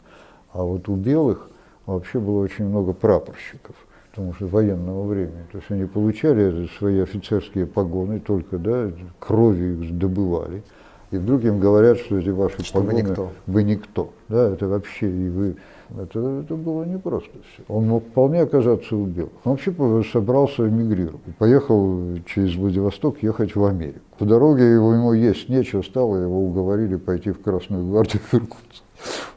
А 0.51 0.63
вот 0.63 0.89
у 0.89 0.95
белых 0.95 1.49
вообще 1.85 2.19
было 2.19 2.41
очень 2.41 2.65
много 2.65 2.91
прапорщиков 2.91 3.75
потому 4.15 4.33
что 4.33 4.47
военного 4.47 5.05
времени. 5.05 5.45
То 5.51 5.57
есть 5.57 5.69
они 5.69 5.85
получали 5.85 6.67
свои 6.77 7.01
офицерские 7.01 7.65
погоны 7.65 8.21
только, 8.21 8.57
да, 8.57 8.89
кровью 9.19 9.83
их 9.83 9.97
добывали. 9.97 10.63
И 11.11 11.17
вдруг 11.17 11.43
им 11.43 11.59
говорят, 11.59 11.97
что 11.97 12.17
эти 12.17 12.29
ваши 12.29 12.63
что 12.63 12.79
погоны, 12.79 12.93
вы 12.93 13.01
никто. 13.01 13.31
вы 13.45 13.63
никто. 13.63 14.09
Да, 14.29 14.49
это 14.49 14.67
вообще, 14.67 15.09
и 15.09 15.29
вы, 15.29 15.55
это, 16.01 16.41
это 16.43 16.55
было 16.55 16.83
непросто 16.83 17.29
все. 17.53 17.63
Он 17.67 17.87
мог 17.87 18.05
вполне 18.05 18.41
оказаться 18.41 18.95
у 18.95 19.05
белых. 19.05 19.33
Он 19.43 19.51
вообще 19.51 19.73
собрался 20.11 20.67
эмигрировать. 20.67 21.21
Поехал 21.37 22.17
через 22.25 22.55
Владивосток 22.55 23.21
ехать 23.21 23.55
в 23.55 23.63
Америку. 23.65 23.99
По 24.17 24.25
дороге 24.25 24.73
его, 24.73 24.93
ему 24.93 25.13
есть 25.13 25.47
нечего 25.49 25.81
стало, 25.83 26.17
его 26.17 26.43
уговорили 26.45 26.95
пойти 26.95 27.31
в 27.31 27.41
Красную 27.41 27.85
гвардию 27.85 28.21
в 28.31 28.33
Иркутск. 28.33 28.83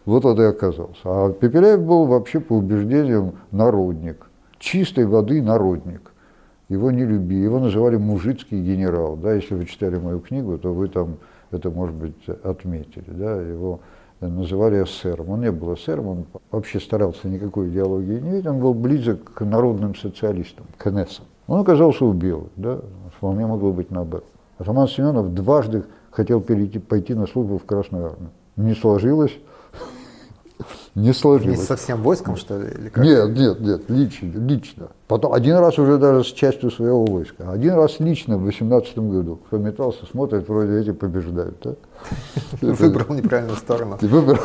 Вот 0.06 0.24
это 0.24 0.42
и 0.42 0.46
оказался. 0.46 1.00
А 1.04 1.32
Пепеляев 1.32 1.80
был 1.80 2.06
вообще 2.06 2.40
по 2.40 2.54
убеждениям 2.54 3.34
народник 3.50 4.27
чистой 4.58 5.06
воды 5.06 5.42
народник. 5.42 6.12
Его 6.68 6.90
не 6.90 7.04
любили, 7.04 7.44
его 7.44 7.60
называли 7.60 7.96
мужицкий 7.96 8.60
генерал. 8.62 9.16
Да, 9.16 9.32
если 9.32 9.54
вы 9.54 9.64
читали 9.64 9.96
мою 9.96 10.20
книгу, 10.20 10.58
то 10.58 10.72
вы 10.72 10.88
там 10.88 11.16
это, 11.50 11.70
может 11.70 11.94
быть, 11.94 12.28
отметили. 12.42 13.06
Да, 13.08 13.40
его 13.40 13.80
называли 14.20 14.82
эсером. 14.82 15.30
Он 15.30 15.40
не 15.40 15.50
был 15.50 15.74
эсером, 15.74 16.08
он 16.08 16.26
вообще 16.50 16.80
старался 16.80 17.28
никакой 17.28 17.68
идеологии 17.68 18.20
не 18.20 18.30
видеть, 18.30 18.46
он 18.46 18.60
был 18.60 18.74
близок 18.74 19.32
к 19.32 19.44
народным 19.44 19.94
социалистам, 19.94 20.66
к 20.76 20.90
НСам. 20.90 21.24
Он 21.46 21.60
оказался 21.60 22.04
у 22.04 22.12
белых, 22.12 22.50
да, 22.56 22.80
вполне 23.16 23.46
могло 23.46 23.72
быть 23.72 23.90
наоборот. 23.90 24.26
Роман 24.58 24.88
Семенов 24.88 25.32
дважды 25.32 25.84
хотел 26.10 26.40
перейти, 26.40 26.78
пойти 26.78 27.14
на 27.14 27.26
службу 27.26 27.58
в 27.58 27.64
Красную 27.64 28.06
армию. 28.06 28.30
Не 28.56 28.74
сложилось, 28.74 29.32
не 30.94 31.12
сложилось. 31.12 31.58
Не 31.58 31.64
совсем 31.64 32.02
войском, 32.02 32.36
что 32.36 32.58
ли? 32.58 32.68
Или 32.68 32.88
как? 32.88 33.04
Нет, 33.04 33.36
нет, 33.36 33.60
нет, 33.60 33.82
лично, 33.88 34.32
лично. 34.38 34.88
Потом 35.06 35.32
один 35.32 35.56
раз 35.56 35.78
уже 35.78 35.98
даже 35.98 36.24
с 36.24 36.32
частью 36.32 36.70
своего 36.70 37.04
войска. 37.04 37.50
Один 37.50 37.74
раз 37.74 38.00
лично 38.00 38.36
в 38.36 38.42
18 38.42 38.98
году. 38.98 39.38
Пометался, 39.50 40.06
смотрит, 40.10 40.48
вроде 40.48 40.80
эти 40.80 40.92
побеждают. 40.92 41.56
Да? 41.62 41.74
Выбрал 42.60 43.14
неправильную 43.14 43.56
сторону. 43.56 43.98
Выбрал. 44.02 44.40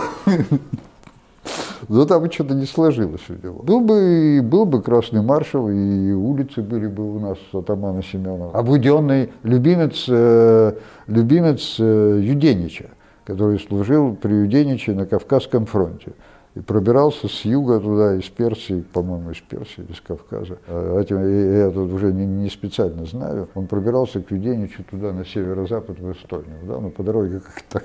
Но 1.89 2.06
там 2.06 2.32
что-то 2.32 2.54
не 2.54 2.65
сложилось 2.65 3.21
у 3.30 3.34
него. 3.34 3.62
Был 3.62 3.82
бы, 3.82 4.41
был 4.43 4.65
бы 4.65 4.82
Красный 4.82 5.21
маршал, 5.21 5.69
и 5.69 6.12
улицы 6.12 6.62
были 6.62 6.88
бы 6.88 7.15
у 7.15 7.19
нас 7.19 7.38
атамана 7.52 8.02
Семенова. 8.04 8.58
Обуденный 8.58 9.32
любимец, 9.43 10.06
э, 10.08 10.73
любимец 11.08 11.76
э, 11.80 12.19
Юденича, 12.21 12.91
который 13.26 13.60
служил 13.60 14.16
при 14.16 14.34
Юдениче 14.34 14.94
на 14.94 15.06
Кавказском 15.06 15.66
фронте 15.66 16.14
и 16.56 16.60
пробирался 16.60 17.28
с 17.28 17.46
юга 17.46 17.80
туда, 17.80 18.16
из 18.16 18.30
Персии, 18.30 18.82
по-моему, 18.94 19.32
из 19.32 19.40
Персии, 19.40 19.84
из 19.90 20.00
Кавказа. 20.02 20.60
А 20.68 21.00
этим 21.02 21.18
я, 21.18 21.66
я 21.66 21.72
тут 21.72 21.92
уже 21.92 22.14
не, 22.14 22.26
не 22.26 22.50
специально 22.50 23.06
знаю. 23.06 23.50
Он 23.56 23.66
пробирался 23.66 24.22
к 24.22 24.30
Веденичу 24.30 24.84
туда, 24.84 25.12
на 25.14 25.26
северо-запад, 25.26 26.00
в 26.00 26.12
Эстонию. 26.12 26.60
Да? 26.68 26.80
Ну, 26.80 26.92
по 26.92 27.02
дороге 27.02 27.40
как 27.40 27.64
так. 27.70 27.84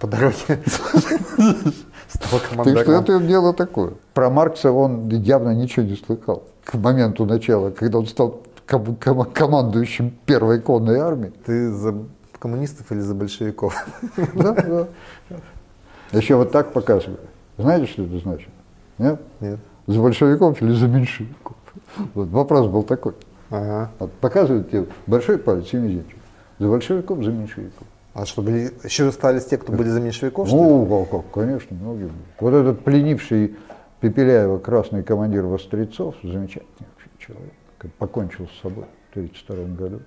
По 0.00 0.08
дороге 0.08 0.34
стал 2.08 2.40
командором. 2.50 2.74
Так 2.74 2.82
что 2.82 2.92
это 2.92 3.20
дело 3.20 3.54
такое. 3.54 3.92
Про 4.14 4.30
Маркса 4.30 4.72
он 4.72 5.08
явно 5.10 5.54
ничего 5.54 5.86
не 5.86 5.94
слыхал. 5.94 6.42
К 6.64 6.74
моменту 6.74 7.24
начала, 7.24 7.70
когда 7.70 7.98
он 7.98 8.06
стал 8.06 8.42
ком- 8.66 8.96
ком- 8.96 9.30
командующим 9.32 10.12
первой 10.26 10.60
конной 10.60 10.98
армии. 10.98 11.32
Ты 11.46 11.72
коммунистов 12.38 12.90
или 12.92 13.00
за 13.00 13.14
большевиков? 13.14 13.74
Да, 14.34 14.52
да. 14.52 14.86
Еще 16.12 16.36
вот 16.36 16.52
так 16.52 16.72
показывают. 16.72 17.20
Знаете, 17.58 17.86
что 17.86 18.04
это 18.04 18.18
значит? 18.18 18.48
Нет? 18.98 19.20
Нет. 19.40 19.58
За 19.86 20.00
большевиков 20.00 20.60
или 20.62 20.72
за 20.72 20.86
меньшевиков? 20.88 21.56
Вот 22.14 22.28
вопрос 22.28 22.68
был 22.68 22.82
такой. 22.82 23.14
Ага. 23.50 23.90
Вот 23.98 24.12
показывают 24.14 24.70
тебе 24.70 24.86
большой 25.06 25.38
палец 25.38 25.72
и 25.72 25.76
мизинчик. 25.76 26.18
За 26.58 26.68
большевиков, 26.68 27.22
за 27.22 27.30
меньшевиков. 27.30 27.86
А 28.14 28.26
что, 28.26 28.42
были, 28.42 28.72
еще 28.82 29.08
остались 29.08 29.44
те, 29.44 29.58
кто 29.58 29.72
были 29.72 29.88
за 29.88 30.00
меньшевиков, 30.00 30.50
Ну, 30.50 31.06
как, 31.10 31.22
как, 31.22 31.30
конечно, 31.32 31.76
многие 31.76 32.06
были. 32.06 32.24
Вот 32.40 32.54
этот 32.54 32.84
пленивший 32.84 33.56
Пепеляева 34.00 34.58
красный 34.58 35.02
командир 35.02 35.44
Вострецов, 35.44 36.14
замечательный 36.22 36.88
человек, 37.18 37.52
покончил 37.98 38.48
с 38.48 38.62
собой 38.62 38.86
в 39.08 39.16
1932 39.16 39.76
году. 39.76 40.00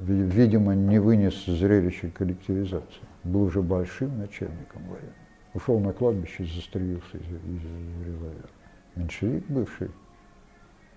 Видимо, 0.00 0.74
не 0.74 0.98
вынес 0.98 1.44
зрелище 1.46 2.10
коллективизации. 2.16 3.02
Был 3.24 3.42
уже 3.42 3.62
большим 3.62 4.16
начальником 4.18 4.82
военным. 4.88 5.12
Ушел 5.54 5.80
на 5.80 5.92
кладбище, 5.92 6.44
застрелился 6.44 7.16
из, 7.16 7.24
из 7.24 8.06
револьвера. 8.06 8.48
Меньшевик 8.94 9.44
бывший. 9.48 9.90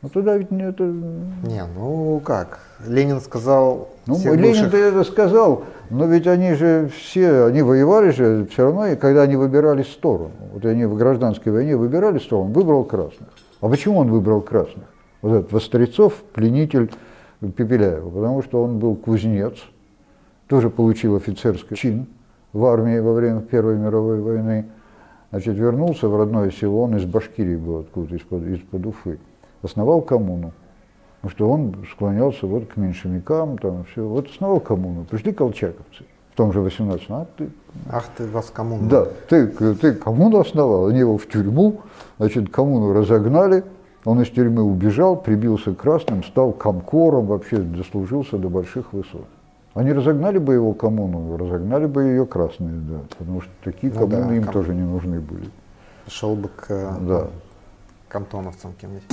Ну 0.01 0.09
тогда 0.09 0.35
ведь 0.35 0.49
не 0.49 0.63
это... 0.63 0.83
Не, 0.83 1.63
ну 1.75 2.19
как? 2.25 2.59
Ленин 2.87 3.21
сказал... 3.21 3.89
Ну, 4.07 4.17
Ленин-то 4.17 4.75
это 4.75 5.03
сказал, 5.03 5.65
но 5.91 6.05
ведь 6.05 6.25
они 6.25 6.53
же 6.53 6.89
все, 6.95 7.45
они 7.45 7.61
воевали 7.61 8.09
же 8.09 8.47
все 8.51 8.65
равно, 8.65 8.87
и 8.87 8.95
когда 8.95 9.23
они 9.23 9.35
выбирали 9.35 9.83
сторону, 9.83 10.31
вот 10.53 10.65
они 10.65 10.85
в 10.85 10.95
гражданской 10.95 11.51
войне 11.51 11.77
выбирали 11.77 12.17
сторону, 12.17 12.51
выбрал 12.51 12.83
красных. 12.83 13.29
А 13.61 13.69
почему 13.69 13.99
он 13.99 14.09
выбрал 14.09 14.41
красных? 14.41 14.85
Вот 15.21 15.35
этот 15.35 15.51
Вострецов, 15.51 16.15
пленитель 16.33 16.91
Пепеляева, 17.49 18.09
потому 18.09 18.43
что 18.43 18.63
он 18.63 18.79
был 18.79 18.95
кузнец, 18.95 19.55
тоже 20.47 20.69
получил 20.69 21.15
офицерский 21.15 21.75
чин, 21.75 22.07
в 22.53 22.65
армии 22.65 22.99
во 22.99 23.13
время 23.13 23.41
Первой 23.41 23.77
мировой 23.77 24.21
войны. 24.21 24.65
Значит, 25.31 25.55
вернулся 25.55 26.07
в 26.09 26.17
родное 26.17 26.51
село, 26.51 26.83
он 26.83 26.97
из 26.97 27.05
Башкирии 27.05 27.55
был 27.55 27.79
откуда-то, 27.79 28.15
из-под, 28.15 28.43
из-под 28.43 28.85
Уфы. 28.85 29.19
Основал 29.61 30.01
коммуну. 30.01 30.51
Потому 31.21 31.31
что 31.31 31.49
он 31.49 31.85
склонялся 31.91 32.47
вот 32.47 32.67
к 32.67 32.77
меньшевикам, 32.77 33.57
там 33.57 33.85
все. 33.85 34.05
Вот 34.05 34.27
основал 34.27 34.59
коммуну. 34.59 35.05
Пришли 35.05 35.31
колчаковцы 35.31 36.03
в 36.31 36.35
том 36.35 36.53
же 36.53 36.61
18 36.61 37.05
а 37.09 37.27
ты... 37.37 37.49
Ах 37.89 38.05
ты, 38.17 38.25
вас 38.27 38.49
коммуна. 38.49 38.89
Да, 38.89 39.07
ты, 39.29 39.47
ты 39.47 39.93
коммуну 39.93 40.39
основал, 40.39 40.87
они 40.87 40.99
его 40.99 41.17
в 41.17 41.27
тюрьму, 41.27 41.81
значит, 42.17 42.49
коммуну 42.49 42.93
разогнали, 42.93 43.63
он 44.03 44.21
из 44.21 44.29
тюрьмы 44.29 44.63
убежал, 44.63 45.15
прибился 45.15 45.73
к 45.73 45.77
красным, 45.77 46.23
стал 46.23 46.51
комкором, 46.53 47.27
вообще 47.27 47.57
дослужился 47.57 48.37
до 48.37 48.49
больших 48.49 48.93
высот. 48.93 49.27
Они 49.73 49.93
разогнали 49.93 50.37
бы 50.37 50.53
его 50.53 50.73
коммуну, 50.73 51.37
разогнали 51.37 51.85
бы 51.85 52.03
ее 52.03 52.25
красные, 52.25 52.73
да, 52.73 52.99
потому 53.17 53.41
что 53.41 53.51
такие 53.63 53.93
ну, 53.93 53.99
коммуны 53.99 54.27
да, 54.27 54.35
им 54.35 54.43
ком... 54.43 54.53
тоже 54.53 54.73
не 54.73 54.81
нужны 54.81 55.19
были. 55.19 55.49
Шел 56.07 56.35
бы 56.35 56.49
к 56.49 56.67
да. 57.01 57.27
кантоновцам 58.09 58.73
кем-нибудь. 58.73 59.03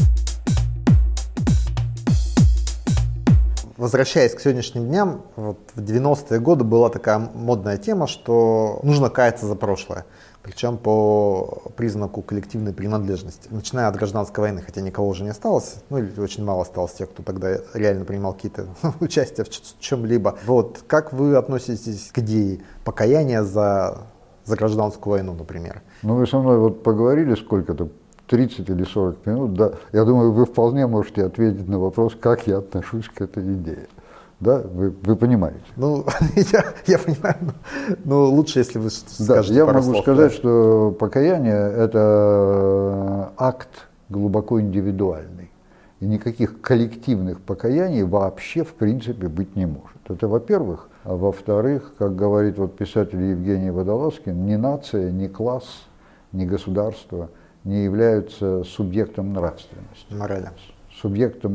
Возвращаясь 3.76 4.34
к 4.34 4.40
сегодняшним 4.40 4.88
дням, 4.88 5.22
вот 5.36 5.58
в 5.76 5.80
90-е 5.80 6.40
годы 6.40 6.64
была 6.64 6.88
такая 6.88 7.20
модная 7.20 7.76
тема, 7.76 8.08
что 8.08 8.80
нужно 8.82 9.10
каяться 9.10 9.46
за 9.46 9.54
прошлое 9.54 10.04
причем 10.48 10.78
по 10.78 11.62
признаку 11.76 12.22
коллективной 12.22 12.72
принадлежности. 12.72 13.48
Начиная 13.50 13.88
от 13.88 13.96
гражданской 13.96 14.40
войны, 14.40 14.62
хотя 14.64 14.80
никого 14.80 15.06
уже 15.08 15.22
не 15.22 15.28
осталось, 15.28 15.76
ну 15.90 15.98
или 15.98 16.18
очень 16.18 16.42
мало 16.42 16.62
осталось 16.62 16.92
тех, 16.92 17.10
кто 17.10 17.22
тогда 17.22 17.58
реально 17.74 18.06
принимал 18.06 18.32
какие-то 18.32 18.66
участия 19.00 19.44
в 19.44 19.50
чем-либо. 19.78 20.38
Вот, 20.46 20.82
как 20.86 21.12
вы 21.12 21.36
относитесь 21.36 22.10
к 22.12 22.18
идее 22.20 22.60
покаяния 22.82 23.42
за, 23.42 24.06
за 24.46 24.56
гражданскую 24.56 25.12
войну, 25.12 25.34
например? 25.34 25.82
Ну 26.02 26.14
вы 26.14 26.26
со 26.26 26.38
мной 26.38 26.58
вот 26.58 26.82
поговорили 26.82 27.34
сколько-то, 27.34 27.90
30 28.28 28.68
или 28.70 28.84
40 28.84 29.26
минут, 29.26 29.54
да, 29.54 29.72
я 29.92 30.04
думаю, 30.04 30.32
вы 30.32 30.46
вполне 30.46 30.86
можете 30.86 31.24
ответить 31.24 31.68
на 31.68 31.78
вопрос, 31.78 32.14
как 32.18 32.46
я 32.46 32.58
отношусь 32.58 33.08
к 33.08 33.20
этой 33.20 33.42
идее. 33.54 33.88
Да, 34.40 34.58
вы, 34.58 34.90
вы 35.02 35.16
понимаете. 35.16 35.60
Ну, 35.76 36.04
я, 36.36 36.64
я 36.86 36.98
понимаю, 36.98 37.36
но, 38.04 38.26
лучше, 38.26 38.60
если 38.60 38.78
вы 38.78 38.90
скажете 38.90 39.54
да, 39.54 39.60
Я 39.60 39.66
могу 39.66 39.82
слов, 39.82 40.02
сказать, 40.02 40.30
да. 40.32 40.36
что 40.36 40.96
покаяние– 40.98 41.72
это 41.76 43.32
акт 43.36 43.88
глубоко 44.08 44.60
индивидуальный. 44.60 45.50
И 46.00 46.06
никаких 46.06 46.60
коллективных 46.60 47.40
покаяний 47.40 48.04
вообще 48.04 48.62
в 48.62 48.74
принципе 48.74 49.26
быть 49.26 49.56
не 49.56 49.66
может. 49.66 49.98
Это 50.08 50.28
во-первых. 50.28 50.88
А 51.02 51.16
во-вторых, 51.16 51.94
как 51.98 52.14
говорит 52.14 52.58
вот 52.58 52.76
писатель 52.76 53.20
Евгений 53.20 53.70
Водолазкин, 53.70 54.46
ни 54.46 54.54
нация, 54.54 55.10
ни 55.10 55.26
класс, 55.26 55.64
ни 56.30 56.44
государство 56.44 57.30
не 57.64 57.84
являются 57.84 58.62
субъектом 58.64 59.32
нравственности. 59.32 60.12
Морали 60.14 60.50
субъектом 61.00 61.52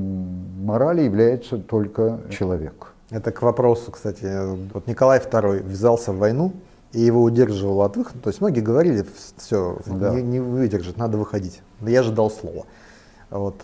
морали 0.63 1.01
является 1.01 1.57
только 1.57 2.21
человек. 2.29 2.93
Это 3.09 3.31
к 3.31 3.41
вопросу, 3.41 3.91
кстати, 3.91 4.25
вот 4.73 4.87
Николай 4.87 5.19
II 5.19 5.63
ввязался 5.63 6.11
в 6.11 6.17
войну, 6.17 6.53
и 6.93 7.01
его 7.01 7.21
удерживал 7.21 7.81
от 7.81 7.97
выхода. 7.97 8.19
То 8.19 8.29
есть 8.29 8.41
многие 8.41 8.61
говорили, 8.61 9.05
все, 9.37 9.79
да. 9.85 10.13
не, 10.13 10.21
не 10.21 10.39
выдержит, 10.39 10.97
надо 10.97 11.17
выходить. 11.17 11.61
Но 11.81 11.89
я 11.89 12.03
же 12.03 12.11
дал 12.11 12.31
слово. 12.31 12.65
Вот. 13.29 13.55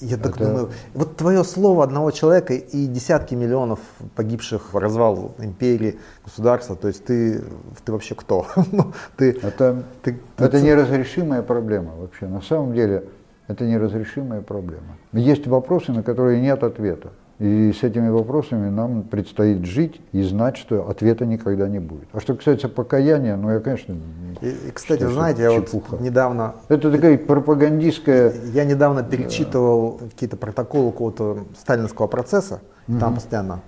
Я 0.00 0.16
так 0.16 0.36
Это... 0.36 0.46
думаю, 0.46 0.70
вот 0.94 1.16
твое 1.16 1.44
слово 1.44 1.84
одного 1.84 2.10
человека 2.10 2.54
и 2.54 2.86
десятки 2.86 3.34
миллионов 3.34 3.78
погибших 4.16 4.74
в 4.74 4.78
развал 4.78 5.34
империи, 5.38 5.98
государства, 6.24 6.74
то 6.76 6.88
есть 6.88 7.04
ты, 7.04 7.42
ты 7.84 7.92
вообще 7.92 8.14
кто? 8.14 8.46
Ну, 8.72 8.92
ты, 9.16 9.30
это 9.30 9.84
ты, 10.02 10.18
это 10.36 10.50
ты... 10.50 10.60
неразрешимая 10.60 11.42
проблема 11.42 11.94
вообще. 11.94 12.26
На 12.26 12.42
самом 12.42 12.74
деле 12.74 13.04
это 13.48 13.64
неразрешимая 13.64 14.40
проблема. 14.40 14.96
Есть 15.12 15.46
вопросы, 15.46 15.92
на 15.92 16.02
которые 16.02 16.40
нет 16.40 16.62
ответа. 16.62 17.10
И 17.38 17.70
с 17.78 17.82
этими 17.82 18.08
вопросами 18.08 18.70
нам 18.70 19.02
предстоит 19.02 19.66
жить 19.66 20.00
и 20.12 20.22
знать, 20.22 20.56
что 20.56 20.88
ответа 20.88 21.26
никогда 21.26 21.68
не 21.68 21.80
будет. 21.80 22.08
А 22.12 22.20
что 22.20 22.34
касается 22.34 22.68
покаяния, 22.70 23.36
ну 23.36 23.50
я, 23.50 23.60
конечно... 23.60 23.94
И, 24.40 24.48
и 24.48 24.70
кстати, 24.70 25.00
что, 25.00 25.12
знаете, 25.12 25.42
я 25.42 25.52
вот 25.52 26.00
недавно... 26.00 26.54
Это 26.68 26.90
такая 26.90 27.18
пропагандистская... 27.18 28.32
Я 28.54 28.64
недавно 28.64 29.02
перечитывал 29.02 29.98
да. 30.00 30.08
какие-то 30.08 30.38
протоколы 30.38 30.92
какого-то 30.92 31.44
сталинского 31.58 32.06
процесса, 32.06 32.60
угу. 32.88 32.98
там 32.98 33.16
постоянно 33.16 33.60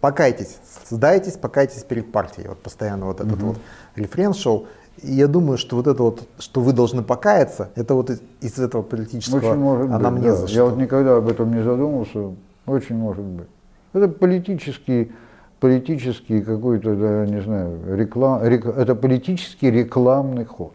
покайтесь, 0.00 0.58
сдайтесь, 0.88 1.32
покайтесь 1.32 1.82
перед 1.82 2.12
партией. 2.12 2.46
Вот 2.48 2.58
постоянно 2.58 3.06
вот 3.06 3.20
этот 3.20 3.34
угу. 3.34 3.46
вот 3.46 3.58
рефрен 3.96 4.34
шел. 4.34 4.68
И 5.02 5.12
я 5.12 5.26
думаю, 5.26 5.58
что 5.58 5.76
вот 5.76 5.86
это 5.86 6.02
вот, 6.02 6.26
что 6.38 6.60
вы 6.60 6.72
должны 6.72 7.02
покаяться, 7.02 7.70
это 7.74 7.94
вот 7.94 8.10
из, 8.10 8.20
из 8.40 8.58
этого 8.58 8.82
политического 8.82 9.38
Очень 9.38 9.58
может. 9.58 9.90
Быть, 9.90 10.22
да. 10.22 10.46
Я 10.48 10.64
вот 10.64 10.76
никогда 10.76 11.16
об 11.16 11.28
этом 11.28 11.54
не 11.54 11.62
задумывался. 11.62 12.34
Очень 12.66 12.96
может 12.96 13.24
быть. 13.24 13.48
Это 13.92 14.08
политический, 14.08 15.12
политический 15.60 16.42
какой-то, 16.42 16.94
да, 16.96 17.26
не 17.26 17.40
знаю, 17.40 17.78
реклам, 17.96 18.44
рек, 18.44 18.66
это 18.66 18.94
политический 18.94 19.70
рекламный 19.70 20.44
ход. 20.44 20.72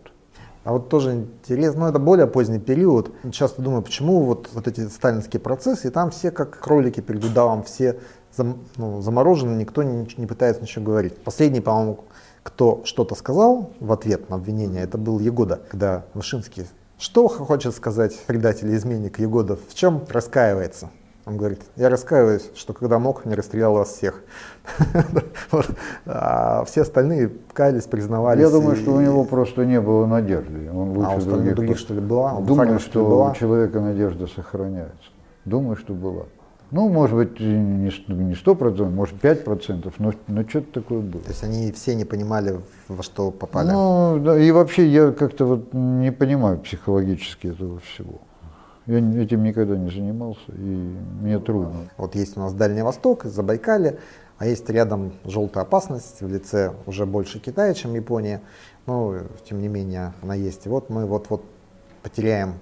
А 0.64 0.74
вот 0.74 0.90
тоже 0.90 1.14
интересно, 1.14 1.82
ну 1.82 1.88
это 1.88 1.98
более 1.98 2.28
поздний 2.28 2.60
период. 2.60 3.12
Часто 3.32 3.62
думаю, 3.62 3.82
почему 3.82 4.22
вот, 4.22 4.50
вот 4.54 4.68
эти 4.68 4.88
сталинские 4.88 5.40
процессы, 5.40 5.88
и 5.88 5.92
там 5.92 6.12
все 6.12 6.30
как 6.30 6.60
кролики 6.60 7.00
перед 7.00 7.24
удавом, 7.24 7.64
все 7.64 8.00
зам, 8.36 8.60
ну, 8.78 9.02
заморожены, 9.02 9.56
никто 9.56 9.82
не, 9.82 10.08
не 10.18 10.28
пытается 10.28 10.62
ничего 10.62 10.86
говорить. 10.86 11.18
Последний, 11.18 11.62
по-моему, 11.62 12.02
кто 12.44 12.82
что-то 12.86 13.16
сказал 13.16 13.72
в 13.80 13.92
ответ 13.92 14.30
на 14.30 14.36
обвинение, 14.36 14.84
это 14.84 14.98
был 14.98 15.20
Егода, 15.20 15.62
когда 15.70 16.06
Вышинский 16.14 16.66
что 17.02 17.28
хочет 17.28 17.74
сказать 17.74 18.16
предатель 18.28 18.76
изменник 18.76 19.18
Егода, 19.18 19.56
в 19.56 19.74
чем 19.74 20.04
раскаивается? 20.08 20.92
Он 21.26 21.36
говорит, 21.36 21.62
я 21.76 21.90
раскаиваюсь, 21.90 22.52
что 22.54 22.74
когда 22.74 23.00
мог, 23.00 23.26
не 23.26 23.34
расстрелял 23.34 23.74
вас 23.74 23.90
всех. 23.90 24.22
А 26.06 26.64
все 26.66 26.82
остальные 26.84 27.32
каялись, 27.54 27.86
признавались. 27.86 28.42
Я 28.42 28.52
думаю, 28.52 28.76
что 28.76 28.94
у 28.94 29.02
него 29.02 29.24
просто 29.24 29.66
не 29.66 29.82
было 29.82 30.06
надежды. 30.06 30.70
Он 30.72 30.92
лучше 30.92 31.12
а 31.12 31.16
у 31.16 31.22
других, 31.22 31.56
других 31.56 31.80
что 31.80 31.96
ли 31.96 32.02
была? 32.02 32.40
Думаю, 32.40 32.80
что 32.80 33.32
у 33.32 33.34
человека 33.34 33.80
надежда 33.80 34.28
сохраняется. 34.28 35.10
Думаю, 35.44 35.78
что 35.78 35.94
была. 35.94 36.26
Ну, 36.72 36.88
может 36.88 37.16
быть, 37.18 37.40
не 37.40 38.36
сто 38.36 38.56
процентов, 38.56 38.94
может, 38.94 39.20
пять 39.20 39.44
процентов, 39.44 39.96
но, 40.00 40.14
но 40.28 40.48
что-то 40.48 40.82
такое 40.82 41.02
было. 41.02 41.22
То 41.22 41.30
есть 41.30 41.44
они 41.44 41.72
все 41.74 41.96
не 41.96 42.06
понимали, 42.06 42.62
во 42.88 43.04
что 43.04 43.30
попали? 43.30 43.72
Ну, 43.72 44.20
да, 44.24 44.40
и 44.40 44.52
вообще 44.52 44.88
я 44.88 45.12
как-то 45.12 45.46
вот 45.46 45.74
не 45.74 46.14
понимаю 46.14 46.60
психологически 46.60 47.48
этого 47.48 47.80
всего. 47.80 48.22
Я 48.88 48.98
этим 48.98 49.44
никогда 49.44 49.78
не 49.78 49.92
занимался, 49.92 50.40
и 50.48 50.96
мне 51.22 51.40
трудно. 51.40 51.90
Вот 51.98 52.16
есть 52.16 52.38
у 52.38 52.40
нас 52.40 52.54
Дальний 52.54 52.82
Восток, 52.82 53.26
Забайкалье, 53.26 54.00
а 54.38 54.48
есть 54.48 54.70
рядом 54.70 55.14
желтая 55.26 55.66
опасность 55.66 56.22
в 56.22 56.28
лице 56.28 56.74
уже 56.86 57.06
больше 57.06 57.40
Китая, 57.40 57.74
чем 57.74 57.94
Япония. 57.94 58.42
Но, 58.88 59.18
тем 59.48 59.62
не 59.62 59.68
менее, 59.68 60.14
она 60.24 60.36
есть. 60.36 60.66
И 60.66 60.70
вот 60.70 60.90
мы 60.90 61.06
вот-вот 61.06 61.44
потеряем 62.02 62.56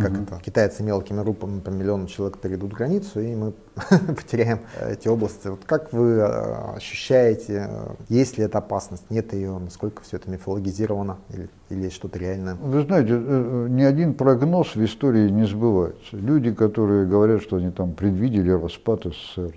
как 0.00 0.12
угу. 0.12 0.22
это? 0.22 0.40
Китайцы 0.42 0.82
мелкими 0.82 1.22
группами 1.22 1.60
по 1.60 1.68
миллиону 1.68 2.06
человек 2.06 2.38
перейдут 2.38 2.72
границу, 2.72 3.20
и 3.20 3.34
мы 3.34 3.52
потеряем 4.16 4.60
эти 4.80 5.06
области. 5.08 5.48
Вот 5.48 5.64
как 5.66 5.92
вы 5.92 6.12
э, 6.12 6.76
ощущаете, 6.76 7.66
э, 7.68 7.94
есть 8.08 8.38
ли 8.38 8.44
эта 8.44 8.58
опасность, 8.58 9.10
нет 9.10 9.34
ее, 9.34 9.58
насколько 9.58 10.02
все 10.02 10.16
это 10.16 10.30
мифологизировано 10.30 11.18
или, 11.28 11.50
или 11.68 11.82
есть 11.82 11.96
что-то 11.96 12.18
реальное? 12.18 12.54
Вы 12.54 12.82
знаете, 12.82 13.12
э, 13.12 13.66
ни 13.68 13.82
один 13.82 14.14
прогноз 14.14 14.74
в 14.74 14.82
истории 14.82 15.28
не 15.28 15.44
сбывается. 15.44 16.16
Люди, 16.16 16.54
которые 16.54 17.06
говорят, 17.06 17.42
что 17.42 17.56
они 17.56 17.70
там 17.70 17.92
предвидели 17.92 18.50
распад 18.50 19.04
СССР, 19.04 19.54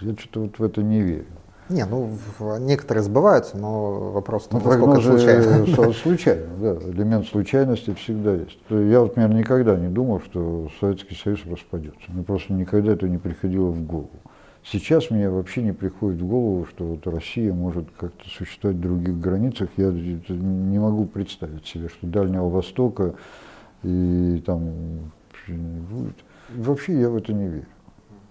я 0.00 0.12
что-то 0.16 0.40
вот 0.40 0.58
в 0.58 0.62
это 0.62 0.82
не 0.82 1.00
верю. 1.00 1.26
Не, 1.68 1.84
ну 1.84 2.16
некоторые 2.60 3.04
сбываются, 3.04 3.58
но 3.58 4.12
вопрос 4.12 4.44
в 4.44 4.48
том, 4.48 4.62
ну, 4.64 4.70
насколько 4.70 5.00
случайно. 5.02 5.92
Случайно, 6.02 6.46
да. 6.60 6.74
Элемент 6.90 7.26
случайности 7.26 7.92
всегда 7.94 8.34
есть. 8.34 8.58
Я 8.70 9.00
вот, 9.00 9.16
например, 9.16 9.34
никогда 9.34 9.76
не 9.76 9.88
думал, 9.88 10.20
что 10.22 10.68
Советский 10.80 11.14
Союз 11.14 11.40
распадется. 11.46 12.00
Мне 12.08 12.24
просто 12.24 12.52
никогда 12.52 12.92
это 12.92 13.08
не 13.08 13.18
приходило 13.18 13.68
в 13.70 13.84
голову. 13.84 14.10
Сейчас 14.64 15.10
мне 15.10 15.30
вообще 15.30 15.62
не 15.62 15.72
приходит 15.72 16.20
в 16.20 16.26
голову, 16.26 16.66
что 16.66 16.84
вот 16.84 17.06
Россия 17.06 17.52
может 17.52 17.86
как-то 17.98 18.28
существовать 18.28 18.76
в 18.78 18.80
других 18.80 19.18
границах. 19.18 19.68
Я 19.76 19.90
не 19.90 20.78
могу 20.78 21.06
представить 21.06 21.66
себе, 21.66 21.88
что 21.88 22.06
Дальнего 22.06 22.48
Востока 22.48 23.14
и 23.82 24.42
там. 24.44 25.10
Вообще 26.50 27.00
я 27.00 27.10
в 27.10 27.16
это 27.16 27.32
не 27.32 27.48
верю. 27.48 27.66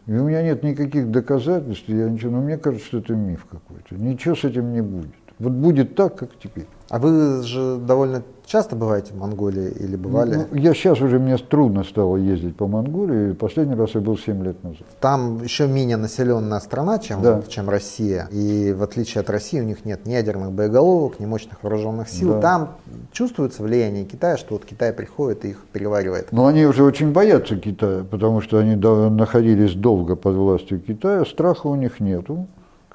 И 0.07 0.11
у 0.13 0.23
меня 0.23 0.41
нет 0.41 0.63
никаких 0.63 1.11
доказательств, 1.11 1.89
я 1.89 2.09
ничего, 2.09 2.31
но 2.31 2.41
мне 2.41 2.57
кажется, 2.57 2.87
что 2.87 2.99
это 2.99 3.13
миф 3.13 3.45
какой-то. 3.45 3.95
Ничего 3.95 4.35
с 4.35 4.45
этим 4.45 4.71
не 4.71 4.81
будет. 4.81 5.11
Вот 5.37 5.51
будет 5.51 5.95
так, 5.95 6.17
как 6.17 6.29
теперь. 6.39 6.67
А 6.89 6.99
вы 6.99 7.43
же 7.43 7.77
довольно 7.77 8.23
часто 8.45 8.77
бываете 8.77 9.11
в 9.13 9.17
Монголии 9.17 9.69
или 9.77 9.97
бывали? 9.97 10.47
Ну, 10.49 10.57
я 10.57 10.73
сейчас 10.73 11.01
уже, 11.01 11.19
мне 11.19 11.37
трудно 11.37 11.83
стало 11.83 12.15
ездить 12.15 12.55
по 12.55 12.65
Монголии. 12.65 13.33
Последний 13.33 13.75
раз 13.75 13.91
я 13.93 13.99
был 13.99 14.17
7 14.17 14.41
лет 14.43 14.63
назад. 14.63 14.83
Там 15.01 15.43
еще 15.43 15.67
менее 15.67 15.97
населенная 15.97 16.61
страна, 16.61 16.97
чем, 16.99 17.21
Да. 17.21 17.41
чем 17.49 17.69
Россия. 17.69 18.29
И 18.31 18.71
в 18.71 18.83
отличие 18.83 19.19
от 19.19 19.29
России 19.29 19.59
у 19.59 19.63
них 19.63 19.83
нет 19.83 20.05
ни 20.05 20.13
ядерных 20.13 20.53
боеголовок, 20.53 21.19
ни 21.19 21.25
мощных 21.25 21.61
вооруженных 21.61 22.07
сил. 22.07 22.35
Да. 22.35 22.41
Там 22.41 22.69
чувствуется 23.11 23.63
влияние 23.63 24.05
Китая, 24.05 24.37
что 24.37 24.53
вот 24.55 24.63
Китай 24.63 24.93
приходит 24.93 25.43
и 25.43 25.49
их 25.49 25.65
переваривает. 25.73 26.31
Но 26.31 26.47
они 26.47 26.65
уже 26.65 26.83
очень 26.83 27.11
боятся 27.11 27.57
Китая, 27.57 28.05
потому 28.09 28.39
что 28.39 28.59
они 28.59 28.75
находились 28.75 29.73
долго 29.73 30.15
под 30.15 30.35
властью 30.35 30.79
Китая, 30.79 31.25
страха 31.25 31.67
у 31.67 31.75
них 31.75 31.99
нету. 31.99 32.47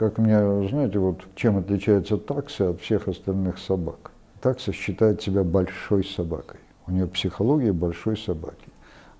Как 0.02 0.18
мне, 0.18 0.36
знаете, 0.68 0.98
вот 0.98 1.20
чем 1.36 1.58
отличается 1.58 2.16
такса 2.16 2.70
от 2.70 2.80
всех 2.80 3.06
остальных 3.06 3.56
собак? 3.58 4.10
Такса 4.40 4.72
считает 4.72 5.22
себя 5.22 5.44
большой 5.44 6.04
собакой. 6.04 6.58
У 6.88 6.90
нее 6.90 7.06
психология 7.06 7.72
большой 7.72 8.16
собаки. 8.16 8.66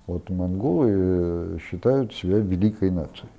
Вот 0.07 0.29
монголы 0.29 0.89
э, 0.91 1.57
считают 1.61 2.13
себя 2.13 2.39
великой 2.39 2.91
нацией. 2.91 3.29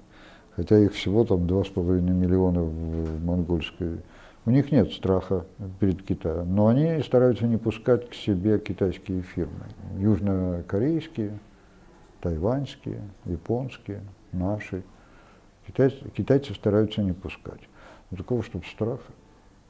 Хотя 0.57 0.79
их 0.79 0.95
всего 0.95 1.27
там 1.27 1.41
2,5 1.41 2.01
миллиона 2.01 2.63
в 2.63 3.23
монгольской. 3.23 4.01
У 4.47 4.51
них 4.51 4.73
нет 4.73 4.91
страха 4.93 5.45
перед 5.81 6.03
Китаем. 6.03 6.55
Но 6.55 6.69
они 6.69 7.03
стараются 7.03 7.47
не 7.47 7.59
пускать 7.59 8.09
к 8.09 8.15
себе 8.15 8.59
китайские 8.59 9.21
фирмы. 9.21 9.67
Южнокорейские, 9.99 11.39
тайваньские, 12.23 13.03
японские, 13.27 14.01
наши. 14.33 14.83
Китайцы, 15.67 15.97
китайцев 16.17 16.57
стараются 16.57 17.03
не 17.03 17.13
пускать. 17.13 17.61
Но 18.11 18.17
такого, 18.17 18.43
чтобы 18.43 18.65
страха, 18.67 19.03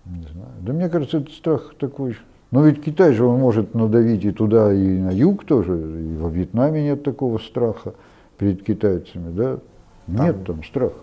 не 0.05 0.23
знаю. 0.23 0.51
Да 0.61 0.73
мне 0.73 0.89
кажется, 0.89 1.19
этот 1.19 1.33
страх 1.33 1.75
такой. 1.79 2.17
Но 2.51 2.65
ведь 2.65 2.83
Китай 2.85 3.13
же, 3.13 3.25
он 3.25 3.41
может 3.41 3.75
надавить 3.75 4.25
и 4.25 4.31
туда, 4.33 4.73
и 4.73 4.99
на 4.99 5.11
юг 5.11 5.45
тоже. 5.45 5.73
И 5.73 6.17
во 6.17 6.29
Вьетнаме 6.29 6.83
нет 6.85 7.03
такого 7.03 7.39
страха 7.39 7.95
перед 8.39 8.63
китайцами, 8.63 9.33
да? 9.33 9.59
Нет 10.07 10.45
там 10.47 10.63
страха. 10.63 10.95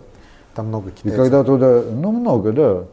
Там 0.54 0.68
много 0.68 0.90
И 0.90 0.92
китайцев. 0.92 1.18
когда 1.18 1.44
туда, 1.44 1.82
ну 1.92 2.12
много, 2.12 2.52
да. 2.52 2.84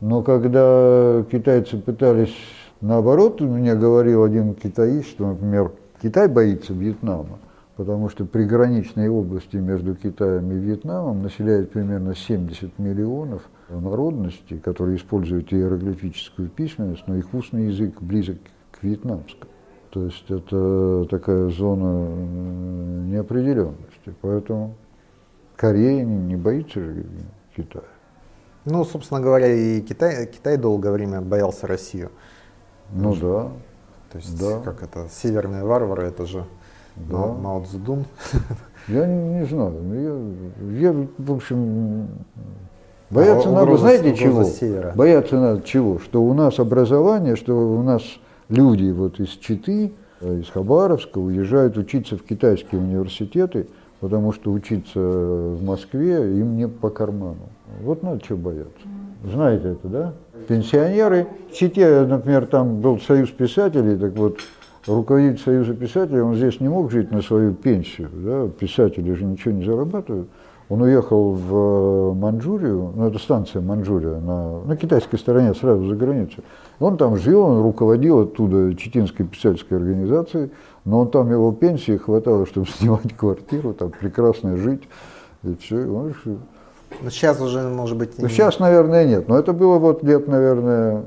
Но 0.00 0.22
когда 0.22 1.24
китайцы 1.30 1.78
пытались, 1.78 2.36
наоборот, 2.80 3.40
мне 3.40 3.74
говорил 3.74 4.24
один 4.24 4.54
китаист, 4.54 5.08
что, 5.08 5.26
например, 5.28 5.72
Китай 6.02 6.28
боится 6.28 6.74
Вьетнама, 6.74 7.38
потому 7.76 8.08
что 8.08 8.24
приграничные 8.24 9.10
области 9.10 9.56
между 9.56 9.94
Китаем 9.94 10.50
и 10.50 10.54
Вьетнамом 10.54 11.22
населяют 11.22 11.70
примерно 11.70 12.14
70 12.14 12.78
миллионов 12.78 13.42
народностей, 13.68 14.58
которые 14.58 14.96
используют 14.96 15.52
иероглифическую 15.52 16.48
письменность, 16.48 17.04
но 17.06 17.16
их 17.16 17.32
устный 17.34 17.66
язык 17.66 18.00
близок 18.00 18.38
к 18.70 18.82
вьетнамскому. 18.82 19.50
То 19.90 20.04
есть 20.04 20.30
это 20.30 21.06
такая 21.08 21.48
зона 21.48 22.14
неопределенности. 23.06 24.14
Поэтому 24.20 24.74
Корея 25.56 26.04
не, 26.04 26.16
не 26.16 26.36
боится 26.36 26.80
же 26.80 27.04
Китая. 27.56 27.84
Ну, 28.64 28.84
собственно 28.84 29.20
говоря, 29.20 29.52
и 29.54 29.80
Китай, 29.80 30.26
Китай 30.26 30.56
долгое 30.56 30.92
время 30.92 31.20
боялся 31.20 31.66
Россию. 31.66 32.10
Ну 32.92 33.14
да, 33.14 33.50
То 34.12 34.18
есть, 34.18 34.38
Да. 34.38 34.60
как 34.60 34.82
это, 34.82 35.08
северные 35.10 35.64
варвары, 35.64 36.04
это 36.08 36.26
же 36.26 36.44
Да. 36.96 37.16
Мао, 37.26 37.62
Цзэдун. 37.64 38.04
я 38.88 39.06
не, 39.06 39.40
не 39.40 39.46
знаю. 39.46 39.74
Я, 40.72 40.88
я, 40.90 41.06
в 41.18 41.32
общем, 41.32 42.08
бояться 43.10 43.48
А, 43.48 43.52
надо, 43.52 43.64
угроза- 43.66 43.80
знаете 43.80 44.02
угроза 44.08 44.22
чего? 44.22 44.44
севера. 44.44 44.92
Бояться 44.96 45.36
надо 45.38 45.62
чего? 45.62 45.98
Что 45.98 46.22
у 46.22 46.32
нас 46.34 46.58
образование, 46.58 47.36
что 47.36 47.54
у 47.54 47.82
нас 47.82 48.02
люди 48.48 48.90
вот 48.90 49.20
из 49.20 49.28
Читы, 49.30 49.92
э, 50.20 50.40
из 50.40 50.48
Хабаровска 50.50 51.18
уезжают 51.18 51.76
учиться 51.76 52.16
в 52.16 52.22
китайские 52.22 52.80
университеты, 52.80 53.68
потому 54.00 54.32
что 54.32 54.52
учиться 54.52 54.98
в 55.00 55.62
Москве 55.62 56.38
им 56.38 56.56
не 56.56 56.66
по 56.68 56.90
карману. 56.90 57.48
Вот 57.82 58.02
надо 58.02 58.20
чего 58.20 58.38
бояться. 58.38 58.72
Знаете 59.24 59.72
это, 59.72 59.88
да? 59.88 60.12
Пенсионеры. 60.48 61.26
В 61.50 61.54
Чите, 61.54 62.02
например, 62.06 62.46
там 62.46 62.80
был 62.80 63.00
союз 63.00 63.30
писателей, 63.30 63.96
так 63.96 64.12
вот, 64.16 64.38
руководитель 64.86 65.42
союза 65.42 65.74
писателей, 65.74 66.20
он 66.20 66.34
здесь 66.34 66.60
не 66.60 66.68
мог 66.68 66.90
жить 66.90 67.10
на 67.10 67.22
свою 67.22 67.54
пенсию, 67.54 68.10
да? 68.12 68.48
писатели 68.48 69.12
же 69.12 69.24
ничего 69.24 69.52
не 69.52 69.64
зарабатывают. 69.64 70.28
Он 70.68 70.82
уехал 70.82 71.30
в 71.30 72.14
Манчжурию, 72.14 72.92
ну 72.96 73.06
это 73.06 73.20
станция 73.20 73.62
Манчжурия, 73.62 74.18
на, 74.18 74.62
на 74.62 74.76
китайской 74.76 75.16
стороне, 75.16 75.54
сразу 75.54 75.86
за 75.86 75.94
границей. 75.94 76.42
Он 76.80 76.96
там 76.96 77.16
жил, 77.16 77.42
он 77.42 77.62
руководил 77.62 78.20
оттуда 78.20 78.74
Читинской 78.74 79.26
писательской 79.26 79.78
организацией, 79.78 80.50
но 80.84 81.00
он 81.00 81.10
там 81.10 81.30
его 81.30 81.52
пенсии 81.52 81.96
хватало, 81.96 82.46
чтобы 82.46 82.66
снимать 82.78 83.16
квартиру, 83.16 83.74
там 83.74 83.90
прекрасно 83.90 84.56
жить, 84.56 84.82
и 85.44 85.54
все. 85.54 85.82
И 85.82 85.88
он 85.88 86.08
решил. 86.08 86.38
Ну, 87.02 87.10
сейчас 87.10 87.40
уже, 87.40 87.68
может 87.68 87.96
быть, 87.96 88.18
Ну, 88.18 88.28
сейчас, 88.28 88.58
наверное, 88.58 89.06
нет, 89.06 89.28
но 89.28 89.38
это 89.38 89.52
было 89.52 89.78
вот 89.78 90.02
лет, 90.02 90.26
наверное, 90.26 91.04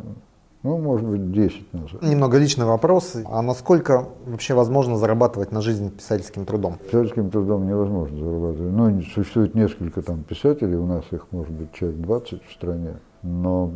ну, 0.61 0.77
может 0.77 1.07
быть, 1.07 1.31
10 1.31 1.73
назад. 1.73 2.01
немного 2.01 2.37
личный 2.37 2.65
вопрос. 2.65 3.15
А 3.25 3.41
насколько 3.41 4.09
вообще 4.25 4.53
возможно 4.53 4.97
зарабатывать 4.97 5.51
на 5.51 5.61
жизнь 5.61 5.89
писательским 5.89 6.45
трудом? 6.45 6.77
Писательским 6.77 7.29
трудом 7.29 7.65
невозможно 7.65 8.17
зарабатывать. 8.17 8.73
Ну, 8.73 9.01
существует 9.03 9.55
несколько 9.55 10.01
там 10.01 10.23
писателей, 10.23 10.75
у 10.75 10.85
нас 10.85 11.05
их 11.11 11.27
может 11.31 11.51
быть 11.51 11.71
человек 11.73 11.99
20 12.01 12.43
в 12.45 12.51
стране. 12.51 12.95
Но 13.23 13.71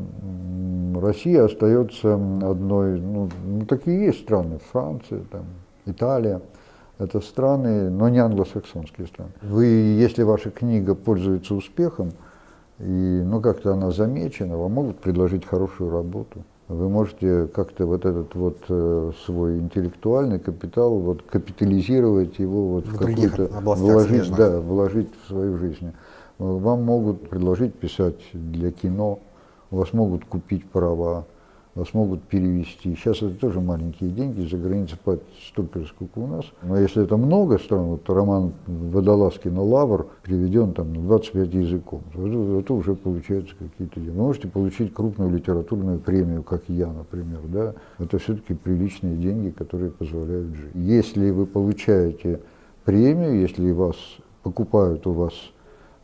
Россия 1.01 1.45
остается 1.45 2.15
одной, 2.15 2.99
ну, 2.99 3.29
ну, 3.45 3.65
такие 3.65 4.05
есть 4.05 4.21
страны, 4.21 4.59
Франция, 4.71 5.21
там, 5.31 5.45
Италия. 5.85 6.41
Это 6.99 7.21
страны, 7.21 7.89
но 7.89 8.07
не 8.09 8.19
англосаксонские 8.19 9.07
страны. 9.07 9.31
Вы, 9.41 9.65
если 9.65 10.23
ваша 10.23 10.51
книга 10.51 10.95
пользуется 10.95 11.55
успехом, 11.55 12.11
и, 12.79 12.83
ну, 13.25 13.41
как-то 13.41 13.73
она 13.73 13.91
замечена, 13.91 14.57
вам 14.57 14.73
могут 14.73 14.99
предложить 14.99 15.45
хорошую 15.45 15.89
работу. 15.89 16.43
Вы 16.69 16.89
можете 16.89 17.47
как-то 17.47 17.85
вот 17.85 18.05
этот 18.05 18.35
вот 18.35 18.57
э, 18.69 19.11
свой 19.25 19.59
интеллектуальный 19.59 20.39
капитал 20.39 20.97
вот 20.97 21.21
капитализировать 21.23 22.39
его 22.39 22.67
вот 22.69 22.87
В 22.87 22.93
в, 22.93 22.97
какую-то 22.97 23.47
вложить, 23.61 24.07
смежных. 24.09 24.37
да, 24.37 24.59
вложить 24.61 25.09
в 25.23 25.27
свою 25.27 25.57
жизнь. 25.57 25.91
Вам 26.39 26.83
могут 26.83 27.29
предложить 27.29 27.75
писать 27.75 28.19
для 28.33 28.71
кино, 28.71 29.19
у 29.71 29.77
вас 29.77 29.93
могут 29.93 30.25
купить 30.25 30.65
права, 30.69 31.25
вас 31.75 31.93
могут 31.93 32.23
перевести. 32.23 32.95
Сейчас 32.95 33.17
это 33.17 33.33
тоже 33.35 33.59
маленькие 33.59 34.11
деньги, 34.11 34.47
за 34.47 34.57
границей 34.57 34.97
платят 35.03 35.25
столько 35.47 35.79
же, 35.79 35.87
сколько 35.87 36.19
у 36.19 36.27
нас. 36.27 36.45
Но 36.61 36.77
если 36.77 37.03
это 37.03 37.17
много 37.17 37.57
стран, 37.57 37.85
вот 37.85 38.07
роман 38.09 38.53
Водолазкина 38.67 39.61
«Лавр» 39.61 40.07
переведен 40.21 40.73
там 40.73 40.93
на 40.93 41.01
25 41.01 41.53
языков, 41.53 42.01
то 42.13 42.27
это, 42.27 42.59
это 42.59 42.73
уже 42.73 42.95
получается 42.95 43.55
какие-то 43.57 43.99
деньги. 43.99 44.15
Вы 44.15 44.23
можете 44.23 44.47
получить 44.47 44.93
крупную 44.93 45.31
литературную 45.31 45.99
премию, 45.99 46.43
как 46.43 46.63
я, 46.67 46.87
например, 46.87 47.39
да, 47.45 47.73
это 47.97 48.19
все-таки 48.19 48.53
приличные 48.53 49.15
деньги, 49.15 49.49
которые 49.49 49.89
позволяют 49.89 50.53
жить. 50.53 50.71
Если 50.75 51.31
вы 51.31 51.47
получаете 51.47 52.39
премию, 52.85 53.39
если 53.39 53.71
вас 53.71 53.95
покупают 54.43 55.07
у 55.07 55.13
вас 55.13 55.33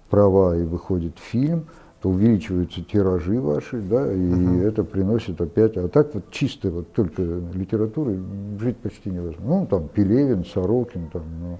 права 0.09 0.57
и 0.57 0.63
выходит 0.63 1.20
фильм, 1.20 1.65
то 2.02 2.10
увеличиваются 2.10 2.82
тиражи 2.82 3.41
ваши, 3.41 3.82
да, 3.82 4.12
и 4.12 4.58
это 4.60 4.84
приносит 4.84 5.41
опять, 5.41 5.76
а 5.76 5.89
так 5.89 6.14
вот 6.14 6.32
чисто 6.32 6.70
вот 6.70 6.93
только 6.93 7.22
литературой 7.54 8.20
жить 8.60 8.78
почти 8.78 9.10
невозможно. 9.10 9.45
Ну, 9.45 9.68
там 9.68 9.88
Пелевин, 9.89 10.45
Сорокин, 10.45 11.10
там, 11.12 11.24
ну, 11.41 11.60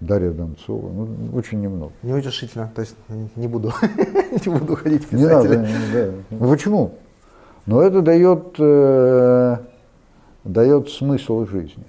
Дарья 0.00 0.30
Донцова, 0.30 0.90
ну, 0.90 1.36
очень 1.36 1.60
немного. 1.60 1.92
Неутешительно. 2.02 2.72
То 2.74 2.80
есть 2.80 2.96
не 3.36 3.46
буду, 3.46 3.72
не 4.46 4.58
буду 4.58 4.74
ходить 4.74 5.04
в 5.04 5.12
Не 5.12 5.26
надо, 5.26 5.66
да. 5.92 6.10
Ну, 6.30 6.50
Почему? 6.50 6.94
Но 7.66 7.82
это 7.82 8.00
дает, 8.00 8.54
э, 8.58 9.56
дает 10.44 10.88
смысл 10.88 11.46
жизни 11.46 11.84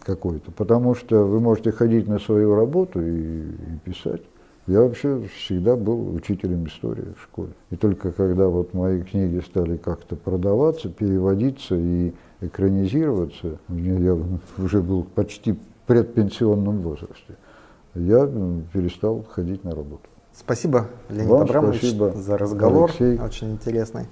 какой-то, 0.00 0.52
потому 0.52 0.94
что 0.94 1.24
вы 1.24 1.40
можете 1.40 1.72
ходить 1.72 2.06
на 2.06 2.18
свою 2.18 2.54
работу 2.54 3.00
и, 3.00 3.42
и 3.42 3.78
писать. 3.84 4.22
Я 4.68 4.82
вообще 4.82 5.22
всегда 5.34 5.76
был 5.76 6.14
учителем 6.14 6.66
истории 6.66 7.14
в 7.18 7.22
школе. 7.22 7.52
И 7.70 7.76
только 7.76 8.12
когда 8.12 8.48
вот 8.48 8.74
мои 8.74 9.02
книги 9.02 9.40
стали 9.40 9.78
как-то 9.78 10.14
продаваться, 10.14 10.90
переводиться 10.90 11.74
и 11.74 12.12
экранизироваться, 12.42 13.58
я 13.70 14.16
уже 14.58 14.82
был 14.82 15.04
почти 15.04 15.52
в 15.54 15.58
предпенсионном 15.86 16.82
возрасте, 16.82 17.36
я 17.94 18.18
м, 18.18 18.68
перестал 18.70 19.24
ходить 19.30 19.64
на 19.64 19.70
работу. 19.70 20.02
Спасибо, 20.34 20.86
Леонид 21.08 21.30
Вам 21.30 21.42
Абрамович, 21.42 21.78
спасибо, 21.78 22.12
за 22.12 22.36
разговор. 22.36 22.90
Алексей. 22.90 23.18
Очень 23.18 23.52
интересный. 23.52 24.06